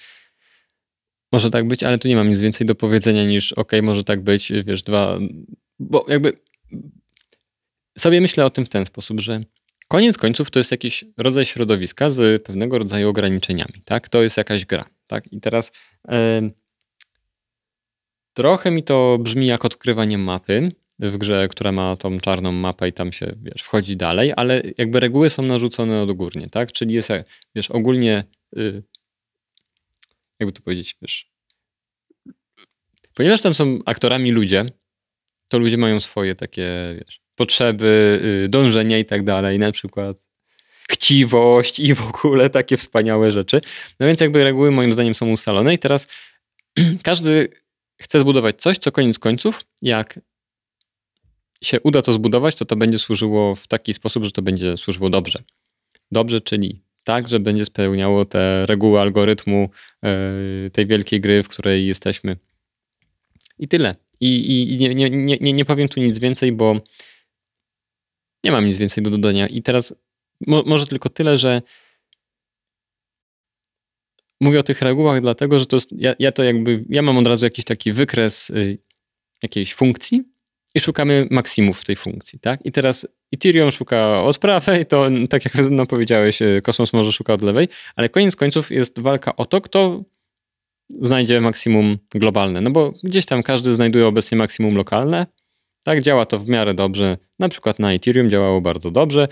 może 1.32 1.52
tak 1.52 1.68
być, 1.68 1.84
ale 1.84 1.98
tu 1.98 2.08
nie 2.08 2.16
mam 2.16 2.30
nic 2.30 2.40
więcej 2.40 2.68
do 2.68 2.76
powiedzenia 2.76 3.26
niż 3.26 3.54
ok, 3.54 3.72
może 3.84 4.04
tak 4.04 4.24
być, 4.24 4.52
wiesz, 4.66 4.84
dwa, 4.84 5.20
bo 5.80 6.06
jakby 6.10 6.34
sobie 7.98 8.22
myślę 8.22 8.46
o 8.46 8.50
tym 8.50 8.66
w 8.66 8.70
ten 8.70 8.86
sposób, 8.86 9.20
że 9.20 9.44
koniec 9.88 10.18
końców 10.18 10.52
to 10.52 10.60
jest 10.60 10.72
jakiś 10.72 11.06
rodzaj 11.18 11.46
środowiska 11.46 12.10
z 12.10 12.44
pewnego 12.44 12.80
rodzaju 12.80 13.10
ograniczeniami, 13.10 13.82
tak? 13.86 14.10
To 14.10 14.24
jest 14.24 14.38
jakaś 14.38 14.66
gra, 14.66 14.86
tak? 15.08 15.34
I 15.34 15.40
teraz 15.42 15.72
yy, 16.08 16.52
trochę 18.34 18.72
mi 18.72 18.84
to 18.84 19.18
brzmi 19.22 19.48
jak 19.48 19.66
odkrywanie 19.66 20.18
mapy 20.18 20.72
w 21.00 21.18
grze, 21.18 21.48
która 21.48 21.72
ma 21.72 21.96
tą 21.96 22.20
czarną 22.20 22.52
mapę 22.52 22.88
i 22.88 22.94
tam 22.94 23.12
się, 23.12 23.36
wiesz, 23.42 23.62
wchodzi 23.62 23.98
dalej, 23.98 24.34
ale 24.36 24.64
jakby 24.78 25.00
reguły 25.00 25.30
są 25.30 25.44
narzucone 25.44 26.02
odgórnie, 26.02 26.48
tak? 26.48 26.72
Czyli 26.72 26.94
jest, 26.94 27.10
wiesz, 27.56 27.72
ogólnie 27.72 28.24
yy, 28.56 28.84
jakby 30.40 30.54
to 30.54 30.62
powiedzieć, 30.62 30.98
wiesz, 31.02 31.32
ponieważ 33.14 33.42
tam 33.42 33.54
są 33.54 33.80
aktorami 33.86 34.32
ludzie, 34.32 34.66
to 35.48 35.60
ludzie 35.60 35.78
mają 35.78 36.00
swoje 36.00 36.36
takie, 36.36 36.70
wiesz, 37.00 37.22
potrzeby, 37.36 38.20
y, 38.46 38.50
dążenia 38.50 38.98
i 38.98 39.06
tak 39.06 39.24
dalej, 39.24 39.60
na 39.60 39.72
przykład 39.72 40.18
chciwość 40.92 41.80
i 41.80 41.94
w 41.96 42.08
ogóle 42.08 42.50
takie 42.50 42.78
wspaniałe 42.78 43.32
rzeczy. 43.32 43.62
No 44.00 44.08
więc 44.08 44.22
jakby 44.22 44.44
reguły 44.44 44.72
moim 44.72 44.94
zdaniem 44.94 45.16
są 45.16 45.32
ustalone 45.32 45.74
i 45.74 45.78
teraz 45.78 46.08
każdy 47.04 47.50
chce 48.02 48.20
zbudować 48.20 48.62
coś, 48.62 48.78
co 48.78 48.92
koniec 48.92 49.20
końców, 49.20 49.62
jak 49.82 50.20
się 51.64 51.80
uda 51.82 52.02
to 52.02 52.14
zbudować, 52.14 52.56
to 52.56 52.66
to 52.66 52.76
będzie 52.76 53.00
służyło 53.00 53.56
w 53.56 53.68
taki 53.68 53.94
sposób, 53.94 54.24
że 54.24 54.32
to 54.32 54.42
będzie 54.42 54.78
służyło 54.78 55.10
dobrze. 55.10 55.44
Dobrze, 56.12 56.42
czyli 56.42 56.82
tak, 57.04 57.28
że 57.28 57.40
będzie 57.40 57.66
spełniało 57.66 58.26
te 58.26 58.66
reguły 58.66 59.00
algorytmu 59.00 59.70
yy, 60.04 60.70
tej 60.74 60.86
wielkiej 60.88 61.22
gry, 61.22 61.44
w 61.44 61.48
której 61.48 61.88
jesteśmy. 61.88 62.38
I 63.60 63.68
tyle. 63.68 63.96
I, 64.20 64.74
i 64.74 64.78
nie, 64.78 64.96
nie, 64.96 65.10
nie, 65.10 65.54
nie 65.54 65.66
powiem 65.66 65.88
tu 65.88 66.00
nic 66.00 66.20
więcej, 66.20 66.52
bo 66.52 66.82
nie 68.44 68.52
mam 68.52 68.66
nic 68.66 68.78
więcej 68.78 69.04
do 69.04 69.10
dodania. 69.10 69.48
I 69.48 69.62
teraz 69.62 69.94
mo, 70.48 70.64
może 70.66 70.88
tylko 70.88 71.10
tyle, 71.10 71.38
że 71.38 71.62
mówię 74.42 74.60
o 74.60 74.64
tych 74.64 74.82
regułach, 74.82 75.22
dlatego 75.22 75.60
że 75.60 75.66
to 75.66 75.76
jest, 75.76 75.90
ja, 75.92 76.16
ja 76.20 76.32
to 76.32 76.44
jakby, 76.44 76.86
ja 76.90 77.02
mam 77.02 77.18
od 77.18 77.28
razu 77.28 77.46
jakiś 77.46 77.66
taki 77.66 77.94
wykres 77.94 78.50
y, 78.50 78.78
jakiejś 79.44 79.74
funkcji 79.74 80.24
i 80.76 80.80
szukamy 80.80 81.28
maksimów 81.32 81.80
w 81.80 81.86
tej 81.86 81.96
funkcji, 81.96 82.40
tak? 82.40 82.66
I 82.66 82.72
teraz 82.72 83.08
Ethereum 83.34 83.72
szuka 83.72 84.22
od 84.24 84.38
prawej, 84.38 84.86
to 84.86 85.08
tak 85.30 85.46
jak 85.46 85.72
no, 85.72 85.86
powiedziałeś, 85.86 86.42
y, 86.42 86.62
Kosmos 86.64 86.94
może 86.94 87.12
szuka 87.12 87.34
od 87.34 87.42
lewej, 87.42 87.68
ale 87.96 88.10
koniec 88.10 88.36
końców 88.36 88.72
jest 88.72 89.00
walka 89.00 89.36
o 89.36 89.46
to, 89.46 89.62
kto 89.62 90.04
znajdzie 90.90 91.42
maksimum 91.42 91.98
globalne. 92.12 92.62
No 92.62 92.72
bo 92.72 92.94
gdzieś 93.04 93.26
tam 93.26 93.44
każdy 93.44 93.74
znajduje 93.74 94.08
obecnie 94.08 94.38
maksimum 94.38 94.76
lokalne. 94.76 95.28
Tak 95.84 96.02
działa 96.02 96.26
to 96.26 96.40
w 96.40 96.50
miarę 96.50 96.74
dobrze. 96.74 97.18
Na 97.40 97.50
przykład 97.50 97.80
na 97.80 97.94
Ethereum 97.94 98.30
działało 98.30 98.62
bardzo 98.62 98.92
dobrze. 98.92 99.28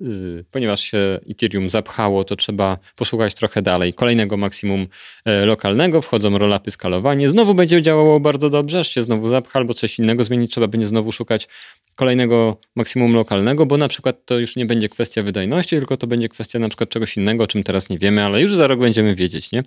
Yy, 0.00 0.44
ponieważ 0.50 0.80
się 0.80 1.20
Ethereum 1.30 1.70
zapchało, 1.70 2.24
to 2.24 2.36
trzeba 2.36 2.78
poszukać 2.96 3.34
trochę 3.34 3.62
dalej. 3.62 3.94
Kolejnego 3.94 4.36
maksimum 4.36 4.86
e, 5.24 5.46
lokalnego, 5.46 6.02
wchodzą 6.02 6.38
rolapy 6.38 6.70
skalowanie. 6.70 7.28
Znowu 7.28 7.54
będzie 7.54 7.82
działało 7.82 8.20
bardzo 8.20 8.50
dobrze, 8.50 8.80
aż 8.80 8.88
się 8.88 9.02
znowu 9.02 9.28
zapcha 9.28 9.58
albo 9.58 9.74
coś 9.74 9.98
innego 9.98 10.24
zmienić. 10.24 10.50
Trzeba 10.50 10.68
będzie 10.68 10.88
znowu 10.88 11.12
szukać 11.12 11.48
kolejnego 11.94 12.60
maksimum 12.74 13.14
lokalnego, 13.14 13.66
bo 13.66 13.76
na 13.76 13.88
przykład 13.88 14.24
to 14.24 14.38
już 14.38 14.56
nie 14.56 14.66
będzie 14.66 14.88
kwestia 14.88 15.22
wydajności, 15.22 15.76
tylko 15.76 15.96
to 15.96 16.06
będzie 16.06 16.28
kwestia 16.28 16.58
na 16.58 16.68
przykład 16.68 16.90
czegoś 16.90 17.16
innego, 17.16 17.44
o 17.44 17.46
czym 17.46 17.62
teraz 17.62 17.88
nie 17.88 17.98
wiemy, 17.98 18.24
ale 18.24 18.42
już 18.42 18.54
za 18.54 18.66
rok 18.66 18.80
będziemy 18.80 19.14
wiedzieć, 19.14 19.52
nie? 19.52 19.64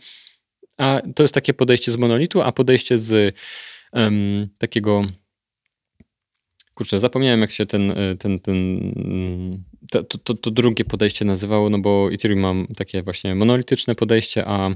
A 0.78 1.02
to 1.16 1.24
jest 1.24 1.34
takie 1.34 1.54
podejście 1.54 1.92
z 1.92 1.98
monolitu, 1.98 2.42
a 2.42 2.52
podejście 2.52 2.98
z 2.98 3.36
um, 3.94 4.48
takiego. 4.58 5.06
Kurczę, 6.74 7.00
zapomniałem, 7.00 7.42
jak 7.42 7.52
się 7.52 7.66
ten, 7.66 7.92
e, 7.92 8.16
ten, 8.16 8.40
ten 8.40 8.82
to, 9.92 10.04
to, 10.04 10.34
to, 10.34 10.52
drugie 10.52 10.86
podejście 10.86 11.26
nazywało, 11.26 11.70
no 11.70 11.80
bo 11.80 12.10
Ethereum 12.14 12.40
mam 12.40 12.68
takie 12.76 13.04
właśnie 13.04 13.36
monolityczne 13.36 13.96
podejście, 13.96 14.44
a 14.46 14.70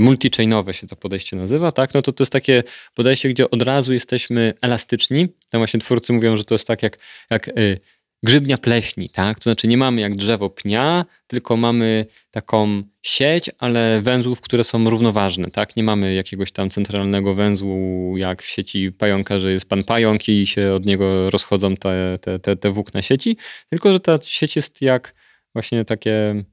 multi-chainowe 0.00 0.72
się 0.72 0.86
to 0.86 0.96
podejście 0.96 1.36
nazywa, 1.36 1.72
tak? 1.72 1.94
No 1.94 2.02
to 2.02 2.12
to 2.12 2.22
jest 2.22 2.32
takie 2.32 2.62
podejście, 2.94 3.28
gdzie 3.28 3.50
od 3.50 3.62
razu 3.62 3.92
jesteśmy 3.92 4.54
elastyczni. 4.62 5.28
Tam 5.50 5.60
właśnie 5.60 5.80
twórcy 5.80 6.12
mówią, 6.12 6.36
że 6.36 6.44
to 6.44 6.54
jest 6.54 6.66
tak 6.66 6.82
jak, 6.82 6.98
jak 7.30 7.48
y, 7.48 7.78
grzybnia 8.22 8.58
pleśni, 8.58 9.10
tak? 9.10 9.38
To 9.38 9.42
znaczy 9.42 9.68
nie 9.68 9.76
mamy 9.76 10.00
jak 10.00 10.16
drzewo 10.16 10.50
pnia, 10.50 11.04
tylko 11.26 11.56
mamy 11.56 12.06
taką 12.30 12.82
sieć, 13.02 13.50
ale 13.58 14.00
węzłów, 14.02 14.40
które 14.40 14.64
są 14.64 14.90
równoważne, 14.90 15.50
tak? 15.50 15.76
Nie 15.76 15.82
mamy 15.82 16.14
jakiegoś 16.14 16.52
tam 16.52 16.70
centralnego 16.70 17.34
węzłu, 17.34 18.14
jak 18.16 18.42
w 18.42 18.46
sieci 18.46 18.92
pająka, 18.92 19.40
że 19.40 19.52
jest 19.52 19.68
pan 19.68 19.84
pająk 19.84 20.28
i 20.28 20.46
się 20.46 20.72
od 20.72 20.86
niego 20.86 21.30
rozchodzą 21.30 21.76
te, 21.76 22.18
te, 22.20 22.38
te, 22.38 22.56
te 22.56 22.70
włókna 22.70 23.02
sieci, 23.02 23.36
tylko 23.70 23.92
że 23.92 24.00
ta 24.00 24.18
sieć 24.22 24.56
jest 24.56 24.82
jak 24.82 25.14
właśnie 25.52 25.84
takie, 25.84 26.44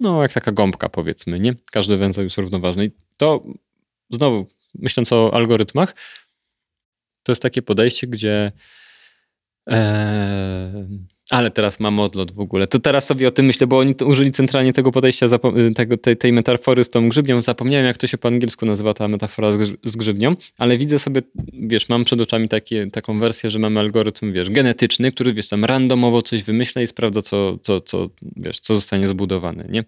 no 0.00 0.22
jak 0.22 0.32
taka 0.32 0.52
gąbka 0.52 0.88
powiedzmy, 0.88 1.40
nie? 1.40 1.54
Każdy 1.72 1.96
węzeł 1.96 2.24
jest 2.24 2.36
równoważny 2.36 2.84
i 2.84 2.90
to 3.16 3.44
znowu, 4.10 4.46
myśląc 4.74 5.12
o 5.12 5.34
algorytmach, 5.34 5.94
to 7.22 7.32
jest 7.32 7.42
takie 7.42 7.62
podejście, 7.62 8.06
gdzie 8.06 8.52
Eee, 9.66 11.06
ale 11.30 11.50
teraz 11.50 11.80
mam 11.80 12.00
odlot 12.00 12.32
w 12.32 12.40
ogóle. 12.40 12.66
To 12.66 12.78
teraz 12.78 13.06
sobie 13.06 13.28
o 13.28 13.30
tym 13.30 13.46
myślę, 13.46 13.66
bo 13.66 13.78
oni 13.78 13.94
użyli 14.04 14.30
centralnie 14.30 14.72
tego 14.72 14.92
podejścia, 14.92 15.26
tego, 15.74 15.96
tej, 15.96 16.16
tej, 16.16 16.32
metafory 16.32 16.84
z 16.84 16.90
tą 16.90 17.08
grzybnią. 17.08 17.42
Zapomniałem, 17.42 17.86
jak 17.86 17.96
to 17.96 18.06
się 18.06 18.18
po 18.18 18.28
angielsku 18.28 18.66
nazywa 18.66 18.94
ta 18.94 19.08
metafora 19.08 19.52
z, 19.52 19.72
z 19.84 19.96
grzybnią, 19.96 20.36
ale 20.58 20.78
widzę 20.78 20.98
sobie, 20.98 21.22
wiesz, 21.52 21.88
mam 21.88 22.04
przed 22.04 22.20
oczami 22.20 22.48
takie, 22.48 22.90
taką 22.90 23.18
wersję, 23.18 23.50
że 23.50 23.58
mamy 23.58 23.80
algorytm, 23.80 24.32
wiesz, 24.32 24.50
genetyczny, 24.50 25.12
który, 25.12 25.34
wiesz, 25.34 25.48
tam 25.48 25.64
randomowo 25.64 26.22
coś 26.22 26.42
wymyśla 26.42 26.82
i 26.82 26.86
sprawdza, 26.86 27.22
co, 27.22 27.58
co, 27.62 27.80
co, 27.80 28.10
wiesz, 28.36 28.60
co 28.60 28.74
zostanie 28.74 29.06
zbudowane, 29.06 29.66
nie? 29.68 29.84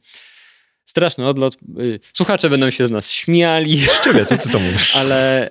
Straszny 0.84 1.26
odlot. 1.26 1.56
Y, 1.80 2.00
słuchacze 2.12 2.50
będą 2.50 2.70
się 2.70 2.86
z 2.86 2.90
nas 2.90 3.10
śmiali. 3.10 3.80
Z 3.80 4.04
ciebie, 4.04 4.26
to 4.26 4.38
ty 4.38 4.48
to 4.48 4.58
mówisz. 4.58 4.96
Ale 5.00 5.50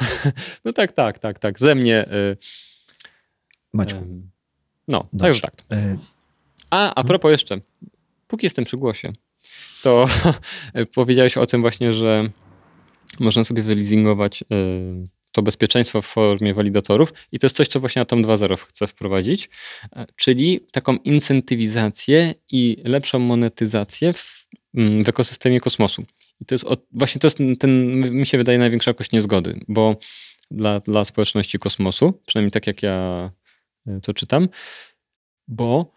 no 0.64 0.72
tak, 0.72 0.92
tak, 0.92 1.18
tak, 1.18 1.38
tak. 1.38 1.60
Ze 1.60 1.74
mnie... 1.74 2.08
Y 2.12 2.65
Maćku. 3.72 4.00
No, 4.88 5.08
Dobrze. 5.12 5.26
także 5.26 5.40
tak. 5.40 5.54
E, 5.72 5.98
a, 6.70 6.94
a 6.94 7.04
propos 7.04 7.30
jeszcze, 7.30 7.60
póki 8.26 8.46
jestem 8.46 8.64
przy 8.64 8.76
głosie, 8.76 9.12
to 9.82 10.06
powiedziałeś 10.94 11.36
o 11.36 11.46
tym 11.46 11.60
właśnie, 11.60 11.92
że 11.92 12.30
można 13.20 13.44
sobie 13.44 13.62
wyleasingować 13.62 14.42
e, 14.42 14.46
to 15.32 15.42
bezpieczeństwo 15.42 16.02
w 16.02 16.06
formie 16.06 16.54
walidatorów 16.54 17.12
i 17.32 17.38
to 17.38 17.46
jest 17.46 17.56
coś, 17.56 17.68
co 17.68 17.80
właśnie 17.80 18.02
Atom 18.02 18.22
2.0 18.22 18.56
chce 18.58 18.86
wprowadzić, 18.86 19.48
e, 19.96 20.06
czyli 20.16 20.60
taką 20.72 20.96
incentywizację 20.96 22.34
i 22.50 22.76
lepszą 22.84 23.18
monetyzację 23.18 24.12
w, 24.12 24.48
mm, 24.74 25.04
w 25.04 25.08
ekosystemie 25.08 25.60
kosmosu. 25.60 26.04
I 26.40 26.44
to 26.46 26.54
jest 26.54 26.64
właśnie 26.92 27.20
to 27.20 27.26
jest 27.26 27.38
ten, 27.58 28.00
mi 28.10 28.26
się 28.26 28.38
wydaje, 28.38 28.58
największa 28.58 28.90
jakość 28.90 29.12
niezgody, 29.12 29.60
bo 29.68 29.96
dla, 30.50 30.80
dla 30.80 31.04
społeczności 31.04 31.58
kosmosu, 31.58 32.20
przynajmniej 32.26 32.50
tak 32.50 32.66
jak 32.66 32.82
ja 32.82 33.30
to 34.02 34.14
czytam, 34.14 34.48
bo 35.48 35.92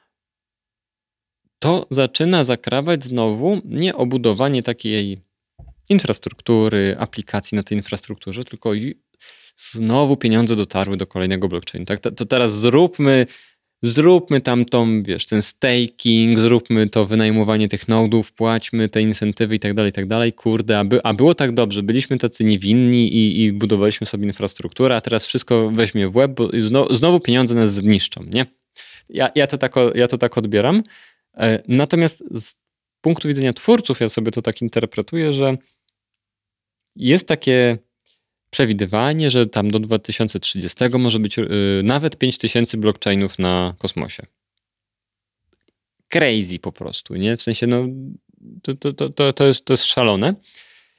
to 1.60 1.88
zaczyna 1.92 2.44
zakrawać 2.44 3.04
znowu 3.04 3.62
nie 3.66 3.96
obudowanie 3.96 4.64
takiej 4.64 5.22
infrastruktury, 5.90 6.96
aplikacji 7.00 7.56
na 7.56 7.64
tej 7.64 7.78
infrastrukturze, 7.78 8.44
tylko 8.44 8.72
znowu 9.58 10.18
pieniądze 10.18 10.56
dotarły 10.56 10.98
do 10.98 11.08
kolejnego 11.08 11.48
blockchainu. 11.48 11.86
Tak, 11.86 12.00
to 12.00 12.26
teraz 12.26 12.60
zróbmy, 12.60 13.26
zróbmy 13.82 14.42
tam 14.42 14.66
tą, 14.66 15.04
wiesz, 15.04 15.26
ten 15.26 15.42
staking, 15.42 16.40
zróbmy 16.40 16.90
to 16.90 17.06
wynajmowanie 17.06 17.70
tych 17.70 17.88
nodów, 17.88 18.32
płaćmy 18.32 18.90
te 18.90 19.02
incentywy 19.02 19.56
i 19.56 19.60
tak 19.60 19.74
dalej, 19.74 19.90
i 19.90 19.94
tak 19.94 20.06
dalej. 20.06 20.34
Kurde, 20.34 20.80
a, 20.80 20.84
by, 20.84 21.04
a 21.04 21.14
było 21.14 21.36
tak 21.36 21.52
dobrze, 21.52 21.84
byliśmy 21.84 22.18
tacy 22.18 22.44
niewinni 22.44 23.14
i, 23.14 23.44
i 23.44 23.54
budowaliśmy 23.54 24.08
sobie 24.08 24.26
infrastrukturę, 24.26 24.96
a 24.96 25.02
teraz 25.02 25.26
wszystko 25.26 25.72
weźmie 25.72 26.10
w 26.10 26.16
łeb, 26.16 26.32
bo 26.32 26.50
znowu, 26.60 26.94
znowu 26.94 27.20
pieniądze 27.20 27.56
nas 27.56 27.74
zniszczą, 27.74 28.24
nie? 28.34 28.46
Ja, 29.10 29.30
ja, 29.36 29.48
to 29.48 29.58
tak, 29.58 29.76
ja 29.96 30.08
to 30.08 30.18
tak 30.18 30.38
odbieram. 30.38 30.84
E, 31.38 31.64
natomiast 31.68 32.24
z 32.32 32.56
punktu 33.02 33.28
widzenia 33.28 33.54
twórców, 33.54 34.00
ja 34.00 34.10
sobie 34.10 34.32
to 34.32 34.42
tak 34.42 34.62
interpretuję, 34.62 35.34
że 35.34 35.58
jest 36.96 37.28
takie 37.28 37.78
przewidywanie, 38.50 39.32
że 39.32 39.48
tam 39.48 39.72
do 39.72 39.80
2030 39.80 40.78
może 41.00 41.20
być 41.20 41.38
yy, 41.38 41.48
nawet 41.84 42.18
5000 42.18 42.78
blockchainów 42.78 43.40
na 43.40 43.76
kosmosie. 43.78 44.26
Crazy 46.08 46.60
po 46.60 46.72
prostu, 46.72 47.16
nie? 47.16 47.38
W 47.38 47.42
sensie, 47.42 47.68
no, 47.68 47.86
to, 48.62 48.94
to, 48.94 49.10
to, 49.10 49.34
to, 49.34 49.48
jest, 49.48 49.66
to 49.66 49.74
jest 49.74 49.84
szalone. 49.84 50.34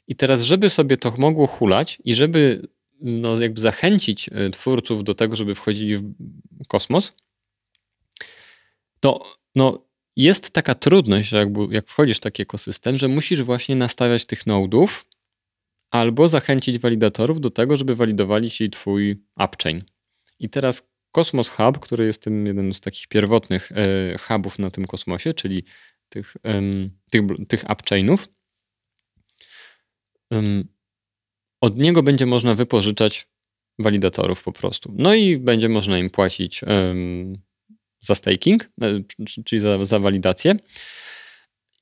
I 0.08 0.16
teraz, 0.16 0.42
żeby 0.42 0.70
sobie 0.70 0.96
to 0.96 1.14
mogło 1.18 1.46
hulać 1.46 1.98
i 2.04 2.14
żeby 2.14 2.68
no, 3.00 3.40
jakby 3.40 3.60
zachęcić 3.60 4.28
y, 4.28 4.50
twórców 4.50 5.04
do 5.04 5.14
tego, 5.14 5.36
żeby 5.36 5.54
wchodzili 5.54 5.96
w 5.96 6.66
kosmos, 6.68 7.12
to 9.00 9.24
no, 9.54 9.84
jest 10.16 10.50
taka 10.50 10.74
trudność, 10.74 11.28
że 11.28 11.36
jakby, 11.36 11.74
jak 11.74 11.86
wchodzisz 11.86 12.16
w 12.16 12.20
taki 12.20 12.42
ekosystem, 12.42 12.96
że 12.96 13.08
musisz 13.08 13.42
właśnie 13.42 13.76
nastawiać 13.76 14.24
tych 14.26 14.46
nodów 14.46 15.06
albo 15.90 16.28
zachęcić 16.28 16.78
walidatorów 16.78 17.40
do 17.40 17.50
tego, 17.50 17.76
żeby 17.76 17.94
walidowali 17.96 18.50
ci 18.50 18.70
twój 18.70 19.24
upchain. 19.44 19.80
I 20.38 20.48
teraz 20.48 20.90
Cosmos 21.12 21.48
Hub, 21.48 21.78
który 21.78 22.06
jest 22.06 22.22
tym 22.22 22.46
jednym 22.46 22.74
z 22.74 22.80
takich 22.80 23.08
pierwotnych 23.08 23.72
e, 23.72 24.18
hubów 24.18 24.58
na 24.58 24.70
tym 24.70 24.86
kosmosie, 24.86 25.34
czyli 25.34 25.64
tych, 26.08 26.36
tych, 27.10 27.22
tych 27.48 27.64
upchainów, 27.70 28.28
od 31.60 31.78
niego 31.78 32.02
będzie 32.02 32.26
można 32.26 32.54
wypożyczać 32.54 33.28
walidatorów 33.78 34.42
po 34.42 34.52
prostu. 34.52 34.94
No 34.98 35.14
i 35.14 35.36
będzie 35.36 35.68
można 35.68 35.98
im 35.98 36.10
płacić 36.10 36.60
za 38.00 38.14
staking, 38.14 38.70
e, 38.82 39.00
czyli 39.44 39.60
za, 39.60 39.84
za 39.84 39.98
walidację. 39.98 40.54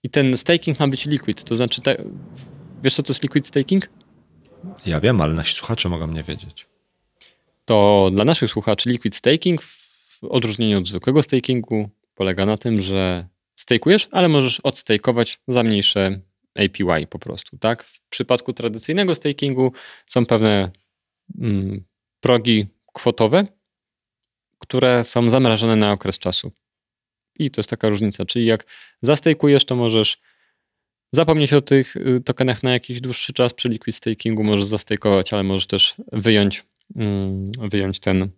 I 0.03 0.11
ten 0.11 0.37
staking 0.37 0.81
ma 0.81 0.89
być 0.89 1.07
liquid, 1.07 1.45
to 1.45 1.57
znaczy, 1.57 1.81
wiesz 2.83 2.95
co 2.95 3.03
to 3.03 3.11
jest 3.11 3.23
liquid 3.23 3.47
staking? 3.47 3.89
Ja 4.87 5.01
wiem, 5.01 5.21
ale 5.21 5.35
nasi 5.35 5.55
słuchacze 5.55 5.89
mogą 5.89 6.07
nie 6.07 6.23
wiedzieć. 6.23 6.67
To 7.65 8.09
dla 8.13 8.25
naszych 8.25 8.51
słuchaczy 8.51 8.91
liquid 8.91 9.17
staking 9.17 9.63
w 9.63 10.25
odróżnieniu 10.25 10.79
od 10.79 10.87
zwykłego 10.87 11.23
stakingu 11.23 11.91
polega 12.15 12.47
na 12.47 12.57
tym, 12.57 12.81
że 12.81 13.29
stakujesz, 13.57 14.09
ale 14.11 14.29
możesz 14.29 14.61
odstakeować 14.61 15.41
za 15.49 15.63
mniejsze 15.63 16.21
APY 16.55 17.07
po 17.07 17.19
prostu, 17.19 17.59
tak? 17.59 17.83
W 17.83 18.01
przypadku 18.09 18.53
tradycyjnego 18.53 19.15
stakingu 19.15 19.73
są 20.07 20.27
pewne 20.27 20.71
mm, 21.41 21.85
progi 22.21 22.67
kwotowe, 22.93 23.47
które 24.59 25.05
są 25.05 25.31
zamrażone 25.31 25.77
na 25.77 25.93
okres 25.93 26.19
czasu. 26.19 26.53
I 27.39 27.51
to 27.51 27.61
jest 27.61 27.71
taka 27.71 27.89
różnica, 27.89 28.25
czyli 28.25 28.47
jak 28.47 28.67
zastajkujesz, 29.03 29.65
to 29.65 29.77
możesz 29.77 30.21
zapomnieć 31.13 31.53
o 31.53 31.63
tych 31.63 31.97
y, 31.97 32.21
tokenach 32.25 32.63
na 32.63 32.73
jakiś 32.73 33.01
dłuższy 33.01 33.33
czas, 33.33 33.55
przy 33.55 33.69
liquid 33.69 33.97
stakingu 33.97 34.45
możesz 34.45 34.65
zastajkować, 34.65 35.33
ale 35.33 35.43
możesz 35.43 35.67
też 35.67 35.95
wyjąć, 36.13 36.65
mm, 36.97 37.51
wyjąć 37.53 38.01
ten 38.01 38.31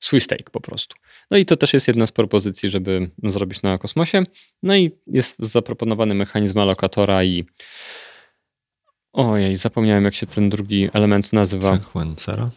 swój 0.00 0.20
stake 0.20 0.50
po 0.52 0.60
prostu. 0.60 0.96
No 1.30 1.36
i 1.38 1.44
to 1.44 1.56
też 1.56 1.72
jest 1.72 1.88
jedna 1.88 2.06
z 2.06 2.12
propozycji, 2.12 2.68
żeby 2.68 3.10
zrobić 3.22 3.62
na 3.62 3.78
kosmosie. 3.78 4.24
No 4.62 4.76
i 4.76 4.90
jest 5.06 5.36
zaproponowany 5.38 6.14
mechanizm 6.14 6.58
alokatora 6.58 7.24
i 7.24 7.44
ojej, 9.12 9.56
zapomniałem 9.56 10.04
jak 10.04 10.14
się 10.14 10.26
ten 10.26 10.50
drugi 10.50 10.88
element 10.92 11.32
nazywa. 11.32 11.78
Sequencera? 11.78 12.50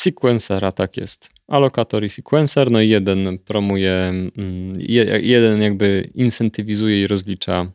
Sequencera, 0.00 0.72
tak 0.72 0.96
jest. 0.96 1.30
Alokator 1.48 2.04
i 2.04 2.10
sequencer, 2.10 2.70
no 2.70 2.80
i 2.80 2.88
jeden 2.88 3.38
promuje, 3.38 3.92
mm, 3.92 4.74
jeden 5.22 5.62
jakby 5.62 6.10
incentywizuje 6.14 7.02
i 7.02 7.06
rozlicza, 7.06 7.72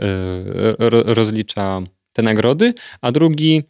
e, 0.00 1.14
rozlicza 1.14 1.82
te 2.12 2.22
nagrody, 2.22 2.74
a 3.00 3.12
drugi 3.12 3.62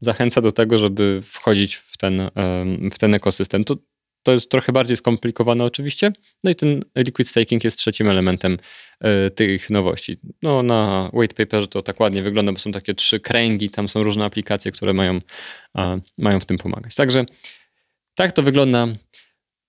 zachęca 0.00 0.40
do 0.40 0.52
tego, 0.52 0.78
żeby 0.78 1.20
wchodzić 1.24 1.74
w 1.74 1.96
ten, 1.96 2.30
w 2.92 2.98
ten 2.98 3.14
ekosystem. 3.14 3.64
To, 3.64 3.76
to 4.26 4.32
jest 4.32 4.50
trochę 4.50 4.72
bardziej 4.72 4.96
skomplikowane 4.96 5.64
oczywiście. 5.64 6.12
No 6.44 6.50
i 6.50 6.54
ten 6.54 6.84
liquid 6.96 7.28
staking 7.28 7.64
jest 7.64 7.78
trzecim 7.78 8.08
elementem 8.08 8.58
e, 9.00 9.30
tych 9.30 9.70
nowości. 9.70 10.18
No 10.42 10.62
na 10.62 11.10
white 11.12 11.34
paperze 11.34 11.68
to 11.68 11.82
tak 11.82 12.00
ładnie 12.00 12.22
wygląda, 12.22 12.52
bo 12.52 12.58
są 12.58 12.72
takie 12.72 12.94
trzy 12.94 13.20
kręgi, 13.20 13.70
tam 13.70 13.88
są 13.88 14.02
różne 14.02 14.24
aplikacje, 14.24 14.72
które 14.72 14.92
mają, 14.92 15.18
mają 16.18 16.40
w 16.40 16.44
tym 16.44 16.58
pomagać. 16.58 16.94
Także 16.94 17.24
tak 18.14 18.32
to 18.32 18.42
wygląda 18.42 18.86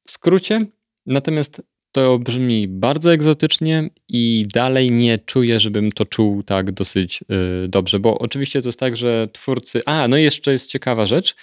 w 0.07 0.11
skrócie. 0.11 0.65
Natomiast 1.05 1.61
to 1.91 2.19
brzmi 2.19 2.67
bardzo 2.67 3.13
egzotycznie 3.13 3.89
i 4.09 4.47
dalej 4.53 4.91
nie 4.91 5.17
czuję, 5.17 5.59
żebym 5.59 5.91
to 5.91 6.05
czuł 6.05 6.43
tak 6.43 6.71
dosyć 6.71 7.19
yy, 7.29 7.67
dobrze, 7.67 7.99
bo 7.99 8.19
oczywiście 8.19 8.61
to 8.61 8.67
jest 8.67 8.79
tak, 8.79 8.97
że 8.97 9.27
twórcy. 9.33 9.81
A, 9.85 10.07
no 10.07 10.17
i 10.17 10.23
jeszcze 10.23 10.51
jest 10.51 10.69
ciekawa 10.69 11.05
rzecz, 11.05 11.35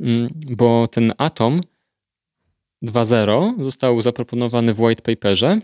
yy, 0.00 0.28
bo 0.50 0.88
ten 0.88 1.12
Atom 1.18 1.60
2.0 2.82 3.64
został 3.64 4.02
zaproponowany 4.02 4.74
w 4.74 4.80
white 4.80 5.02
paperze. 5.02 5.60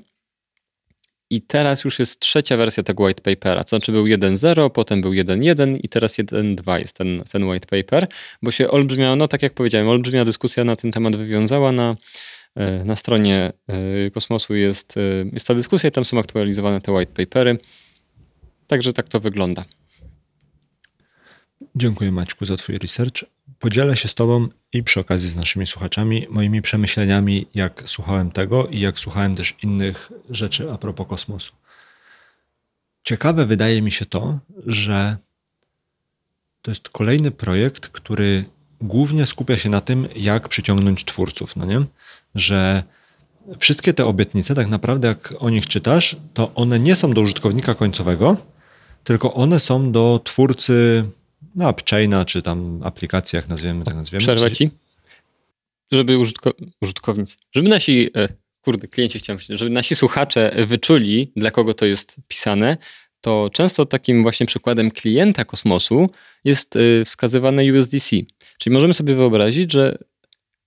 I 1.30 1.42
teraz 1.42 1.84
już 1.84 1.98
jest 1.98 2.20
trzecia 2.20 2.56
wersja 2.56 2.82
tego 2.82 3.04
white 3.04 3.22
papera. 3.22 3.64
To 3.64 3.68
znaczy 3.68 3.92
był 3.92 4.04
1.0, 4.04 4.70
potem 4.70 5.00
był 5.00 5.12
1.1 5.12 5.78
i 5.82 5.88
teraz 5.88 6.18
1.2 6.18 6.78
jest 6.78 6.96
ten, 6.96 7.22
ten 7.32 7.44
white 7.44 7.66
paper, 7.82 8.08
bo 8.42 8.50
się 8.50 8.70
olbrzymia, 8.70 9.16
no 9.16 9.28
tak 9.28 9.42
jak 9.42 9.54
powiedziałem, 9.54 9.88
olbrzymia 9.88 10.24
dyskusja 10.24 10.64
na 10.64 10.76
ten 10.76 10.92
temat 10.92 11.16
wywiązała 11.16 11.72
na 11.72 11.96
E, 12.56 12.84
na 12.84 12.96
stronie 12.96 13.52
e, 13.68 14.10
Kosmosu 14.10 14.54
jest, 14.54 14.96
e, 14.96 15.00
jest 15.32 15.46
ta 15.46 15.54
dyskusja 15.54 15.88
i 15.88 15.92
tam 15.92 16.04
są 16.04 16.18
aktualizowane 16.18 16.80
te 16.80 16.92
white 16.92 17.12
papery. 17.12 17.58
Także 18.66 18.92
tak 18.92 19.08
to 19.08 19.20
wygląda. 19.20 19.64
Dziękuję 21.78 22.12
Maćku 22.12 22.46
za 22.46 22.56
Twój 22.56 22.78
research. 22.78 23.24
Podzielę 23.58 23.96
się 23.96 24.08
z 24.08 24.14
Tobą 24.14 24.48
i 24.72 24.82
przy 24.82 25.00
okazji 25.00 25.28
z 25.28 25.36
naszymi 25.36 25.66
słuchaczami 25.66 26.26
moimi 26.30 26.62
przemyśleniami, 26.62 27.46
jak 27.54 27.82
słuchałem 27.86 28.30
tego 28.30 28.66
i 28.66 28.80
jak 28.80 28.98
słuchałem 28.98 29.36
też 29.36 29.54
innych 29.62 30.12
rzeczy 30.30 30.72
a 30.72 30.78
propos 30.78 31.08
kosmosu. 31.08 31.52
Ciekawe 33.02 33.46
wydaje 33.46 33.82
mi 33.82 33.92
się 33.92 34.06
to, 34.06 34.38
że 34.66 35.16
to 36.62 36.70
jest 36.70 36.88
kolejny 36.88 37.30
projekt, 37.30 37.88
który 37.88 38.44
głównie 38.80 39.26
skupia 39.26 39.56
się 39.56 39.70
na 39.70 39.80
tym, 39.80 40.08
jak 40.16 40.48
przyciągnąć 40.48 41.04
twórców, 41.04 41.56
no 41.56 41.64
nie? 41.64 41.84
Że 42.34 42.82
wszystkie 43.58 43.94
te 43.94 44.06
obietnice, 44.06 44.54
tak 44.54 44.68
naprawdę, 44.68 45.08
jak 45.08 45.34
o 45.38 45.50
nich 45.50 45.66
czytasz, 45.66 46.16
to 46.34 46.54
one 46.54 46.80
nie 46.80 46.96
są 46.96 47.12
do 47.12 47.20
użytkownika 47.20 47.74
końcowego, 47.74 48.36
tylko 49.04 49.34
one 49.34 49.60
są 49.60 49.92
do 49.92 50.20
twórcy 50.24 51.04
no, 51.56 51.70
upchaina, 51.70 52.24
czy 52.24 52.42
tam 52.42 52.80
aplikacji, 52.84 53.36
jak 53.36 53.48
nazwiemy, 53.48 53.84
tak 53.84 53.94
nazwiemy. 53.94 54.20
Przerwę 54.20 54.50
ci. 54.50 54.70
Żeby 55.92 56.18
użytko 56.18 56.50
użytkownicy, 56.80 57.36
żeby 57.52 57.68
nasi, 57.68 58.10
e, 58.16 58.28
kurde, 58.60 58.88
klienci 58.88 59.18
chciałem 59.18 59.38
powiedzieć, 59.38 59.58
żeby 59.58 59.70
nasi 59.70 59.96
słuchacze 59.96 60.54
wyczuli, 60.66 61.32
dla 61.36 61.50
kogo 61.50 61.74
to 61.74 61.86
jest 61.86 62.16
pisane, 62.28 62.76
to 63.20 63.50
często 63.52 63.86
takim 63.86 64.22
właśnie 64.22 64.46
przykładem 64.46 64.90
klienta 64.90 65.44
kosmosu 65.44 66.10
jest 66.44 66.76
e, 66.76 67.04
wskazywane 67.04 67.72
USDC. 67.72 68.16
Czyli 68.58 68.74
możemy 68.74 68.94
sobie 68.94 69.14
wyobrazić, 69.14 69.72
że 69.72 69.98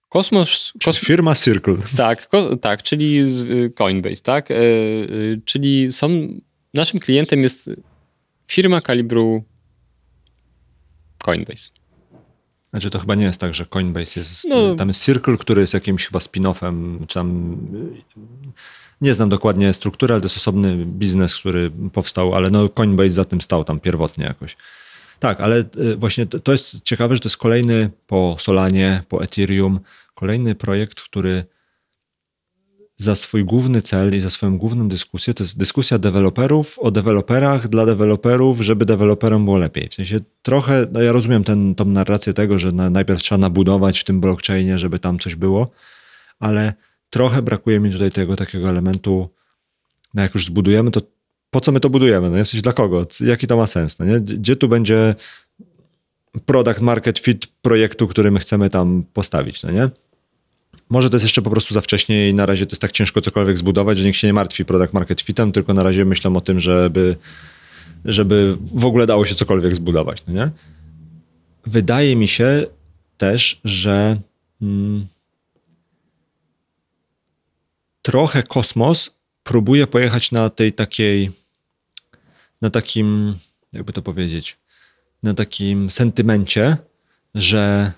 kosmos... 0.10 0.72
kosmos 0.84 1.08
firma 1.08 1.36
Circle. 1.36 1.78
Tak, 1.98 2.28
ko, 2.28 2.56
tak, 2.58 2.84
czyli 2.84 3.20
y, 3.20 3.72
Coinbase, 3.76 4.22
tak? 4.22 4.52
E, 4.52 4.56
czyli 5.46 5.92
są, 5.92 6.10
naszym 6.74 7.00
klientem 7.00 7.44
jest 7.44 7.70
firma 8.48 8.82
kalibru 8.82 9.44
Coinbase. 11.30 11.70
Znaczy 12.70 12.90
to 12.90 13.00
chyba 13.00 13.16
nie 13.16 13.26
jest 13.26 13.40
tak, 13.40 13.56
że 13.56 13.66
Coinbase 13.66 14.20
jest, 14.20 14.46
no, 14.50 14.76
tam 14.76 14.88
jest 14.88 15.06
Circle, 15.06 15.38
który 15.38 15.62
jest 15.62 15.74
jakimś 15.74 16.06
chyba 16.06 16.20
spin-offem, 16.20 17.08
czy 17.08 17.14
tam 17.14 17.58
nie 19.02 19.14
znam 19.14 19.30
dokładnie 19.30 19.74
struktury, 19.74 20.14
ale 20.14 20.22
to 20.22 20.26
jest 20.26 20.38
osobny 20.38 20.86
biznes, 20.86 21.36
który 21.36 21.72
powstał, 21.94 22.36
ale 22.36 22.50
no 22.50 22.70
Coinbase 22.70 23.10
za 23.10 23.26
tym 23.26 23.42
stał 23.42 23.64
tam 23.64 23.80
pierwotnie 23.80 24.26
jakoś. 24.26 24.58
Tak, 25.20 25.42
ale 25.42 25.64
y, 25.80 25.96
właśnie 25.96 26.26
to 26.26 26.52
jest 26.52 26.82
ciekawe, 26.82 27.16
że 27.16 27.22
to 27.22 27.30
jest 27.30 27.38
kolejny 27.38 27.90
po 28.08 28.38
Solanie, 28.40 29.04
po 29.10 29.24
Ethereum, 29.24 29.80
kolejny 30.16 30.56
projekt, 30.56 31.02
który 31.02 31.46
za 33.00 33.16
swój 33.16 33.46
główny 33.46 33.82
cel 33.82 34.16
i 34.16 34.20
za 34.20 34.30
swoją 34.30 34.58
główną 34.58 34.90
dyskusję, 34.90 35.34
to 35.34 35.44
jest 35.44 35.58
dyskusja 35.58 36.00
deweloperów 36.00 36.80
o 36.80 36.92
deweloperach 36.92 37.68
dla 37.68 37.86
deweloperów, 37.86 38.62
żeby 38.62 38.86
deweloperom 38.86 39.46
było 39.46 39.58
lepiej. 39.58 39.90
W 39.90 39.94
sensie 39.94 40.20
trochę, 40.42 40.88
no 40.92 41.02
ja 41.02 41.12
rozumiem 41.12 41.44
ten, 41.44 41.76
narrację 41.86 42.34
tego, 42.34 42.60
że 42.60 42.72
na, 42.72 42.90
najpierw 42.90 43.22
trzeba 43.22 43.40
nabudować 43.40 44.00
w 44.00 44.04
tym 44.04 44.22
blockchainie, 44.22 44.78
żeby 44.78 45.00
tam 45.00 45.20
coś 45.20 45.36
było, 45.36 45.72
ale 46.40 46.74
trochę 47.10 47.42
brakuje 47.42 47.80
mi 47.80 47.92
tutaj 47.92 48.12
tego 48.12 48.36
takiego 48.36 48.70
elementu, 48.70 49.30
no 50.14 50.22
jak 50.22 50.36
już 50.36 50.46
zbudujemy, 50.46 50.92
to 50.92 51.02
po 51.50 51.62
co 51.62 51.72
my 51.72 51.80
to 51.80 51.90
budujemy? 51.90 52.30
No 52.30 52.38
jesteś 52.38 52.62
dla 52.62 52.74
kogo? 52.74 53.06
Jaki 53.20 53.48
to 53.48 53.58
ma 53.58 53.68
sens? 53.68 54.00
No 54.00 54.06
nie? 54.06 54.20
Gdzie 54.20 54.56
tu 54.56 54.68
będzie 54.68 55.16
product 56.46 56.82
market 56.82 57.20
fit 57.20 57.48
projektu, 57.62 58.08
który 58.08 58.32
my 58.32 58.40
chcemy 58.40 58.70
tam 58.70 59.04
postawić, 59.14 59.64
no 59.64 59.72
nie? 59.72 59.90
Może 60.90 61.10
to 61.10 61.16
jest 61.16 61.24
jeszcze 61.24 61.42
po 61.42 61.50
prostu 61.50 61.74
za 61.74 61.82
wcześnie 61.82 62.30
i 62.30 62.34
na 62.34 62.46
razie 62.46 62.66
to 62.66 62.72
jest 62.72 62.82
tak 62.82 62.92
ciężko 62.92 63.22
cokolwiek 63.22 63.58
zbudować, 63.58 63.98
że 63.98 64.04
nikt 64.04 64.18
się 64.18 64.28
nie 64.28 64.34
martwi 64.34 64.66
product 64.66 64.94
market 64.94 65.22
fitem, 65.22 65.52
tylko 65.52 65.74
na 65.74 65.84
razie 65.84 66.06
myślą 66.06 66.36
o 66.36 66.42
tym, 66.42 66.60
żeby, 66.60 67.16
żeby 68.06 68.58
w 68.74 68.86
ogóle 68.86 69.08
dało 69.08 69.26
się 69.26 69.36
cokolwiek 69.36 69.76
zbudować, 69.76 70.24
no 70.28 70.34
nie? 70.34 70.52
Wydaje 71.66 72.16
mi 72.16 72.28
się 72.28 72.66
też, 73.18 73.62
że 73.64 74.22
hmm, 74.60 75.08
trochę 78.02 78.44
kosmos 78.44 79.12
próbuje 79.44 79.88
pojechać 79.88 80.32
na 80.32 80.50
tej 80.50 80.74
takiej 80.74 81.32
na 82.62 82.70
takim, 82.70 83.36
jakby 83.74 83.94
to 83.94 84.02
powiedzieć, 84.02 84.58
na 85.24 85.34
takim 85.34 85.90
sentymencie, 85.90 86.78
że 87.36 87.92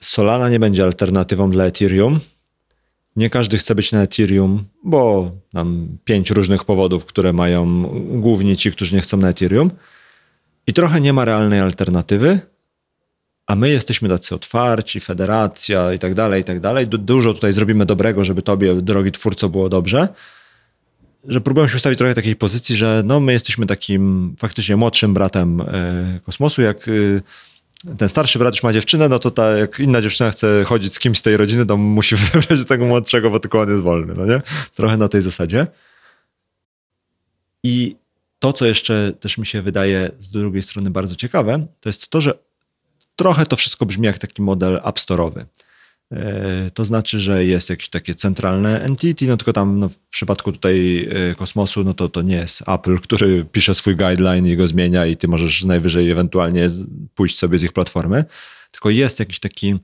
Solana 0.00 0.48
nie 0.48 0.60
będzie 0.60 0.84
alternatywą 0.84 1.50
dla 1.50 1.64
Ethereum, 1.64 2.20
Nie 3.16 3.30
każdy 3.30 3.58
chce 3.58 3.74
być 3.74 3.92
na 3.92 4.02
Ethereum, 4.02 4.64
bo 4.84 5.32
tam 5.52 5.98
pięć 6.04 6.30
różnych 6.30 6.64
powodów, 6.64 7.04
które 7.04 7.32
mają 7.32 7.82
głównie 8.20 8.56
ci, 8.56 8.72
którzy 8.72 8.94
nie 8.94 9.00
chcą 9.00 9.16
na 9.16 9.28
Ethereum. 9.28 9.70
I 10.66 10.72
trochę 10.72 11.00
nie 11.00 11.12
ma 11.12 11.24
realnej 11.24 11.60
alternatywy, 11.60 12.40
a 13.46 13.56
my 13.56 13.68
jesteśmy 13.68 14.08
tacy 14.08 14.34
otwarci, 14.34 15.00
federacja 15.00 15.92
i 15.92 15.98
tak 15.98 16.14
dalej, 16.14 16.40
i 16.40 16.44
tak 16.44 16.60
dalej. 16.60 16.86
Dużo 16.86 17.34
tutaj 17.34 17.52
zrobimy 17.52 17.86
dobrego, 17.86 18.24
żeby 18.24 18.42
tobie, 18.42 18.74
drogi 18.74 19.12
twórco, 19.12 19.48
było 19.48 19.68
dobrze. 19.68 20.08
Że 21.24 21.40
próbuję 21.40 21.68
się 21.68 21.76
ustawić 21.76 21.98
trochę 21.98 22.14
takiej 22.14 22.36
pozycji, 22.36 22.76
że 22.76 23.02
no 23.04 23.20
my 23.20 23.32
jesteśmy 23.32 23.66
takim 23.66 24.34
faktycznie 24.38 24.76
młodszym 24.76 25.14
bratem 25.14 25.60
e, 25.60 25.64
kosmosu, 26.26 26.62
jak 26.62 26.88
e, 26.88 26.90
ten 27.98 28.08
starszy 28.08 28.38
brat 28.38 28.54
już 28.54 28.62
ma 28.62 28.72
dziewczynę, 28.72 29.08
no 29.08 29.18
to 29.18 29.30
ta, 29.30 29.50
jak 29.50 29.80
inna 29.80 30.02
dziewczyna 30.02 30.30
chce 30.30 30.64
chodzić 30.64 30.94
z 30.94 30.98
kimś 30.98 31.18
z 31.18 31.22
tej 31.22 31.36
rodziny, 31.36 31.66
to 31.66 31.76
musi 31.76 32.16
wybrać 32.32 32.64
tego 32.64 32.86
młodszego, 32.86 33.30
bo 33.30 33.40
tylko 33.40 33.60
on 33.60 33.70
jest 33.70 33.82
wolny, 33.82 34.14
no 34.16 34.26
nie? 34.26 34.42
Trochę 34.74 34.96
na 34.96 35.08
tej 35.08 35.22
zasadzie. 35.22 35.66
I 37.62 37.96
to, 38.38 38.52
co 38.52 38.66
jeszcze 38.66 39.12
też 39.20 39.38
mi 39.38 39.46
się 39.46 39.62
wydaje 39.62 40.10
z 40.18 40.28
drugiej 40.28 40.62
strony 40.62 40.90
bardzo 40.90 41.16
ciekawe, 41.16 41.66
to 41.80 41.88
jest 41.88 42.08
to, 42.08 42.20
że 42.20 42.38
trochę 43.16 43.46
to 43.46 43.56
wszystko 43.56 43.86
brzmi 43.86 44.06
jak 44.06 44.18
taki 44.18 44.42
model 44.42 44.80
App. 44.84 45.00
E, 46.12 46.70
to 46.74 46.84
znaczy, 46.84 47.20
że 47.20 47.44
jest 47.44 47.70
jakieś 47.70 47.88
takie 47.88 48.14
centralne 48.14 48.82
entity, 48.82 49.26
no 49.26 49.36
tylko 49.36 49.52
tam 49.52 49.78
no, 49.78 49.88
w 49.88 49.96
przypadku 49.96 50.52
tutaj 50.52 51.08
e, 51.10 51.34
kosmosu, 51.34 51.84
no 51.84 51.94
to 51.94 52.08
to 52.08 52.22
nie 52.22 52.36
jest 52.36 52.62
Apple, 52.68 52.98
który 52.98 53.44
pisze 53.44 53.74
swój 53.74 53.96
guideline 53.96 54.46
i 54.46 54.56
go 54.56 54.66
zmienia 54.66 55.06
i 55.06 55.16
ty 55.16 55.28
możesz 55.28 55.64
najwyżej 55.64 56.10
ewentualnie 56.10 56.68
pójść 57.14 57.38
sobie 57.38 57.58
z 57.58 57.62
ich 57.62 57.72
platformy, 57.72 58.24
tylko 58.70 58.90
jest 58.90 59.18
jakiś 59.18 59.40
taki 59.40 59.74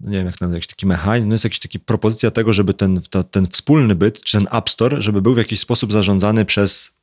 no 0.00 0.10
nie 0.10 0.16
wiem 0.16 0.26
jak 0.26 0.40
nazwać, 0.40 0.56
jakiś 0.56 0.66
taki 0.66 0.86
mechanizm, 0.86 1.28
no 1.28 1.34
jest 1.34 1.44
jakaś 1.44 1.58
taka 1.58 1.78
propozycja 1.84 2.30
tego, 2.30 2.52
żeby 2.52 2.74
ten, 2.74 3.00
ta, 3.10 3.22
ten 3.22 3.46
wspólny 3.46 3.94
byt, 3.94 4.24
czy 4.24 4.38
ten 4.38 4.48
App 4.52 4.70
Store, 4.70 5.02
żeby 5.02 5.22
był 5.22 5.34
w 5.34 5.38
jakiś 5.38 5.60
sposób 5.60 5.92
zarządzany 5.92 6.44
przez 6.44 6.99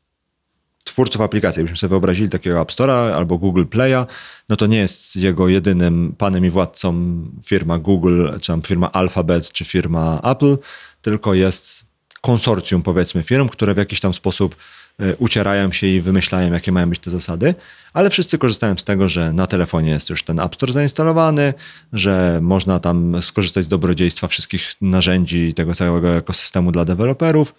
twórców 0.88 1.22
aplikacji. 1.22 1.60
Jakbyśmy 1.60 1.78
sobie 1.78 1.90
wyobrazili 1.90 2.30
takiego 2.30 2.62
App 2.62 2.72
Store'a 2.72 3.14
albo 3.14 3.38
Google 3.38 3.64
Play'a, 3.64 4.06
no 4.50 4.56
to 4.56 4.68
nie 4.68 4.78
jest 4.78 5.16
jego 5.16 5.48
jedynym 5.48 6.16
panem 6.18 6.46
i 6.46 6.50
władcą 6.50 7.22
firma 7.46 7.78
Google, 7.78 8.28
czy 8.42 8.48
tam 8.48 8.62
firma 8.62 8.92
Alphabet, 8.92 9.52
czy 9.52 9.66
firma 9.66 10.22
Apple, 10.24 10.58
tylko 11.02 11.34
jest 11.34 11.86
konsorcjum 12.22 12.84
powiedzmy 12.84 13.24
firm, 13.24 13.50
które 13.50 13.74
w 13.74 13.78
jakiś 13.78 14.00
tam 14.00 14.14
sposób 14.14 14.56
e, 15.00 15.16
ucierają 15.16 15.72
się 15.72 15.88
i 15.88 16.02
wymyślają, 16.02 16.54
jakie 16.54 16.72
mają 16.72 16.90
być 16.90 17.00
te 17.00 17.12
zasady, 17.12 17.56
ale 17.94 18.10
wszyscy 18.10 18.38
korzystają 18.38 18.78
z 18.78 18.84
tego, 18.84 19.10
że 19.10 19.34
na 19.34 19.48
telefonie 19.48 19.90
jest 19.90 20.10
już 20.10 20.24
ten 20.24 20.40
App 20.40 20.56
Store 20.56 20.74
zainstalowany, 20.74 21.54
że 21.94 22.40
można 22.42 22.80
tam 22.80 23.22
skorzystać 23.22 23.66
z 23.66 23.68
dobrodziejstwa 23.68 24.28
wszystkich 24.28 24.74
narzędzi 24.82 25.54
tego 25.54 25.76
całego 25.76 26.16
ekosystemu 26.16 26.72
dla 26.72 26.86
deweloperów 26.86 27.54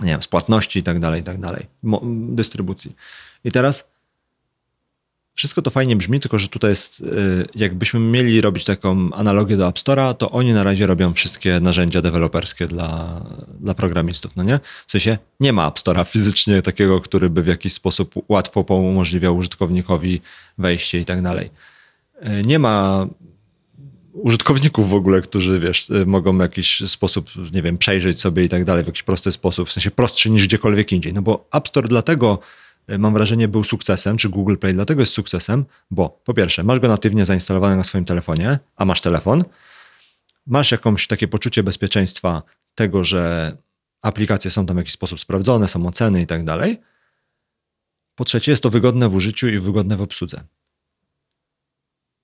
nie 0.00 0.10
wiem, 0.10 0.22
z 0.22 0.28
płatności 0.28 0.78
i 0.78 0.82
tak 0.82 1.00
dalej, 1.00 1.20
i 1.20 1.24
tak 1.24 1.38
dalej, 1.38 1.66
dystrybucji. 2.12 2.96
I 3.44 3.52
teraz 3.52 3.92
wszystko 5.34 5.62
to 5.62 5.70
fajnie 5.70 5.96
brzmi, 5.96 6.20
tylko 6.20 6.38
że 6.38 6.48
tutaj 6.48 6.70
jest, 6.70 7.00
y, 7.00 7.04
jakbyśmy 7.54 8.00
mieli 8.00 8.40
robić 8.40 8.64
taką 8.64 9.12
analogię 9.12 9.56
do 9.56 9.68
App 9.68 9.76
Store'a, 9.76 10.14
to 10.14 10.30
oni 10.30 10.52
na 10.52 10.62
razie 10.62 10.86
robią 10.86 11.14
wszystkie 11.14 11.60
narzędzia 11.60 12.02
deweloperskie 12.02 12.66
dla, 12.66 13.22
dla 13.60 13.74
programistów, 13.74 14.36
no 14.36 14.42
nie? 14.42 14.60
W 14.86 14.92
sensie 14.92 15.18
nie 15.40 15.52
ma 15.52 15.68
App 15.68 15.78
Store'a 15.78 16.06
fizycznie 16.06 16.62
takiego, 16.62 17.00
który 17.00 17.30
by 17.30 17.42
w 17.42 17.46
jakiś 17.46 17.72
sposób 17.72 18.14
łatwo 18.28 18.60
umożliwiał 18.60 19.36
użytkownikowi 19.36 20.20
wejście 20.58 21.00
i 21.00 21.04
tak 21.04 21.22
dalej. 21.22 21.50
Y, 22.22 22.42
nie 22.46 22.58
ma 22.58 23.06
użytkowników 24.12 24.90
w 24.90 24.94
ogóle, 24.94 25.22
którzy, 25.22 25.60
wiesz, 25.60 25.90
y, 25.90 26.06
mogą 26.06 26.38
w 26.38 26.40
jakiś 26.40 26.90
sposób, 26.90 27.30
nie 27.52 27.62
wiem, 27.62 27.78
przejrzeć 27.78 28.20
sobie 28.20 28.44
i 28.44 28.48
tak 28.48 28.64
dalej, 28.64 28.84
w 28.84 28.86
jakiś 28.86 29.02
prosty 29.02 29.32
sposób, 29.32 29.68
w 29.68 29.72
sensie 29.72 29.90
prostszy 29.90 30.30
niż 30.30 30.46
gdziekolwiek 30.46 30.92
indziej. 30.92 31.12
No 31.12 31.22
bo 31.22 31.48
App 31.52 31.68
Store 31.68 31.88
dlatego, 31.88 32.38
y, 32.90 32.98
mam 32.98 33.14
wrażenie, 33.14 33.48
był 33.48 33.64
sukcesem, 33.64 34.16
czy 34.16 34.28
Google 34.28 34.56
Play 34.56 34.74
dlatego 34.74 35.02
jest 35.02 35.12
sukcesem, 35.12 35.64
bo 35.90 36.20
po 36.24 36.34
pierwsze, 36.34 36.64
masz 36.64 36.80
go 36.80 36.88
natywnie 36.88 37.26
zainstalowany 37.26 37.76
na 37.76 37.84
swoim 37.84 38.04
telefonie, 38.04 38.58
a 38.76 38.84
masz 38.84 39.00
telefon, 39.00 39.44
masz 40.46 40.72
jakąś 40.72 41.06
takie 41.06 41.28
poczucie 41.28 41.62
bezpieczeństwa 41.62 42.42
tego, 42.74 43.04
że 43.04 43.52
aplikacje 44.02 44.50
są 44.50 44.66
tam 44.66 44.76
w 44.76 44.78
jakiś 44.78 44.92
sposób 44.92 45.20
sprawdzone, 45.20 45.68
są 45.68 45.86
oceny 45.86 46.22
i 46.22 46.26
tak 46.26 46.44
dalej. 46.44 46.80
Po 48.14 48.24
trzecie, 48.24 48.52
jest 48.52 48.62
to 48.62 48.70
wygodne 48.70 49.08
w 49.08 49.14
użyciu 49.14 49.48
i 49.48 49.58
wygodne 49.58 49.96
w 49.96 50.02
obsłudze. 50.02 50.44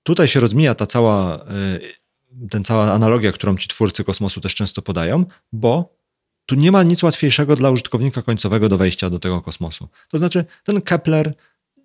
Tutaj 0.09 0.27
się 0.27 0.39
rozmija 0.39 0.75
ta 0.75 0.85
cała, 0.85 1.45
y, 2.41 2.49
ten 2.49 2.63
cała 2.63 2.93
analogia, 2.93 3.31
którą 3.31 3.57
ci 3.57 3.67
twórcy 3.67 4.03
kosmosu 4.03 4.41
też 4.41 4.55
często 4.55 4.81
podają, 4.81 5.25
bo 5.51 5.95
tu 6.45 6.55
nie 6.55 6.71
ma 6.71 6.83
nic 6.83 7.03
łatwiejszego 7.03 7.55
dla 7.55 7.71
użytkownika 7.71 8.21
końcowego 8.21 8.69
do 8.69 8.77
wejścia 8.77 9.09
do 9.09 9.19
tego 9.19 9.41
kosmosu. 9.41 9.87
To 10.11 10.17
znaczy, 10.17 10.45
ten 10.63 10.81
Kepler 10.81 11.33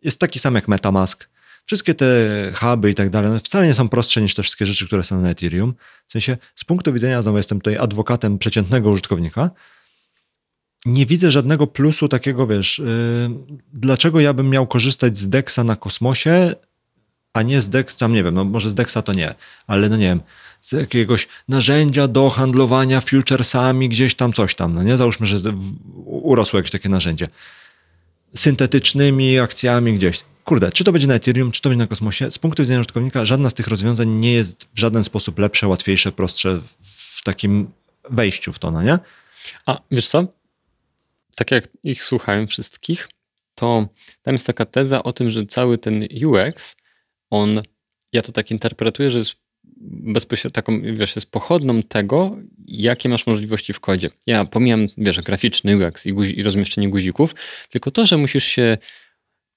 jest 0.02 0.20
taki 0.20 0.38
sam 0.38 0.54
jak 0.54 0.68
Metamask. 0.68 1.28
Wszystkie 1.64 1.94
te 1.94 2.06
huby 2.54 2.90
i 2.90 2.94
tak 2.94 3.10
dalej 3.10 3.30
no 3.30 3.38
wcale 3.38 3.66
nie 3.66 3.74
są 3.74 3.88
prostsze 3.88 4.22
niż 4.22 4.34
te 4.34 4.42
wszystkie 4.42 4.66
rzeczy, 4.66 4.86
które 4.86 5.04
są 5.04 5.20
na 5.20 5.30
Ethereum. 5.30 5.74
W 6.08 6.12
sensie, 6.12 6.36
z 6.54 6.64
punktu 6.64 6.92
widzenia, 6.92 7.22
znowu 7.22 7.36
jestem 7.36 7.60
tutaj 7.60 7.76
adwokatem 7.76 8.38
przeciętnego 8.38 8.90
użytkownika, 8.90 9.50
nie 10.86 11.06
widzę 11.06 11.30
żadnego 11.30 11.66
plusu 11.66 12.08
takiego, 12.08 12.46
wiesz, 12.46 12.78
yy, 12.78 12.86
dlaczego 13.72 14.20
ja 14.20 14.32
bym 14.32 14.50
miał 14.50 14.66
korzystać 14.66 15.18
z 15.18 15.28
DEXa 15.28 15.58
na 15.64 15.76
kosmosie, 15.76 16.54
a 17.34 17.42
nie 17.42 17.60
z 17.60 17.68
Dex, 17.68 17.96
tam 17.96 18.12
nie 18.12 18.24
wiem, 18.24 18.34
no 18.34 18.44
może 18.44 18.70
z 18.70 18.74
Dexa 18.74 19.02
to 19.04 19.12
nie, 19.12 19.34
ale 19.66 19.88
no 19.88 19.96
nie 19.96 20.06
wiem, 20.06 20.20
z 20.60 20.72
jakiegoś 20.72 21.28
narzędzia 21.48 22.08
do 22.08 22.30
handlowania 22.30 23.00
futuresami, 23.00 23.88
gdzieś 23.88 24.14
tam 24.14 24.32
coś 24.32 24.54
tam, 24.54 24.74
no 24.74 24.82
nie? 24.82 24.96
Załóżmy, 24.96 25.26
że 25.26 25.36
urosło 26.04 26.58
jakieś 26.58 26.70
takie 26.70 26.88
narzędzie. 26.88 27.28
Syntetycznymi 28.34 29.38
akcjami 29.38 29.94
gdzieś. 29.94 30.20
Kurde, 30.44 30.72
czy 30.72 30.84
to 30.84 30.92
będzie 30.92 31.06
na 31.06 31.14
Ethereum, 31.14 31.52
czy 31.52 31.62
to 31.62 31.68
będzie 31.68 31.84
na 31.84 31.86
kosmosie, 31.86 32.30
z 32.30 32.38
punktu 32.38 32.62
widzenia 32.62 32.80
użytkownika 32.80 33.24
żadna 33.24 33.50
z 33.50 33.54
tych 33.54 33.68
rozwiązań 33.68 34.08
nie 34.08 34.32
jest 34.32 34.68
w 34.74 34.78
żaden 34.78 35.04
sposób 35.04 35.38
lepsze, 35.38 35.68
łatwiejsze, 35.68 36.12
prostsze 36.12 36.60
w 36.82 37.22
takim 37.22 37.70
wejściu 38.10 38.52
w 38.52 38.58
to, 38.58 38.70
no 38.70 38.82
nie? 38.82 38.98
A 39.66 39.80
wiesz 39.90 40.08
co? 40.08 40.26
Tak 41.36 41.50
jak 41.50 41.68
ich 41.84 42.04
słuchałem 42.04 42.46
wszystkich, 42.46 43.08
to 43.54 43.88
tam 44.22 44.34
jest 44.34 44.46
taka 44.46 44.64
teza 44.64 45.02
o 45.02 45.12
tym, 45.12 45.30
że 45.30 45.46
cały 45.46 45.78
ten 45.78 46.06
UX 46.24 46.76
on, 47.34 47.62
ja 48.12 48.22
to 48.22 48.32
tak 48.32 48.50
interpretuję, 48.50 49.10
że 49.10 49.18
jest 49.18 49.34
bezpośrednio 49.90 50.54
taką, 50.54 50.80
wiesz, 50.80 51.16
jest 51.16 51.30
pochodną 51.30 51.82
tego, 51.82 52.36
jakie 52.66 53.08
masz 53.08 53.26
możliwości 53.26 53.72
w 53.72 53.80
kodzie. 53.80 54.10
Ja 54.26 54.44
pomijam, 54.44 54.88
wiesz, 54.98 55.20
graficzny 55.20 55.88
UX 55.88 56.06
i, 56.06 56.12
guzi, 56.12 56.38
i 56.38 56.42
rozmieszczenie 56.42 56.88
guzików, 56.88 57.34
tylko 57.70 57.90
to, 57.90 58.06
że 58.06 58.16
musisz 58.16 58.44
się 58.44 58.78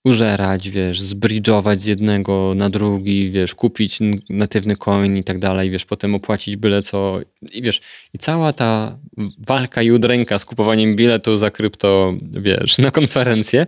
użerać, 0.05 0.69
wiesz, 0.69 1.01
zbridżować 1.01 1.81
z 1.81 1.85
jednego 1.85 2.53
na 2.55 2.69
drugi, 2.69 3.31
wiesz, 3.31 3.55
kupić 3.55 3.99
natywny 4.29 4.75
coin 4.75 5.17
i 5.17 5.23
tak 5.23 5.39
dalej, 5.39 5.69
wiesz, 5.69 5.85
potem 5.85 6.15
opłacić 6.15 6.55
byle 6.55 6.81
co 6.81 7.19
i 7.51 7.61
wiesz, 7.61 7.81
i 8.13 8.17
cała 8.17 8.53
ta 8.53 8.99
walka 9.37 9.81
i 9.81 9.91
udręka 9.91 10.39
z 10.39 10.45
kupowaniem 10.45 10.95
biletu 10.95 11.37
za 11.37 11.51
krypto, 11.51 12.13
wiesz, 12.21 12.77
na 12.77 12.91
konferencję, 12.91 13.65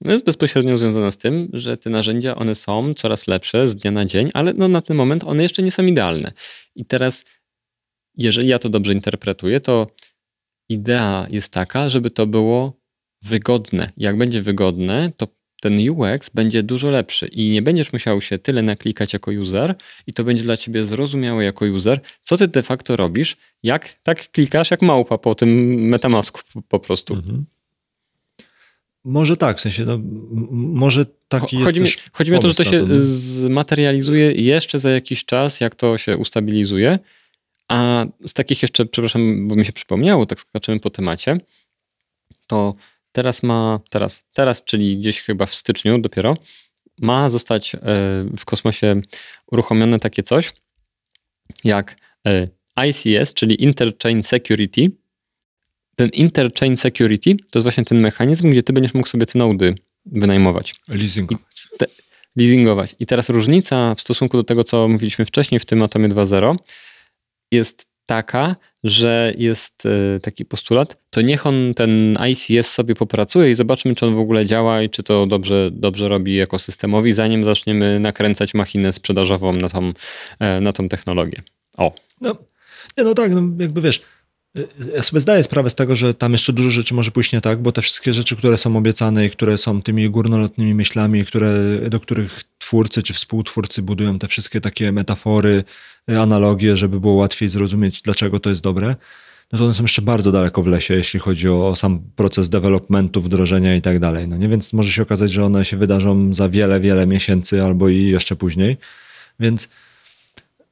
no 0.00 0.12
jest 0.12 0.24
bezpośrednio 0.24 0.76
związana 0.76 1.10
z 1.10 1.18
tym, 1.18 1.48
że 1.52 1.76
te 1.76 1.90
narzędzia, 1.90 2.36
one 2.36 2.54
są 2.54 2.94
coraz 2.94 3.26
lepsze 3.26 3.66
z 3.66 3.76
dnia 3.76 3.90
na 3.90 4.04
dzień, 4.04 4.30
ale 4.34 4.52
no 4.52 4.68
na 4.68 4.80
ten 4.80 4.96
moment 4.96 5.24
one 5.24 5.42
jeszcze 5.42 5.62
nie 5.62 5.70
są 5.70 5.86
idealne. 5.86 6.32
I 6.74 6.84
teraz, 6.84 7.24
jeżeli 8.16 8.48
ja 8.48 8.58
to 8.58 8.68
dobrze 8.68 8.92
interpretuję, 8.92 9.60
to 9.60 9.86
idea 10.68 11.26
jest 11.30 11.52
taka, 11.52 11.90
żeby 11.90 12.10
to 12.10 12.26
było 12.26 12.80
wygodne. 13.22 13.90
Jak 13.96 14.18
będzie 14.18 14.42
wygodne, 14.42 15.12
to 15.16 15.28
ten 15.60 15.90
UX 15.90 16.30
będzie 16.30 16.62
dużo 16.62 16.90
lepszy 16.90 17.26
i 17.26 17.50
nie 17.50 17.62
będziesz 17.62 17.92
musiał 17.92 18.20
się 18.20 18.38
tyle 18.38 18.62
naklikać 18.62 19.12
jako 19.12 19.30
user 19.30 19.74
i 20.06 20.12
to 20.12 20.24
będzie 20.24 20.42
dla 20.42 20.56
ciebie 20.56 20.84
zrozumiałe 20.84 21.44
jako 21.44 21.64
user, 21.64 22.00
co 22.22 22.36
ty 22.36 22.48
de 22.48 22.62
facto 22.62 22.96
robisz, 22.96 23.36
jak 23.62 23.96
tak 24.02 24.30
klikasz 24.30 24.70
jak 24.70 24.82
małpa 24.82 25.18
po 25.18 25.34
tym 25.34 25.48
metamasku 25.74 26.40
po 26.68 26.80
prostu. 26.80 27.14
Mhm. 27.14 27.46
Może 29.06 29.36
tak, 29.36 29.58
w 29.58 29.60
sensie, 29.60 29.84
no, 29.84 29.98
może 30.52 31.06
taki 31.28 31.62
chodzi 31.62 31.80
jest 31.80 31.96
mi, 31.96 32.02
Chodzi 32.12 32.30
mi 32.30 32.36
o 32.36 32.40
to, 32.40 32.48
że 32.48 32.54
to 32.54 32.64
się 32.64 32.86
zmaterializuje 33.00 34.32
jeszcze 34.32 34.78
za 34.78 34.90
jakiś 34.90 35.24
czas, 35.24 35.60
jak 35.60 35.74
to 35.74 35.98
się 35.98 36.16
ustabilizuje, 36.16 36.98
a 37.68 38.06
z 38.26 38.34
takich 38.34 38.62
jeszcze, 38.62 38.86
przepraszam, 38.86 39.48
bo 39.48 39.54
mi 39.54 39.64
się 39.64 39.72
przypomniało, 39.72 40.26
tak 40.26 40.40
skaczymy 40.40 40.80
po 40.80 40.90
temacie, 40.90 41.38
to 42.46 42.74
teraz 43.12 43.42
ma, 43.42 43.80
teraz, 43.90 44.24
teraz, 44.32 44.64
czyli 44.64 44.98
gdzieś 44.98 45.20
chyba 45.20 45.46
w 45.46 45.54
styczniu 45.54 45.98
dopiero, 45.98 46.36
ma 47.00 47.30
zostać 47.30 47.74
e, 47.74 47.78
w 48.36 48.44
kosmosie 48.44 49.00
uruchomione 49.46 49.98
takie 49.98 50.22
coś 50.22 50.52
jak 51.64 51.96
e, 52.26 52.48
ICS, 52.88 53.34
czyli 53.34 53.62
Interchain 53.62 54.22
Security, 54.22 54.90
ten 55.96 56.08
interchain 56.08 56.76
security 56.76 57.36
to 57.50 57.58
jest 57.58 57.62
właśnie 57.62 57.84
ten 57.84 58.00
mechanizm, 58.00 58.50
gdzie 58.50 58.62
ty 58.62 58.72
będziesz 58.72 58.94
mógł 58.94 59.08
sobie 59.08 59.26
te 59.26 59.38
nody 59.38 59.74
wynajmować. 60.06 60.74
Leasingować. 60.88 61.68
Te, 61.78 61.86
leasingować. 62.36 62.96
I 62.98 63.06
teraz 63.06 63.28
różnica 63.28 63.94
w 63.94 64.00
stosunku 64.00 64.36
do 64.36 64.44
tego, 64.44 64.64
co 64.64 64.88
mówiliśmy 64.88 65.24
wcześniej 65.24 65.60
w 65.60 65.64
tym 65.64 65.82
Atomie 65.82 66.08
2.0 66.08 66.56
jest 67.52 67.86
taka, 68.06 68.56
że 68.84 69.34
jest 69.38 69.86
e, 69.86 70.20
taki 70.20 70.44
postulat, 70.44 70.96
to 71.10 71.20
niech 71.22 71.46
on 71.46 71.74
ten 71.76 72.18
ICS 72.30 72.70
sobie 72.70 72.94
popracuje 72.94 73.50
i 73.50 73.54
zobaczmy, 73.54 73.94
czy 73.94 74.06
on 74.06 74.14
w 74.14 74.18
ogóle 74.18 74.46
działa 74.46 74.82
i 74.82 74.90
czy 74.90 75.02
to 75.02 75.26
dobrze, 75.26 75.70
dobrze 75.72 76.08
robi 76.08 76.40
ekosystemowi, 76.40 77.12
zanim 77.12 77.44
zaczniemy 77.44 78.00
nakręcać 78.00 78.54
machinę 78.54 78.92
sprzedażową 78.92 79.52
na 79.52 79.68
tą, 79.68 79.92
e, 80.38 80.60
na 80.60 80.72
tą 80.72 80.88
technologię. 80.88 81.42
O. 81.76 81.92
No, 82.20 82.36
nie, 82.98 83.04
no 83.04 83.14
tak, 83.14 83.32
no 83.32 83.42
jakby 83.58 83.80
wiesz, 83.80 84.02
ja 84.94 85.02
sobie 85.02 85.20
zdaję 85.20 85.42
sprawę 85.42 85.70
z 85.70 85.74
tego, 85.74 85.94
że 85.94 86.14
tam 86.14 86.32
jeszcze 86.32 86.52
dużo 86.52 86.70
rzeczy 86.70 86.94
może 86.94 87.10
pójść 87.10 87.32
nie 87.32 87.40
tak, 87.40 87.62
bo 87.62 87.72
te 87.72 87.82
wszystkie 87.82 88.12
rzeczy, 88.12 88.36
które 88.36 88.58
są 88.58 88.76
obiecane 88.76 89.26
i 89.26 89.30
które 89.30 89.58
są 89.58 89.82
tymi 89.82 90.10
górnolotnymi 90.10 90.74
myślami, 90.74 91.24
które, 91.24 91.50
do 91.90 92.00
których 92.00 92.44
twórcy 92.58 93.02
czy 93.02 93.14
współtwórcy 93.14 93.82
budują 93.82 94.18
te 94.18 94.28
wszystkie 94.28 94.60
takie 94.60 94.92
metafory, 94.92 95.64
analogie, 96.18 96.76
żeby 96.76 97.00
było 97.00 97.14
łatwiej 97.14 97.48
zrozumieć, 97.48 98.02
dlaczego 98.02 98.40
to 98.40 98.50
jest 98.50 98.62
dobre, 98.62 98.96
no 99.52 99.58
to 99.58 99.64
one 99.64 99.74
są 99.74 99.82
jeszcze 99.84 100.02
bardzo 100.02 100.32
daleko 100.32 100.62
w 100.62 100.66
lesie, 100.66 100.94
jeśli 100.94 101.20
chodzi 101.20 101.48
o 101.48 101.76
sam 101.76 102.00
proces 102.16 102.48
developmentu, 102.48 103.20
wdrożenia 103.22 103.76
i 103.76 103.82
tak 103.82 103.98
dalej. 103.98 104.28
No 104.28 104.36
nie? 104.36 104.48
Więc 104.48 104.72
może 104.72 104.92
się 104.92 105.02
okazać, 105.02 105.30
że 105.32 105.44
one 105.44 105.64
się 105.64 105.76
wydarzą 105.76 106.34
za 106.34 106.48
wiele, 106.48 106.80
wiele 106.80 107.06
miesięcy 107.06 107.62
albo 107.62 107.88
i 107.88 108.02
jeszcze 108.02 108.36
później. 108.36 108.76
Więc 109.40 109.68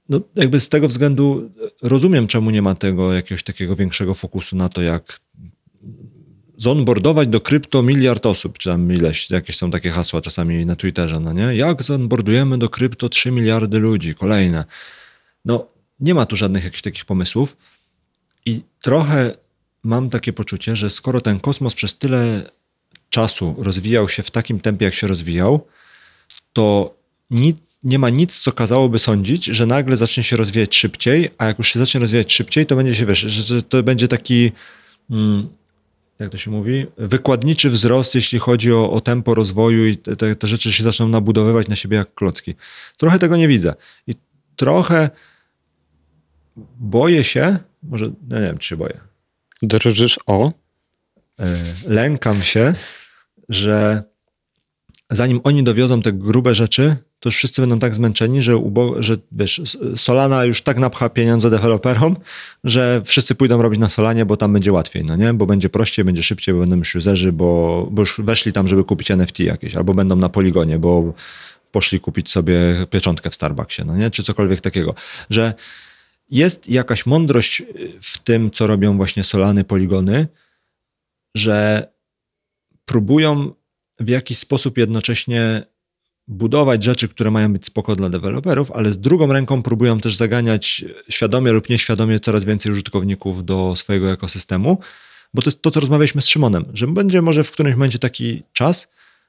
no, 0.08 0.20
jakby 0.34 0.60
z 0.60 0.68
tego 0.68 0.88
względu 0.88 1.50
rozumiem, 1.82 2.26
czemu 2.26 2.50
nie 2.50 2.62
ma 2.62 2.74
tego 2.74 3.12
jakiegoś 3.12 3.42
takiego 3.42 3.76
większego 3.76 4.14
fokusu 4.14 4.56
na 4.56 4.68
to, 4.68 4.82
jak 4.82 5.20
zonboardować 6.56 7.28
do 7.28 7.40
krypto 7.40 7.82
miliard 7.82 8.26
osób, 8.26 8.58
czy 8.58 8.68
tam 8.68 8.92
ileś, 8.92 9.30
jakieś 9.30 9.56
są 9.56 9.70
takie 9.70 9.90
hasła 9.90 10.20
czasami 10.20 10.66
na 10.66 10.76
Twitterze, 10.76 11.20
no 11.20 11.32
nie? 11.32 11.56
Jak 11.56 11.82
zonboardujemy 11.82 12.58
do 12.58 12.68
krypto 12.68 13.08
3 13.08 13.30
miliardy 13.30 13.78
ludzi, 13.78 14.14
kolejne. 14.14 14.64
No, 15.44 15.66
nie 16.00 16.14
ma 16.14 16.26
tu 16.26 16.36
żadnych 16.36 16.64
jakichś 16.64 16.82
takich 16.82 17.04
pomysłów 17.04 17.56
i 18.46 18.60
trochę 18.80 19.34
mam 19.82 20.10
takie 20.10 20.32
poczucie, 20.32 20.76
że 20.76 20.90
skoro 20.90 21.20
ten 21.20 21.40
kosmos 21.40 21.74
przez 21.74 21.98
tyle 21.98 22.50
czasu 23.10 23.54
rozwijał 23.58 24.08
się 24.08 24.22
w 24.22 24.30
takim 24.30 24.60
tempie, 24.60 24.84
jak 24.84 24.94
się 24.94 25.06
rozwijał, 25.06 25.66
to 26.52 26.94
nic, 27.30 27.56
nie 27.84 27.98
ma 27.98 28.10
nic, 28.10 28.38
co 28.38 28.52
kazałoby 28.52 28.98
sądzić, 28.98 29.44
że 29.44 29.66
nagle 29.66 29.96
zacznie 29.96 30.22
się 30.22 30.36
rozwijać 30.36 30.76
szybciej, 30.76 31.30
a 31.38 31.46
jak 31.46 31.58
już 31.58 31.68
się 31.68 31.78
zacznie 31.78 32.00
rozwijać 32.00 32.32
szybciej, 32.32 32.66
to 32.66 32.76
będzie 32.76 32.94
się, 32.94 33.06
wiesz, 33.06 33.20
że 33.20 33.62
to 33.62 33.82
będzie 33.82 34.08
taki, 34.08 34.52
mm, 35.10 35.48
jak 36.18 36.30
to 36.30 36.38
się 36.38 36.50
mówi, 36.50 36.86
wykładniczy 36.98 37.70
wzrost, 37.70 38.14
jeśli 38.14 38.38
chodzi 38.38 38.72
o, 38.72 38.90
o 38.90 39.00
tempo 39.00 39.34
rozwoju 39.34 39.86
i 39.86 39.96
te, 39.96 40.36
te 40.36 40.46
rzeczy 40.46 40.72
się 40.72 40.84
zaczną 40.84 41.08
nabudowywać 41.08 41.68
na 41.68 41.76
siebie 41.76 41.96
jak 41.96 42.14
klocki. 42.14 42.54
Trochę 42.96 43.18
tego 43.18 43.36
nie 43.36 43.48
widzę. 43.48 43.74
I 44.06 44.14
trochę 44.56 45.10
boję 46.78 47.24
się, 47.24 47.58
może, 47.82 48.10
no 48.28 48.36
nie 48.40 48.46
wiem, 48.46 48.58
czy 48.58 48.68
się 48.68 48.76
boję. 48.76 49.00
Drżysz 49.62 50.18
o? 50.26 50.52
E, 51.40 51.56
lękam 51.86 52.42
się, 52.42 52.74
że 53.48 54.02
zanim 55.10 55.40
oni 55.44 55.62
dowiozą 55.62 56.02
te 56.02 56.12
grube 56.12 56.54
rzeczy, 56.54 56.96
to 57.24 57.28
już 57.28 57.36
wszyscy 57.36 57.62
będą 57.62 57.78
tak 57.78 57.94
zmęczeni, 57.94 58.42
że, 58.42 58.52
ubo- 58.56 59.02
że 59.02 59.16
wiesz, 59.32 59.76
Solana 59.96 60.44
już 60.44 60.62
tak 60.62 60.78
napcha 60.78 61.08
pieniądze 61.08 61.50
deweloperom, 61.50 62.16
że 62.64 63.02
wszyscy 63.04 63.34
pójdą 63.34 63.62
robić 63.62 63.80
na 63.80 63.88
Solanie, 63.88 64.26
bo 64.26 64.36
tam 64.36 64.52
będzie 64.52 64.72
łatwiej, 64.72 65.04
no 65.04 65.16
nie? 65.16 65.34
Bo 65.34 65.46
będzie 65.46 65.68
prościej, 65.68 66.04
będzie 66.04 66.22
szybciej, 66.22 66.54
bo 66.54 66.60
będą 66.60 66.76
już 66.76 66.94
userzy, 66.94 67.32
bo, 67.32 67.88
bo 67.90 68.02
już 68.02 68.20
weszli 68.20 68.52
tam, 68.52 68.68
żeby 68.68 68.84
kupić 68.84 69.10
NFT 69.10 69.40
jakieś, 69.40 69.76
albo 69.76 69.94
będą 69.94 70.16
na 70.16 70.28
poligonie, 70.28 70.78
bo 70.78 71.14
poszli 71.70 72.00
kupić 72.00 72.30
sobie 72.30 72.86
pieczątkę 72.90 73.30
w 73.30 73.34
Starbucksie, 73.34 73.82
no 73.86 73.96
nie? 73.96 74.10
Czy 74.10 74.22
cokolwiek 74.22 74.60
takiego. 74.60 74.94
Że 75.30 75.54
jest 76.30 76.68
jakaś 76.68 77.06
mądrość 77.06 77.62
w 78.02 78.18
tym, 78.18 78.50
co 78.50 78.66
robią 78.66 78.96
właśnie 78.96 79.24
Solany, 79.24 79.64
poligony, 79.64 80.26
że 81.34 81.88
próbują 82.84 83.52
w 84.00 84.08
jakiś 84.08 84.38
sposób 84.38 84.78
jednocześnie 84.78 85.62
budować 86.28 86.84
rzeczy, 86.84 87.08
które 87.08 87.30
mają 87.30 87.52
być 87.52 87.66
spoko 87.66 87.96
dla 87.96 88.08
deweloperów, 88.08 88.72
ale 88.72 88.92
z 88.92 88.98
drugą 88.98 89.32
ręką 89.32 89.62
próbują 89.62 90.00
też 90.00 90.16
zaganiać 90.16 90.84
świadomie 91.08 91.52
lub 91.52 91.68
nieświadomie 91.68 92.20
coraz 92.20 92.44
więcej 92.44 92.72
użytkowników 92.72 93.44
do 93.44 93.76
swojego 93.76 94.12
ekosystemu, 94.12 94.78
bo 95.34 95.42
to 95.42 95.48
jest 95.50 95.62
to, 95.62 95.70
co 95.70 95.80
rozmawialiśmy 95.80 96.22
z 96.22 96.26
Szymonem, 96.26 96.64
że 96.72 96.86
będzie 96.86 97.22
może 97.22 97.44
w 97.44 97.50
którymś 97.50 97.74
momencie 97.76 97.98
taki 97.98 98.42
czas, 98.52 98.88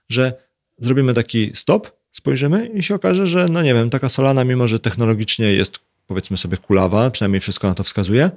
że 0.09 0.33
zrobimy 0.79 1.13
taki 1.13 1.51
stop, 1.53 1.91
spojrzymy 2.11 2.67
i 2.67 2.83
się 2.83 2.95
okaże, 2.95 3.27
że 3.27 3.45
no 3.49 3.61
nie 3.61 3.73
wiem, 3.73 3.89
taka 3.89 4.09
Solana, 4.09 4.43
mimo 4.43 4.67
że 4.67 4.79
technologicznie 4.79 5.53
jest 5.53 5.79
powiedzmy 6.07 6.37
sobie 6.37 6.57
kulawa, 6.57 7.11
przynajmniej 7.11 7.41
wszystko 7.41 7.67
na 7.67 7.75
to 7.75 7.83
wskazuje, 7.83 8.31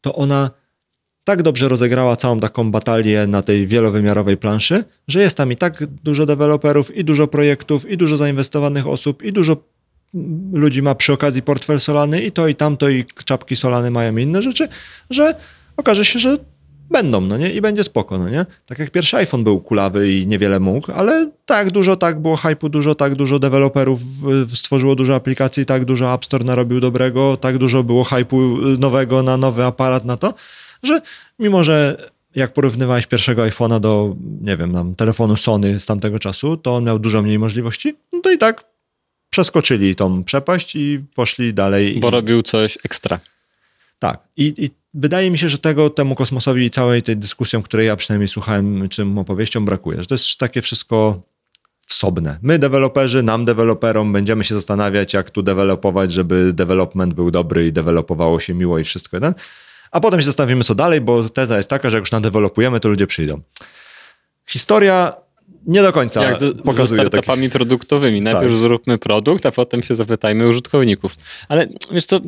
to 0.00 0.14
ona 0.14 0.50
tak 1.24 1.42
dobrze 1.42 1.68
rozegrała 1.68 2.16
całą 2.16 2.40
taką 2.40 2.70
batalię 2.70 3.26
na 3.26 3.42
tej 3.42 3.66
wielowymiarowej 3.66 4.36
planszy, 4.36 4.84
że 5.08 5.20
jest 5.20 5.36
tam 5.36 5.52
i 5.52 5.56
tak 5.56 5.86
dużo 5.86 6.26
deweloperów, 6.26 6.96
i 6.96 7.04
dużo 7.04 7.26
projektów, 7.28 7.90
i 7.90 7.96
dużo 7.96 8.16
zainwestowanych 8.16 8.86
osób, 8.86 9.22
i 9.22 9.32
dużo 9.32 9.56
ludzi 10.52 10.82
ma 10.82 10.94
przy 10.94 11.12
okazji 11.12 11.42
portfel 11.42 11.80
Solany, 11.80 12.22
i 12.22 12.32
to, 12.32 12.48
i 12.48 12.54
tamto, 12.54 12.88
i 12.88 13.04
czapki 13.24 13.56
Solany 13.56 13.90
mają 13.90 14.16
inne 14.16 14.42
rzeczy, 14.42 14.68
że 15.10 15.34
okaże 15.76 16.04
się, 16.04 16.18
że 16.18 16.36
będą, 16.90 17.20
no 17.20 17.36
nie? 17.38 17.50
I 17.50 17.60
będzie 17.60 17.84
spoko, 17.84 18.18
no 18.18 18.28
nie? 18.28 18.46
Tak 18.66 18.78
jak 18.78 18.90
pierwszy 18.90 19.16
iPhone 19.16 19.44
był 19.44 19.60
kulawy 19.60 20.12
i 20.12 20.26
niewiele 20.26 20.60
mógł, 20.60 20.92
ale 20.92 21.30
tak 21.46 21.70
dużo, 21.70 21.96
tak 21.96 22.20
było 22.20 22.36
hype'u 22.36 22.68
dużo, 22.68 22.94
tak 22.94 23.14
dużo 23.14 23.38
deweloperów 23.38 24.00
stworzyło 24.54 24.94
dużo 24.94 25.14
aplikacji, 25.14 25.66
tak 25.66 25.84
dużo 25.84 26.14
App 26.14 26.24
Store 26.24 26.44
narobił 26.44 26.80
dobrego, 26.80 27.36
tak 27.36 27.58
dużo 27.58 27.82
było 27.82 28.04
hype'u 28.04 28.78
nowego 28.78 29.22
na 29.22 29.36
nowy 29.36 29.64
aparat 29.64 30.04
na 30.04 30.16
to, 30.16 30.34
że 30.82 31.02
mimo, 31.38 31.64
że 31.64 31.96
jak 32.34 32.52
porównywałeś 32.52 33.06
pierwszego 33.06 33.42
iPhone'a 33.42 33.80
do, 33.80 34.16
nie 34.40 34.56
wiem, 34.56 34.72
tam, 34.72 34.94
telefonu 34.94 35.36
Sony 35.36 35.80
z 35.80 35.86
tamtego 35.86 36.18
czasu, 36.18 36.56
to 36.56 36.76
on 36.76 36.84
miał 36.84 36.98
dużo 36.98 37.22
mniej 37.22 37.38
możliwości, 37.38 37.94
no 38.12 38.20
to 38.20 38.32
i 38.32 38.38
tak 38.38 38.64
przeskoczyli 39.30 39.96
tą 39.96 40.24
przepaść 40.24 40.76
i 40.76 41.00
poszli 41.14 41.54
dalej. 41.54 42.00
Bo 42.00 42.08
i... 42.08 42.10
robił 42.10 42.42
coś 42.42 42.78
ekstra. 42.84 43.20
Tak. 43.98 44.20
I, 44.36 44.54
I, 44.64 44.70
wydaje 44.94 45.30
mi 45.30 45.38
się, 45.38 45.48
że 45.48 45.58
tego 45.58 45.90
temu 45.90 46.14
kosmosowi 46.14 46.64
i 46.64 46.70
całej 46.70 47.02
tej 47.02 47.16
dyskusji, 47.16 47.62
której 47.62 47.86
ja 47.86 47.96
przynajmniej 47.96 48.28
słuchałem, 48.28 48.88
czym 48.88 49.18
opowieścią 49.18 49.64
brakuje. 49.64 50.00
Że 50.00 50.06
to 50.06 50.14
jest 50.14 50.38
takie 50.38 50.62
wszystko 50.62 51.22
wsobne. 51.86 52.38
My, 52.42 52.58
deweloperzy, 52.58 53.22
nam, 53.22 53.44
deweloperom, 53.44 54.12
będziemy 54.12 54.44
się 54.44 54.54
zastanawiać, 54.54 55.14
jak 55.14 55.30
tu 55.30 55.42
dewelopować, 55.42 56.12
żeby 56.12 56.52
development 56.52 57.14
był 57.14 57.30
dobry 57.30 57.66
i 57.66 57.72
dewelopowało 57.72 58.40
się 58.40 58.54
miło 58.54 58.78
i 58.78 58.84
wszystko. 58.84 59.16
Jeden 59.16 59.34
a 59.92 60.00
potem 60.00 60.20
się 60.20 60.26
zastanowimy, 60.26 60.64
co 60.64 60.74
dalej, 60.74 61.00
bo 61.00 61.28
teza 61.28 61.56
jest 61.56 61.70
taka, 61.70 61.90
że 61.90 61.96
jak 61.96 62.02
już 62.02 62.12
nadewelopujemy, 62.12 62.80
to 62.80 62.88
ludzie 62.88 63.06
przyjdą. 63.06 63.40
Historia 64.46 65.16
nie 65.66 65.82
do 65.82 65.92
końca 65.92 66.24
jak 66.24 66.38
z, 66.38 66.58
pokazuje. 66.62 66.86
Ze 66.86 66.96
startupami 66.96 67.48
taki... 67.48 67.52
produktowymi. 67.52 68.20
Najpierw 68.20 68.52
tak. 68.52 68.56
zróbmy 68.56 68.98
produkt, 68.98 69.46
a 69.46 69.52
potem 69.52 69.82
się 69.82 69.94
zapytajmy 69.94 70.48
użytkowników. 70.48 71.16
Ale 71.48 71.68
wiesz 71.92 72.06
co, 72.06 72.20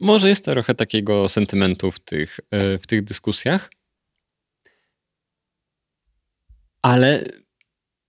może 0.00 0.28
jest 0.28 0.44
trochę 0.44 0.74
takiego 0.74 1.28
sentymentu 1.28 1.90
w 1.90 2.00
tych, 2.00 2.40
e, 2.50 2.78
w 2.78 2.86
tych 2.86 3.04
dyskusjach, 3.04 3.70
ale 6.82 7.24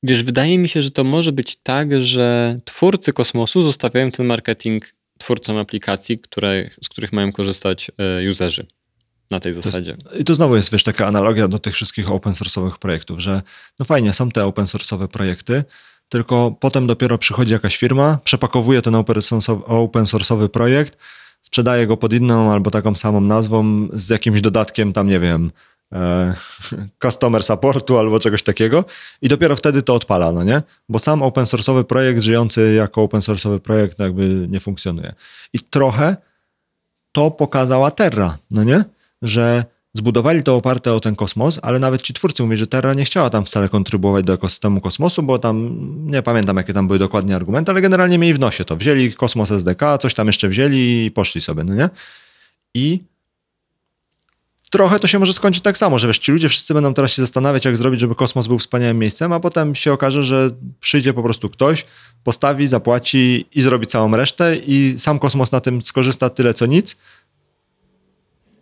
wiesz, 0.03 0.23
wydaje 0.23 0.57
mi 0.57 0.69
się, 0.69 0.81
że 0.81 0.91
to 0.91 1.03
może 1.03 1.31
być 1.31 1.55
tak, 1.63 2.03
że 2.03 2.59
twórcy 2.65 3.13
kosmosu 3.13 3.61
zostawiają 3.61 4.11
ten 4.11 4.25
marketing 4.25 4.93
twórcom 5.17 5.57
aplikacji, 5.57 6.19
które, 6.19 6.69
z 6.83 6.89
których 6.89 7.13
mają 7.13 7.31
korzystać 7.31 7.91
e, 7.97 8.29
userzy 8.29 8.65
na 9.31 9.39
tej 9.39 9.53
zasadzie. 9.53 9.97
To 9.97 10.09
jest, 10.09 10.21
I 10.21 10.23
to 10.23 10.35
znowu 10.35 10.55
jest, 10.55 10.71
wiesz, 10.71 10.83
taka 10.83 11.07
analogia 11.07 11.47
do 11.47 11.59
tych 11.59 11.73
wszystkich 11.73 12.11
open 12.11 12.33
source'owych 12.33 12.77
projektów, 12.77 13.19
że 13.19 13.41
no 13.79 13.85
fajnie, 13.85 14.13
są 14.13 14.29
te 14.29 14.45
open 14.45 14.65
source'owe 14.65 15.07
projekty, 15.07 15.63
tylko 16.09 16.55
potem 16.59 16.87
dopiero 16.87 17.17
przychodzi 17.17 17.53
jakaś 17.53 17.77
firma, 17.77 18.19
przepakowuje 18.23 18.81
ten 18.81 18.95
open 18.95 20.03
source'owy 20.05 20.47
projekt, 20.47 20.97
sprzedaje 21.41 21.87
go 21.87 21.97
pod 21.97 22.13
inną 22.13 22.51
albo 22.51 22.71
taką 22.71 22.95
samą 22.95 23.21
nazwą 23.21 23.87
z 23.93 24.09
jakimś 24.09 24.41
dodatkiem 24.41 24.93
tam, 24.93 25.07
nie 25.07 25.19
wiem, 25.19 25.51
e, 25.93 26.33
customer 27.03 27.43
supportu 27.43 27.97
albo 27.97 28.19
czegoś 28.19 28.43
takiego 28.43 28.85
i 29.21 29.27
dopiero 29.27 29.55
wtedy 29.55 29.81
to 29.81 29.95
odpala, 29.95 30.31
no 30.31 30.43
nie? 30.43 30.61
Bo 30.89 30.99
sam 30.99 31.21
open 31.21 31.45
source'owy 31.45 31.83
projekt 31.83 32.21
żyjący 32.21 32.73
jako 32.73 33.01
open 33.01 33.21
source'owy 33.21 33.59
projekt 33.59 33.99
no 33.99 34.05
jakby 34.05 34.47
nie 34.49 34.59
funkcjonuje. 34.59 35.13
I 35.53 35.59
trochę 35.59 36.17
to 37.11 37.31
pokazała 37.31 37.91
Terra, 37.91 38.37
no 38.51 38.63
nie? 38.63 38.83
Że 39.21 39.65
zbudowali 39.93 40.43
to 40.43 40.55
oparte 40.55 40.93
o 40.93 40.99
ten 40.99 41.15
kosmos, 41.15 41.59
ale 41.61 41.79
nawet 41.79 42.01
ci 42.01 42.13
twórcy 42.13 42.43
mówią, 42.43 42.57
że 42.57 42.67
Terra 42.67 42.93
nie 42.93 43.05
chciała 43.05 43.29
tam 43.29 43.45
wcale 43.45 43.69
kontrybuować 43.69 44.25
do 44.25 44.33
ekosystemu 44.33 44.81
kosmosu, 44.81 45.23
bo 45.23 45.39
tam, 45.39 45.77
nie 46.05 46.21
pamiętam 46.21 46.57
jakie 46.57 46.73
tam 46.73 46.87
były 46.87 46.99
dokładnie 46.99 47.35
argumenty, 47.35 47.71
ale 47.71 47.81
generalnie 47.81 48.17
mieli 48.17 48.33
w 48.33 48.39
nosie 48.39 48.65
to. 48.65 48.75
Wzięli 48.75 49.13
kosmos 49.13 49.51
SDK, 49.51 49.97
coś 49.97 50.13
tam 50.13 50.27
jeszcze 50.27 50.49
wzięli 50.49 51.05
i 51.05 51.11
poszli 51.11 51.41
sobie, 51.41 51.63
no 51.63 51.75
nie? 51.75 51.89
I 52.73 52.99
trochę 54.69 54.99
to 54.99 55.07
się 55.07 55.19
może 55.19 55.33
skończyć 55.33 55.63
tak 55.63 55.77
samo, 55.77 55.99
że 55.99 56.07
wiesz, 56.07 56.19
ci 56.19 56.31
ludzie 56.31 56.49
wszyscy 56.49 56.73
będą 56.73 56.93
teraz 56.93 57.11
się 57.11 57.21
zastanawiać, 57.21 57.65
jak 57.65 57.77
zrobić, 57.77 57.99
żeby 57.99 58.15
kosmos 58.15 58.47
był 58.47 58.57
wspaniałym 58.57 58.99
miejscem, 58.99 59.33
a 59.33 59.39
potem 59.39 59.75
się 59.75 59.93
okaże, 59.93 60.23
że 60.23 60.49
przyjdzie 60.79 61.13
po 61.13 61.23
prostu 61.23 61.49
ktoś, 61.49 61.85
postawi, 62.23 62.67
zapłaci 62.67 63.45
i 63.55 63.61
zrobi 63.61 63.87
całą 63.87 64.15
resztę 64.15 64.57
i 64.67 64.95
sam 64.97 65.19
kosmos 65.19 65.51
na 65.51 65.61
tym 65.61 65.81
skorzysta 65.81 66.29
tyle 66.29 66.53
co 66.53 66.65
nic, 66.65 66.97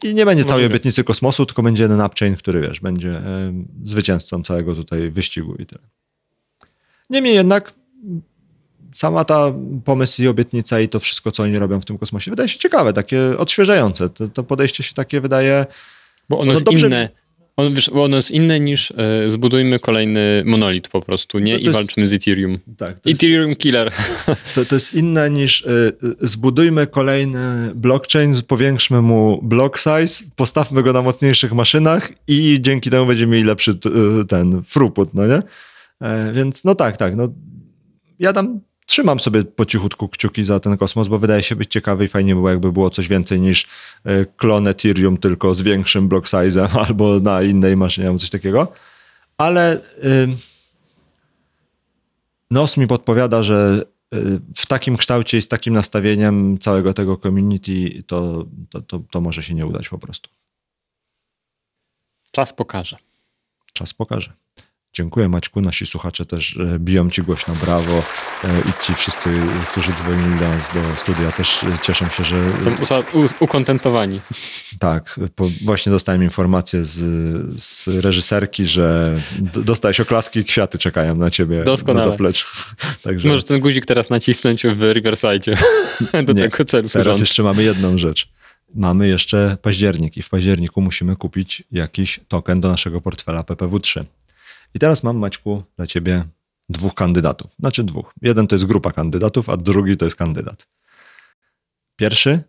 I 0.04 0.16
nie 0.16 0.26
będzie 0.26 0.46
całej 0.46 0.66
obietnicy 0.66 1.04
kosmosu, 1.04 1.46
tylko 1.46 1.64
będzie 1.64 1.84
jeden 1.84 2.02
upchain, 2.02 2.36
który 2.36 2.62
wiesz, 2.62 2.80
będzie 2.80 3.22
zwycięzcą 3.86 4.44
całego 4.44 4.76
tutaj 4.76 5.12
wyścigu 5.12 5.56
i 5.56 5.66
tyle. 5.66 5.82
Niemniej 7.10 7.36
jednak 7.36 7.74
sama 8.96 9.26
ta 9.26 9.54
pomysł 9.86 10.22
i 10.24 10.28
obietnica 10.28 10.80
i 10.80 10.90
to 10.90 11.00
wszystko, 11.00 11.32
co 11.32 11.44
oni 11.44 11.60
robią 11.60 11.82
w 11.82 11.86
tym 11.86 11.98
kosmosie, 11.98 12.32
wydaje 12.32 12.50
się 12.50 12.60
ciekawe, 12.60 12.94
takie 12.94 13.38
odświeżające. 13.38 14.10
To, 14.10 14.28
to 14.28 14.44
podejście 14.44 14.84
się 14.84 14.94
takie 14.94 15.22
wydaje. 15.22 15.66
Bo 16.30 16.38
ono 16.38 16.46
No 16.46 16.52
jest 16.52 16.64
dobrze- 16.64 16.88
inne. 16.88 17.10
On, 17.58 17.74
wiesz, 17.74 17.90
ono 17.90 18.16
jest 18.16 18.32
inne 18.32 18.60
niż 18.60 18.92
e, 18.92 19.30
zbudujmy 19.30 19.80
kolejny 19.80 20.44
monolit 20.46 20.88
po 20.88 21.02
prostu, 21.02 21.40
nie? 21.40 21.52
To- 21.52 21.58
to 21.58 21.62
I 21.62 21.66
jest- 21.66 21.74
walczmy 21.78 22.08
z 22.08 22.14
Ethereum. 22.14 22.60
Tak, 22.78 23.00
to, 23.00 23.10
jest, 23.10 23.24
Ethereum 23.24 23.56
killer. 23.56 23.92
to, 24.56 24.66
to 24.66 24.76
jest 24.76 24.94
inne 24.94 25.30
niż 25.30 25.62
y, 25.62 25.66
y, 26.04 26.28
zbudujmy 26.28 26.88
kolejny 26.88 27.72
blockchain, 27.76 28.42
powiększmy 28.48 29.02
mu 29.02 29.40
block 29.44 29.78
size, 29.78 30.24
postawmy 30.36 30.84
go 30.84 30.94
na 30.94 31.02
mocniejszych 31.02 31.54
maszynach 31.54 32.12
i 32.28 32.58
dzięki 32.62 32.90
temu 32.90 33.06
będziemy 33.06 33.32
mieli 33.32 33.44
lepszy 33.48 33.76
t- 33.76 33.90
y, 34.22 34.26
ten 34.26 34.64
throughput, 34.74 35.14
no 35.14 35.28
nie? 35.28 35.42
E, 36.02 36.34
Więc 36.34 36.64
no 36.64 36.76
tak, 36.76 36.98
tak. 36.98 37.16
No, 37.16 37.28
ja 38.20 38.34
tam 38.34 38.60
trzymam 38.88 39.20
sobie 39.20 39.44
po 39.44 39.66
cichutku 39.66 40.10
kciuki 40.10 40.44
za 40.44 40.60
ten 40.60 40.78
kosmos, 40.78 41.08
bo 41.08 41.20
wydaje 41.20 41.44
się 41.44 41.56
być 41.56 41.72
ciekawy 41.72 42.06
i 42.06 42.08
fajnie 42.08 42.36
było, 42.36 42.50
jakby 42.50 42.72
było 42.72 42.90
coś 42.90 43.08
więcej 43.08 43.40
niż 43.40 43.68
e, 44.04 44.26
klon 44.26 44.68
Ethereum, 44.68 45.18
tylko 45.18 45.54
z 45.54 45.62
większym 45.62 46.08
block 46.08 46.28
size'em 46.28 46.78
albo 46.88 47.20
na 47.20 47.42
innej 47.42 47.78
maszynie, 47.78 48.08
albo 48.08 48.20
coś 48.20 48.30
takiego. 48.30 48.72
Ale 49.38 49.78
y, 50.04 50.28
nos 52.52 52.78
mi 52.78 52.88
podpowiada, 52.88 53.44
że 53.44 53.86
y, 54.16 54.18
w 54.56 54.66
takim 54.66 54.98
kształcie 54.98 55.38
i 55.38 55.42
z 55.42 55.48
takim 55.48 55.74
nastawieniem 55.74 56.58
całego 56.58 56.94
tego 56.94 57.18
community 57.18 58.04
to, 58.04 58.46
to, 58.70 58.82
to, 58.82 59.00
to 59.12 59.22
może 59.22 59.44
się 59.44 59.54
nie 59.54 59.66
udać 59.66 59.90
po 59.90 59.98
prostu. 59.98 60.30
Czas 62.32 62.54
pokaże. 62.54 62.98
Czas 63.74 63.94
pokaże. 63.94 64.47
Dziękuję 64.94 65.30
Maćku. 65.30 65.62
Nasi 65.62 65.86
słuchacze 65.86 66.26
też 66.26 66.58
e, 66.58 66.80
biją 66.80 67.10
Ci 67.10 67.22
głośno 67.22 67.56
brawo 67.56 68.04
e, 68.44 68.60
i 68.70 68.84
ci 68.86 68.94
wszyscy, 68.96 69.30
którzy 69.72 69.92
dzwonili 69.94 70.40
do 70.40 70.48
nas 70.50 70.70
do 70.74 71.00
studia 71.02 71.32
też 71.32 71.64
e, 71.64 71.78
cieszą 71.84 72.08
się, 72.10 72.24
że 72.24 72.36
Są 72.86 73.04
ukontentowani. 73.40 74.22
tak, 74.80 75.20
właśnie 75.66 75.92
dostałem 75.92 76.24
informację 76.24 76.86
z, 76.86 76.96
z 77.64 77.88
reżyserki, 77.88 78.66
że 78.66 79.16
dostałeś 79.54 80.00
oklaski 80.00 80.40
i 80.40 80.46
kwiaty 80.46 80.78
czekają 80.78 81.16
na 81.16 81.32
Ciebie 81.32 81.64
Doskonale. 81.64 82.06
na 82.06 82.12
zapleczu. 82.12 82.48
Także 83.04 83.28
Możesz 83.28 83.44
ten 83.44 83.60
guzik 83.60 83.86
teraz 83.86 84.10
nacisnąć 84.10 84.64
w 84.68 84.82
Riverside 84.94 85.58
do 86.26 86.34
Nie, 86.34 86.42
tego 86.50 86.66
celu 86.66 86.68
Teraz 86.68 86.92
służący. 86.92 87.20
jeszcze 87.22 87.44
mamy 87.44 87.64
jedną 87.64 87.98
rzecz. 87.98 88.30
Mamy 88.76 89.08
jeszcze 89.08 89.58
październik 89.62 90.18
i 90.18 90.22
w 90.22 90.30
październiku 90.30 90.82
musimy 90.82 91.16
kupić 91.16 91.64
jakiś 91.72 92.20
token 92.28 92.62
do 92.62 92.70
naszego 92.70 93.02
portfela 93.02 93.42
PPW3. 93.42 94.04
I 94.74 94.80
teraz 94.80 95.04
mam, 95.04 95.18
Maćku, 95.18 95.64
dla 95.78 95.88
ciebie 95.88 96.24
dwóch 96.70 96.94
kandydatów. 96.94 97.52
Znaczy 97.60 97.84
dwóch. 97.84 98.14
Jeden 98.22 98.48
to 98.48 98.56
jest 98.56 98.66
grupa 98.66 98.92
kandydatów, 98.92 99.50
a 99.50 99.58
drugi 99.58 99.98
to 99.98 100.06
jest 100.06 100.16
kandydat. 100.16 100.68
Pierwszy 101.96 102.44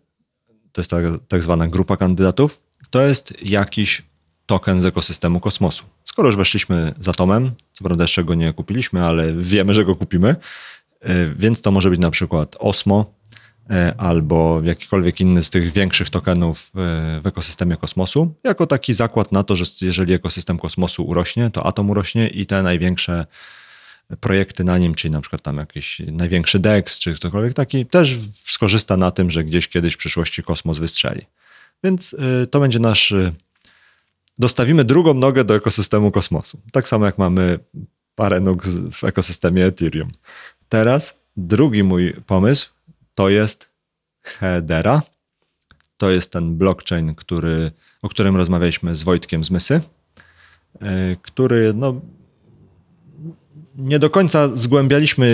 to 0.71 0.81
jest 0.81 0.91
tak, 0.91 1.03
tak 1.27 1.43
zwana 1.43 1.67
grupa 1.67 1.97
kandydatów. 1.97 2.59
To 2.89 3.01
jest 3.01 3.45
jakiś 3.45 4.03
token 4.45 4.81
z 4.81 4.85
ekosystemu 4.85 5.39
kosmosu. 5.39 5.85
Skoro 6.03 6.27
już 6.27 6.37
weszliśmy 6.37 6.93
z 6.99 7.07
Atomem, 7.07 7.51
co 7.73 7.83
prawda 7.83 8.03
jeszcze 8.03 8.23
go 8.23 8.35
nie 8.35 8.53
kupiliśmy, 8.53 9.03
ale 9.05 9.33
wiemy, 9.33 9.73
że 9.73 9.85
go 9.85 9.95
kupimy, 9.95 10.35
y, 11.09 11.33
więc 11.35 11.61
to 11.61 11.71
może 11.71 11.89
być 11.89 11.99
na 11.99 12.11
przykład 12.11 12.55
Osmo, 12.59 13.13
albo 13.97 14.61
jakikolwiek 14.63 15.21
inny 15.21 15.43
z 15.43 15.49
tych 15.49 15.71
większych 15.71 16.09
tokenów 16.09 16.71
e, 16.75 17.21
w 17.21 17.27
ekosystemie 17.27 17.77
kosmosu, 17.77 18.33
jako 18.43 18.67
taki 18.67 18.93
zakład 18.93 19.31
na 19.31 19.43
to, 19.43 19.55
że 19.55 19.65
jeżeli 19.81 20.13
ekosystem 20.13 20.59
kosmosu 20.59 21.03
urośnie, 21.03 21.49
to 21.49 21.65
atom 21.65 21.89
urośnie 21.89 22.27
i 22.27 22.45
te 22.45 22.63
największe 22.63 23.25
projekty 24.19 24.63
na 24.63 24.77
nim, 24.77 24.95
czyli 24.95 25.11
na 25.11 25.21
przykład 25.21 25.41
tam 25.41 25.57
jakiś 25.57 26.01
największy 26.11 26.59
DEX, 26.59 26.99
czy 26.99 27.15
ktokolwiek 27.15 27.53
taki, 27.53 27.85
też 27.85 28.17
skorzysta 28.43 28.97
na 28.97 29.11
tym, 29.11 29.31
że 29.31 29.43
gdzieś 29.43 29.67
kiedyś 29.67 29.93
w 29.93 29.97
przyszłości 29.97 30.43
kosmos 30.43 30.79
wystrzeli. 30.79 31.25
Więc 31.83 32.13
y, 32.13 32.47
to 32.47 32.59
będzie 32.59 32.79
nasz. 32.79 33.13
Dostawimy 34.39 34.83
drugą 34.83 35.13
nogę 35.13 35.43
do 35.43 35.55
ekosystemu 35.55 36.11
kosmosu. 36.11 36.61
Tak 36.71 36.87
samo 36.87 37.05
jak 37.05 37.17
mamy 37.17 37.59
parę 38.15 38.39
nóg 38.39 38.63
w 38.91 39.03
ekosystemie 39.03 39.65
Ethereum. 39.65 40.11
Teraz 40.69 41.13
drugi 41.37 41.83
mój 41.83 42.13
pomysł 42.13 42.69
to 43.19 43.29
jest 43.29 43.69
Hedera. 44.21 45.01
To 45.97 46.09
jest 46.09 46.31
ten 46.31 46.57
blockchain, 46.57 47.15
który, 47.15 47.71
o 48.01 48.09
którym 48.09 48.35
rozmawialiśmy 48.35 48.95
z 48.95 49.03
Wojtkiem 49.03 49.43
z 49.43 49.51
Mysy, 49.51 49.81
y, 50.75 50.81
który 51.21 51.73
no, 51.73 52.01
nie 53.75 53.99
do 53.99 54.09
końca 54.09 54.57
zgłębialiśmy 54.57 55.25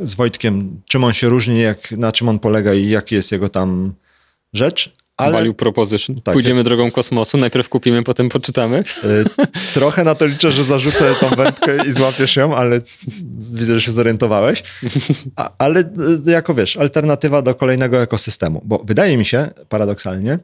y, 0.00 0.06
z 0.06 0.14
Wojtkiem, 0.14 0.80
czym 0.86 1.04
on 1.04 1.12
się 1.12 1.28
różni, 1.28 1.60
jak, 1.60 1.92
na 1.92 2.12
czym 2.12 2.28
on 2.28 2.38
polega 2.38 2.74
i 2.74 2.88
jaki 2.88 3.14
jest 3.14 3.32
jego 3.32 3.48
tam 3.48 3.94
rzecz. 4.52 4.96
Ale 5.16 5.32
Value 5.32 5.54
proposition. 5.54 6.20
Tak. 6.20 6.32
Pójdziemy 6.32 6.62
drogą 6.62 6.90
kosmosu, 6.90 7.38
najpierw 7.38 7.68
kupimy, 7.68 8.02
potem 8.02 8.28
poczytamy. 8.28 8.84
y, 9.04 9.24
trochę 9.74 10.04
na 10.04 10.14
to 10.14 10.26
liczę, 10.26 10.52
że 10.52 10.64
zarzucę 10.64 11.14
tą 11.20 11.28
wędkę 11.28 11.86
i 11.86 11.92
złapiesz 11.92 12.36
ją, 12.36 12.56
ale 12.56 12.80
widzę, 13.52 13.74
że 13.74 13.80
się 13.80 13.92
zorientowałeś. 13.92 14.62
A, 15.36 15.50
ale 15.58 15.80
y, 16.26 16.30
jako 16.30 16.54
wiesz, 16.54 16.76
alternatywa 16.76 17.42
do 17.42 17.54
kolejnego 17.54 18.02
ekosystemu. 18.02 18.62
Bo 18.64 18.78
wydaje 18.84 19.16
mi 19.16 19.24
się, 19.24 19.50
paradoksalnie, 19.68 20.38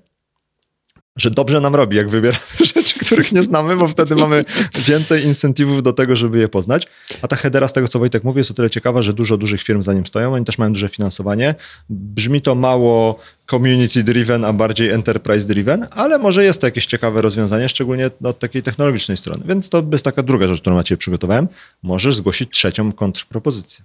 że 1.20 1.30
dobrze 1.30 1.60
nam 1.60 1.74
robi, 1.74 1.96
jak 1.96 2.08
wybieramy 2.08 2.44
rzeczy, 2.74 2.98
których 2.98 3.32
nie 3.32 3.42
znamy, 3.42 3.76
bo 3.76 3.86
wtedy 3.86 4.16
mamy 4.16 4.44
więcej 4.86 5.24
incentywów 5.24 5.82
do 5.82 5.92
tego, 5.92 6.16
żeby 6.16 6.38
je 6.38 6.48
poznać. 6.48 6.86
A 7.22 7.28
ta 7.28 7.36
Hedera, 7.36 7.68
z 7.68 7.72
tego 7.72 7.88
co 7.88 7.98
Wojtek 7.98 8.24
mówi, 8.24 8.38
jest 8.38 8.50
o 8.50 8.54
tyle 8.54 8.70
ciekawa, 8.70 9.02
że 9.02 9.12
dużo 9.12 9.36
dużych 9.36 9.62
firm 9.62 9.82
za 9.82 9.94
nim 9.94 10.06
stoją. 10.06 10.34
Oni 10.34 10.44
też 10.44 10.58
mają 10.58 10.72
duże 10.72 10.88
finansowanie. 10.88 11.54
Brzmi 11.90 12.42
to 12.42 12.54
mało 12.54 13.18
community 13.50 14.02
driven, 14.02 14.44
a 14.44 14.52
bardziej 14.52 14.90
enterprise 14.90 15.46
driven, 15.46 15.86
ale 15.90 16.18
może 16.18 16.44
jest 16.44 16.60
to 16.60 16.66
jakieś 16.66 16.86
ciekawe 16.86 17.22
rozwiązanie, 17.22 17.68
szczególnie 17.68 18.10
od 18.24 18.38
takiej 18.38 18.62
technologicznej 18.62 19.16
strony. 19.16 19.44
Więc 19.46 19.68
to 19.68 19.82
jest 19.92 20.04
taka 20.04 20.22
druga 20.22 20.46
rzecz, 20.46 20.60
którą 20.60 20.76
macie 20.76 20.96
przygotowałem. 20.96 21.48
Możesz 21.82 22.16
zgłosić 22.16 22.50
trzecią 22.50 22.92
kontrpropozycję. 22.92 23.84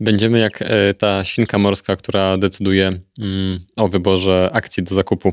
Będziemy 0.00 0.38
jak 0.38 0.62
e, 0.62 0.94
ta 0.94 1.24
świnka 1.24 1.58
morska, 1.58 1.96
która 1.96 2.36
decyduje 2.36 2.86
mm, 3.18 3.58
o 3.76 3.88
wyborze 3.88 4.50
akcji 4.52 4.82
do 4.82 4.94
zakupu. 4.94 5.32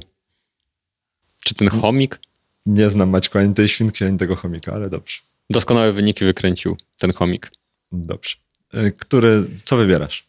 Czy 1.44 1.56
ten 1.56 1.70
chomik? 1.70 2.20
Nie 2.66 2.90
znam 2.90 3.10
Maćko 3.10 3.40
ani 3.40 3.54
tej 3.54 3.68
świnki, 3.68 4.06
ani 4.06 4.18
tego 4.18 4.36
chomika, 4.36 4.74
ale 4.74 4.90
dobrze. 4.90 5.20
Doskonałe 5.50 5.92
wyniki 5.92 6.26
wykręcił 6.26 6.78
ten 6.98 7.14
chomik. 7.14 7.52
Dobrze. 7.92 8.36
Y, 8.74 8.92
Który, 9.00 9.46
co 9.64 9.78
wybierasz? 9.78 10.28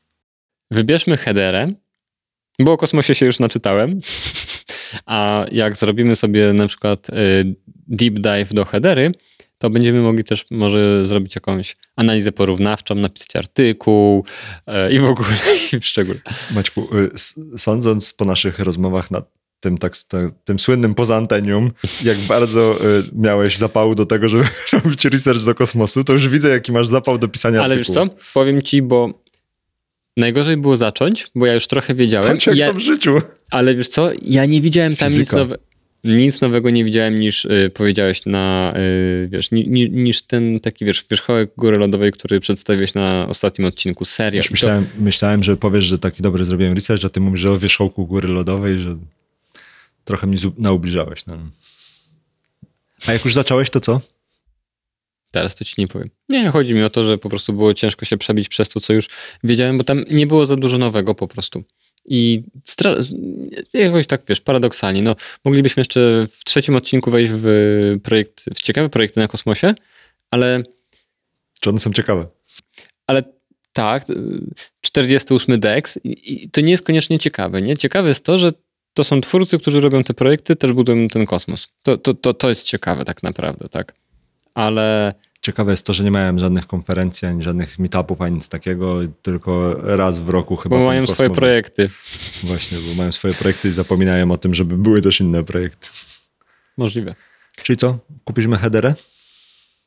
Wybierzmy 0.71 1.17
headerę, 1.17 1.73
bo 2.59 2.73
o 2.73 2.77
kosmosie 2.77 3.15
się 3.15 3.27
już 3.27 3.39
naczytałem. 3.39 4.01
A 5.07 5.47
jak 5.53 5.77
zrobimy 5.77 6.17
sobie 6.17 6.53
na 6.53 6.69
przykład 6.69 7.09
y, 7.11 7.55
deep 7.89 8.15
dive 8.15 8.55
do 8.55 8.65
headery, 8.65 9.13
to 9.59 9.71
będziemy 9.71 10.01
mogli 10.01 10.25
też 10.25 10.47
może 10.51 11.07
zrobić 11.07 11.35
jakąś 11.35 11.77
analizę 11.97 12.33
porównawczą, 12.33 12.95
napisać 12.95 13.37
artykuł 13.37 14.25
y, 14.89 14.93
i 14.93 14.99
w 14.99 15.05
ogóle 15.05 15.29
i 15.73 15.81
w 15.81 15.87
szczególe. 15.87 16.21
Maćku, 16.51 16.89
sądząc 17.57 18.13
po 18.13 18.25
naszych 18.25 18.59
rozmowach 18.59 19.11
nad 19.11 19.40
tym, 19.61 19.79
tak, 19.79 19.93
tym 20.45 20.59
słynnym 20.59 20.95
poza 20.95 21.17
antenium, 21.17 21.71
jak 22.05 22.19
bardzo 22.19 22.75
y, 22.99 23.03
miałeś 23.17 23.57
zapału 23.57 23.95
do 23.95 24.07
tego, 24.07 24.29
żeby 24.29 24.45
robić 24.85 25.05
research 25.05 25.45
do 25.45 25.55
kosmosu, 25.55 26.05
to 26.05 26.13
już 26.13 26.29
widzę, 26.29 26.49
jaki 26.49 26.73
masz 26.73 26.87
zapał 26.87 27.19
do 27.19 27.29
pisania 27.29 27.63
Ale 27.63 27.77
wiesz 27.77 27.89
artykułu. 27.91 28.09
co? 28.19 28.33
Powiem 28.35 28.63
ci, 28.63 28.83
bo 28.83 29.23
najgorzej 30.17 30.57
było 30.57 30.77
zacząć, 30.77 31.27
bo 31.35 31.47
ja 31.47 31.55
już 31.55 31.67
trochę 31.67 31.95
wiedziałem. 31.95 32.33
Patrz 32.33 32.47
jak 32.47 32.57
Ja, 32.57 32.69
to 32.69 32.75
w 32.75 32.79
życiu. 32.79 33.15
ale 33.51 33.75
wiesz 33.75 33.89
co? 33.89 34.11
Ja 34.23 34.47
nie 34.47 34.61
widziałem 34.61 34.97
tam 34.97 35.09
nic 35.09 35.19
Fizyka. 35.19 35.37
nowego. 35.37 35.63
Nic 36.05 36.41
nowego 36.41 36.71
nie 36.71 36.85
widziałem 36.85 37.21
niż 37.21 37.45
y, 37.45 37.71
powiedziałeś 37.75 38.27
na, 38.27 38.75
y, 39.25 39.29
wiesz, 39.33 39.51
ni, 39.51 39.69
ni, 39.69 39.91
niż 39.91 40.23
ten 40.23 40.61
taki, 40.61 40.85
wiesz, 40.85 41.07
wierzchołek 41.11 41.51
góry 41.57 41.79
lodowej, 41.79 42.13
który 42.13 42.41
przedstawiłeś 42.41 42.95
na 42.95 43.27
ostatnim 43.29 43.69
odcinku. 43.69 44.05
Serio. 44.05 44.41
I 44.41 44.45
to- 44.45 44.51
myślałem, 44.51 44.87
myślałem, 44.99 45.43
że 45.43 45.57
powiesz, 45.57 45.85
że 45.85 45.99
taki 45.99 46.23
dobry 46.23 46.45
zrobiłem 46.45 46.75
research, 46.75 47.05
a 47.05 47.09
ty 47.09 47.21
mówisz, 47.21 47.41
że 47.41 47.51
o 47.53 47.59
wierzchołku 47.59 48.07
góry 48.07 48.29
lodowej, 48.29 48.79
że 48.79 48.97
trochę 50.05 50.37
zu- 50.39 50.55
naubliżałeś. 50.59 51.27
No. 51.27 51.39
A 53.07 53.13
jak 53.13 53.25
już 53.25 53.35
zacząłeś, 53.35 53.71
to 53.71 53.81
co? 53.81 54.01
Teraz 55.31 55.55
to 55.57 55.65
ci 55.65 55.75
nie 55.79 55.89
powiem. 55.89 56.11
Nie, 56.29 56.51
chodzi 56.51 56.75
mi 56.75 56.83
o 56.83 56.91
to, 56.91 57.05
że 57.05 57.19
po 57.19 57.29
prostu 57.29 57.53
było 57.53 57.75
ciężko 57.75 58.05
się 58.05 58.17
przebić 58.17 58.49
przez 58.49 58.69
to, 58.69 58.81
co 58.81 58.93
już 58.93 59.09
wiedziałem, 59.45 59.79
bo 59.79 59.85
tam 59.85 60.05
nie 60.11 60.27
było 60.27 60.47
za 60.47 60.57
dużo 60.57 60.79
nowego 60.79 61.15
po 61.15 61.29
prostu. 61.29 61.65
I 62.05 62.43
jakoś 63.75 64.07
tak, 64.07 64.23
wiesz, 64.29 64.41
paradoksalnie, 64.41 65.03
no 65.03 65.17
moglibyśmy 65.45 65.81
jeszcze 65.81 66.27
w 66.31 66.45
trzecim 66.45 66.77
odcinku 66.77 67.11
wejść 67.11 67.33
w 67.35 67.47
projekt, 68.03 68.45
w 68.55 68.63
ciekawe 68.63 68.89
projekty 68.89 69.21
na 69.21 69.29
kosmosie, 69.29 69.75
ale, 70.31 70.63
Czy 71.61 71.71
one 71.71 71.81
są 71.81 71.93
ciekawe? 71.93 72.27
ale 73.07 73.23
tak, 73.73 74.11
y, 74.11 74.15
48 74.81 75.61
DEX 75.61 75.99
i, 76.05 76.45
i 76.45 76.51
to 76.51 76.61
nie 76.61 76.71
jest 76.71 76.85
koniecznie 76.85 77.19
ciekawe, 77.19 77.63
nie? 77.63 77.77
Ciekawe 77.77 78.09
jest 78.09 78.25
to, 78.25 78.39
że 78.39 78.53
to 78.95 79.05
są 79.05 79.21
twórcy, 79.21 79.59
którzy 79.59 79.81
robią 79.81 80.05
te 80.05 80.15
projekty, 80.15 80.57
też 80.57 80.73
budują 80.73 81.09
ten 81.09 81.27
kosmos. 81.27 81.69
To, 81.83 81.99
to, 81.99 82.15
to, 82.15 82.35
to 82.35 82.49
jest 82.49 82.63
ciekawe 82.63 83.05
tak 83.05 83.23
naprawdę, 83.23 83.69
tak. 83.69 83.95
Ale 84.55 85.15
Ciekawe 85.43 85.71
jest 85.73 85.87
to, 85.87 85.93
że 85.93 86.05
nie 86.05 86.11
mają 86.11 86.39
żadnych 86.39 86.67
konferencji, 86.67 87.29
ani 87.29 87.43
żadnych 87.43 87.79
meetupów, 87.79 88.21
ani 88.23 88.35
nic 88.37 88.49
takiego, 88.49 89.01
tylko 89.23 89.75
raz 89.97 90.19
w 90.19 90.29
roku 90.29 90.57
chyba. 90.57 90.79
bo 90.79 90.85
mają 90.85 91.05
kosmos- 91.05 91.15
swoje 91.15 91.31
projekty. 91.31 91.91
Właśnie, 92.43 92.79
bo 92.79 92.95
mają 92.95 93.13
swoje 93.13 93.35
projekty 93.35 93.69
i 93.69 93.73
zapominają 93.73 94.31
o 94.31 94.39
tym, 94.39 94.55
żeby 94.55 94.77
były 94.77 95.03
też 95.03 95.21
inne 95.21 95.45
projekty. 95.45 95.89
Możliwe. 96.77 97.15
Czyli 97.63 97.77
co? 97.77 97.99
Kupiliśmy 98.25 98.57
headerę? 98.59 98.95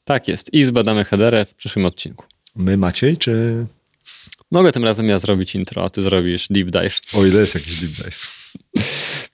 Tak 0.03 0.27
jest. 0.27 0.53
I 0.53 0.63
zbadamy 0.63 1.05
headerę 1.05 1.45
w 1.45 1.55
przyszłym 1.55 1.85
odcinku. 1.85 2.25
My 2.55 2.77
Maciej, 2.77 3.17
czy 3.17 3.65
Mogę 4.51 4.71
tym 4.71 4.83
razem 4.83 5.05
ja 5.09 5.19
zrobić 5.19 5.55
intro, 5.55 5.83
a 5.85 5.89
ty 5.89 6.01
zrobisz 6.01 6.47
deep 6.49 6.69
dive. 6.69 6.99
o 7.13 7.25
ile 7.25 7.39
jest 7.41 7.55
jakiś 7.55 7.79
deep 7.79 7.91
dive? 7.91 8.42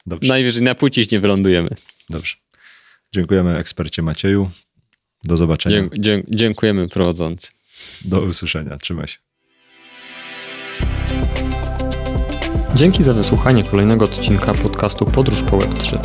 Dobrze, 0.06 0.30
Najwyżej 0.30 0.62
na 0.64 0.76
płciźnie 0.76 1.16
nie 1.18 1.22
wylądujemy. 1.22 1.70
dobrze. 2.10 2.36
Dziękujemy 3.16 3.58
ekspercie 3.58 4.02
Macieju. 4.02 4.52
Do 5.24 5.38
zobaczenia. 5.38 5.90
Dzie- 6.00 6.24
dziękujemy 6.28 6.88
prowadzący. 6.88 7.52
Do 8.06 8.22
usłyszenia. 8.22 8.78
Trzymaj 8.78 9.08
się. 9.08 9.18
Dzięki 12.76 13.04
za 13.04 13.14
wysłuchanie 13.14 13.64
kolejnego 13.64 14.06
odcinka 14.06 14.54
podcastu 14.54 15.06
Podróż 15.06 15.44
po 15.44 15.58
Web3. 15.58 15.98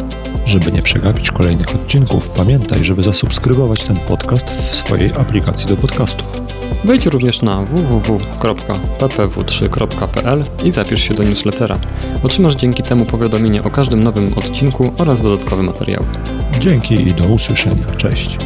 Żeby 0.46 0.72
nie 0.72 0.82
przegapić 0.82 1.30
kolejnych 1.30 1.74
odcinków, 1.74 2.28
pamiętaj, 2.28 2.84
żeby 2.84 3.02
zasubskrybować 3.02 3.84
ten 3.84 3.96
podcast 3.96 4.50
w 4.50 4.74
swojej 4.74 5.12
aplikacji 5.12 5.68
do 5.68 5.76
podcastów. 5.76 6.26
Wejdź 6.84 7.06
również 7.06 7.42
na 7.42 7.64
www.ppw3.pl 7.64 10.44
i 10.64 10.70
zapisz 10.70 11.00
się 11.00 11.14
do 11.14 11.22
newslettera. 11.22 11.78
Otrzymasz 12.22 12.54
dzięki 12.54 12.82
temu 12.82 13.06
powiadomienie 13.06 13.64
o 13.64 13.70
każdym 13.70 14.02
nowym 14.02 14.38
odcinku 14.38 14.92
oraz 14.98 15.22
dodatkowe 15.22 15.62
materiały. 15.62 16.06
Dzięki 16.60 16.94
i 16.94 17.14
do 17.14 17.24
usłyszenia. 17.24 17.86
Cześć. 17.96 18.38